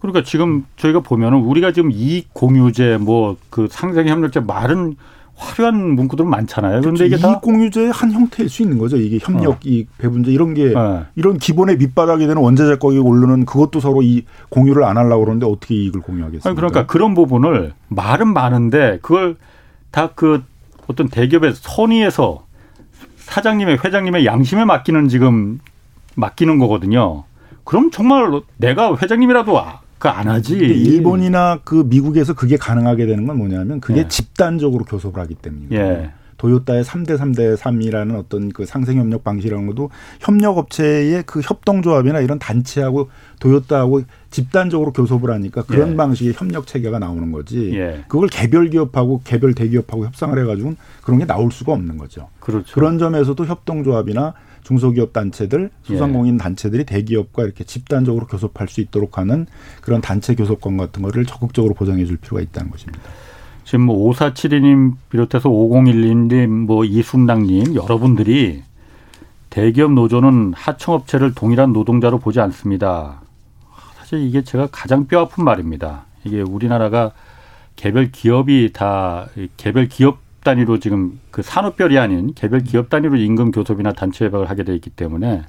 그러니까 0.00 0.22
지금 0.24 0.64
저희가 0.76 1.00
보면은 1.00 1.38
우리가 1.38 1.72
지금 1.72 1.90
이익 1.90 2.32
공유제 2.34 2.98
뭐 2.98 3.36
그 3.56 3.68
상생 3.70 4.06
협력제 4.06 4.40
말은 4.40 4.96
화려한 5.36 5.94
문구들은 5.94 6.28
많잖아요. 6.28 6.80
그런데 6.80 7.06
이게 7.06 7.16
이익 7.16 7.40
공유제의 7.42 7.92
한 7.92 8.10
형태일 8.10 8.48
수 8.48 8.62
있는 8.62 8.78
거죠. 8.78 8.96
이게 8.96 9.18
협력, 9.20 9.50
어. 9.50 9.58
이익, 9.64 9.88
배분제 9.98 10.30
이런 10.30 10.54
게 10.54 10.72
네. 10.72 11.02
이런 11.14 11.36
기본의 11.38 11.76
밑바닥이 11.76 12.26
되는 12.26 12.40
원자재 12.40 12.76
가격이 12.76 12.98
오르는 12.98 13.44
그것도 13.44 13.80
서로 13.80 14.02
이 14.02 14.24
공유를 14.48 14.82
안 14.84 14.96
하려고 14.96 15.24
그러는데 15.24 15.46
어떻게 15.46 15.74
이익을 15.74 16.00
공유하겠습니까? 16.00 16.54
그러니까 16.54 16.86
그런 16.86 17.14
부분을 17.14 17.74
말은 17.88 18.28
많은데 18.32 18.98
그걸 19.02 19.36
다 19.90 20.10
그 20.14 20.42
어떤 20.88 21.08
대기업의 21.08 21.52
선의에서 21.54 22.44
사장님의 23.16 23.78
회장님의 23.84 24.24
양심에 24.24 24.64
맡기는 24.64 25.08
지금 25.08 25.58
맡기는 26.14 26.58
거거든요. 26.58 27.24
그럼 27.64 27.90
정말 27.90 28.40
내가 28.56 28.96
회장님이라도 28.96 29.52
그 29.52 29.58
안 30.04 30.28
하지. 30.28 30.56
일본이나 30.56 31.60
그 31.64 31.84
미국에서 31.86 32.34
그게 32.34 32.56
가능하게 32.56 33.06
되는 33.06 33.26
건 33.26 33.38
뭐냐면 33.38 33.80
그게 33.80 34.00
예. 34.00 34.08
집단적으로 34.08 34.84
교섭을 34.84 35.18
하기 35.20 35.34
때문입니다. 35.36 35.76
예. 35.76 36.10
도요타의 36.36 36.84
3대 36.84 37.16
3대 37.16 37.56
3이라는 37.56 38.18
어떤 38.18 38.50
그 38.50 38.66
상생 38.66 38.98
협력 38.98 39.24
방식이라는 39.24 39.66
것도 39.68 39.90
협력 40.20 40.58
업체의 40.58 41.22
그 41.24 41.40
협동 41.40 41.80
조합이나 41.80 42.20
이런 42.20 42.38
단체하고 42.38 43.08
도요타하고 43.40 44.02
집단적으로 44.30 44.92
교섭을 44.92 45.30
하니까 45.30 45.62
그런 45.62 45.92
예. 45.92 45.96
방식의 45.96 46.34
협력 46.36 46.66
체계가 46.66 46.98
나오는 46.98 47.32
거지. 47.32 47.72
예. 47.74 48.04
그걸 48.08 48.28
개별 48.28 48.68
기업하고 48.68 49.22
개별 49.24 49.54
대기업하고 49.54 50.04
협상을 50.06 50.38
해 50.38 50.44
가지고는 50.44 50.76
그런 51.02 51.18
게 51.18 51.26
나올 51.26 51.50
수가 51.50 51.72
없는 51.72 51.96
거죠. 51.96 52.28
그렇죠. 52.40 52.74
그런 52.74 52.98
점에서도 52.98 53.46
협동조합이나 53.46 54.34
중소기업 54.66 55.12
단체들, 55.12 55.70
소상공인 55.84 56.34
예. 56.34 56.38
단체들이 56.38 56.84
대기업과 56.84 57.44
이렇게 57.44 57.62
집단적으로 57.62 58.26
교섭할 58.26 58.66
수 58.66 58.80
있도록 58.80 59.16
하는 59.16 59.46
그런 59.80 60.00
단체 60.00 60.34
교섭권 60.34 60.76
같은 60.76 61.02
거를 61.02 61.24
적극적으로 61.24 61.72
보장해 61.72 62.04
줄 62.04 62.16
필요가 62.16 62.42
있다는 62.42 62.72
것입니다. 62.72 63.00
지금 63.64 63.82
뭐 63.82 64.10
5472님 64.10 64.94
비롯해서 65.08 65.48
5012님, 65.48 66.48
뭐 66.48 66.84
이순당님 66.84 67.76
여러분들이 67.76 68.64
대기업 69.50 69.92
노조는 69.92 70.54
하청업체를 70.56 71.34
동일한 71.34 71.72
노동자로 71.72 72.18
보지 72.18 72.40
않습니다. 72.40 73.20
사실 73.96 74.18
이게 74.18 74.42
제가 74.42 74.66
가장 74.72 75.06
뼈아픈 75.06 75.44
말입니다. 75.44 76.06
이게 76.24 76.40
우리나라가 76.40 77.12
개별 77.76 78.10
기업이 78.10 78.72
다 78.72 79.28
개별 79.56 79.86
기업 79.86 80.25
단위로 80.46 80.78
지금 80.78 81.20
그 81.30 81.42
산업별이 81.42 81.98
아닌 81.98 82.32
개별 82.34 82.60
기업 82.60 82.88
단위로 82.88 83.16
임금 83.16 83.50
교섭이나 83.50 83.92
단체 83.92 84.24
협약을 84.24 84.48
하게 84.48 84.62
돼 84.62 84.74
있기 84.76 84.90
때문에 84.90 85.42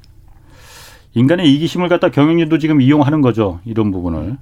인간의 1.14 1.54
이기심을 1.54 1.88
갖다 1.88 2.10
경영진도 2.10 2.58
지금 2.58 2.82
이용하는 2.82 3.22
거죠. 3.22 3.60
이런 3.64 3.91
부분을. 3.91 4.38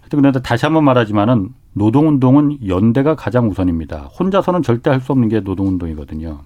하여튼 0.00 0.20
그런데 0.20 0.40
다시 0.40 0.64
한번 0.64 0.84
말하지만은 0.84 1.50
노동운동은 1.72 2.68
연대가 2.68 3.16
가장 3.16 3.48
우선입니다. 3.50 4.10
혼자서는 4.18 4.62
절대 4.62 4.90
할 4.90 5.00
수 5.00 5.12
없는 5.12 5.28
게 5.28 5.40
노동운동이거든요. 5.40 6.40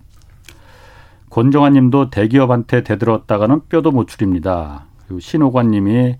권정환 1.28 1.74
님도 1.74 2.10
대기업한테 2.10 2.82
대들었다가는 2.82 3.68
뼈도 3.68 3.92
못 3.92 4.08
추립니다. 4.08 4.86
그리고 5.06 5.20
신호관 5.20 5.70
님이 5.70 6.16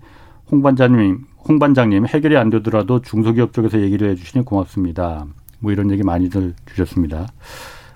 홍 0.49 0.61
반장님, 0.61 1.25
홍 1.47 1.59
반장님 1.59 2.05
해결이 2.05 2.37
안 2.37 2.49
되더라도 2.49 3.01
중소기업 3.01 3.51
쪽에서 3.53 3.81
얘기를 3.81 4.09
해 4.09 4.15
주시니 4.15 4.45
고맙습니다. 4.45 5.25
뭐 5.61 5.71
이런 5.71 5.89
얘기 5.91 6.03
많이들 6.03 6.53
주셨습니다. 6.69 7.27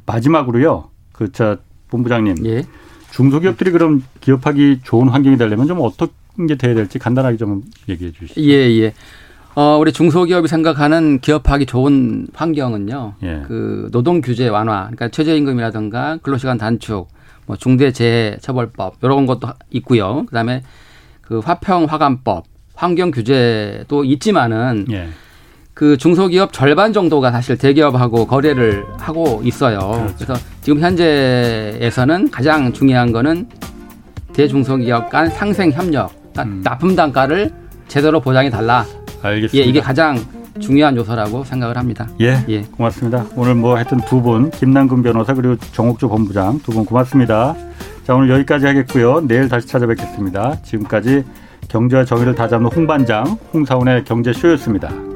마지막으로요. 0.05 0.89
그 1.11 1.31
자 1.31 1.57
본부장님. 1.89 2.45
예. 2.45 2.63
중소기업들이 3.11 3.71
그럼 3.71 4.03
기업하기 4.21 4.81
좋은 4.83 5.09
환경이 5.09 5.37
되려면 5.37 5.67
좀 5.67 5.79
어떤 5.81 6.09
게 6.47 6.55
돼야 6.55 6.73
될지 6.73 6.99
간단하게 6.99 7.37
좀 7.37 7.63
얘기해 7.87 8.11
주시죠. 8.11 8.41
예, 8.41 8.51
예. 8.81 8.93
어, 9.55 9.77
우리 9.79 9.93
중소기업이 9.93 10.47
생각하는 10.49 11.19
기업하기 11.19 11.65
좋은 11.65 12.27
환경은요. 12.33 13.13
예. 13.23 13.43
그 13.47 13.87
노동 13.91 14.19
규제 14.21 14.47
완화, 14.49 14.81
그러니까 14.81 15.07
최저임금이라든가 15.09 16.17
근로시간 16.21 16.57
단축, 16.57 17.07
뭐 17.45 17.55
중대재해처벌법 17.55 18.95
이런 19.01 19.25
것도 19.25 19.47
있고요. 19.71 20.25
그다음에 20.25 20.63
그 21.21 21.39
화평 21.39 21.85
화감법, 21.85 22.45
환경 22.75 23.11
규제도 23.11 24.03
있지만은 24.03 24.87
예. 24.91 25.07
그 25.75 25.97
중소기업 25.97 26.53
절반 26.53 26.93
정도가 26.93 27.31
사실 27.31 27.57
대기업하고 27.57 28.25
거래를 28.25 28.85
하고 28.97 29.41
있어요. 29.43 29.79
그렇죠. 29.79 30.15
그래서 30.17 30.33
지금 30.61 30.79
현재에서는 30.79 32.31
가장 32.31 32.71
중요한 32.71 33.11
거는 33.11 33.47
대중소기업 34.33 35.09
간 35.09 35.29
상생 35.29 35.71
협력, 35.71 36.11
그러니까 36.31 36.43
음. 36.43 36.61
납품 36.63 36.95
단가를 36.95 37.51
제대로 37.89 38.21
보장해 38.21 38.49
달라. 38.49 38.85
알겠습니다. 39.21 39.57
예, 39.57 39.69
이게 39.69 39.81
가장 39.81 40.17
중요한 40.59 40.95
요소라고 40.95 41.43
생각을 41.43 41.77
합니다. 41.77 42.07
예, 42.21 42.37
예. 42.47 42.61
고맙습니다. 42.61 43.25
오늘 43.35 43.55
뭐 43.55 43.75
하여튼 43.75 43.99
두 44.05 44.21
분 44.21 44.49
김남근 44.51 45.03
변호사 45.03 45.33
그리고 45.33 45.57
정옥주 45.57 46.07
본부장 46.07 46.59
두 46.63 46.71
분 46.71 46.85
고맙습니다. 46.85 47.53
자 48.05 48.15
오늘 48.15 48.29
여기까지 48.29 48.65
하겠고요. 48.65 49.27
내일 49.27 49.49
다시 49.49 49.67
찾아뵙겠습니다. 49.67 50.61
지금까지 50.63 51.25
경제와 51.67 52.05
정의를 52.05 52.33
다잡는 52.33 52.71
홍반장 52.71 53.25
홍사원의 53.53 54.05
경제쇼였습니다. 54.05 55.14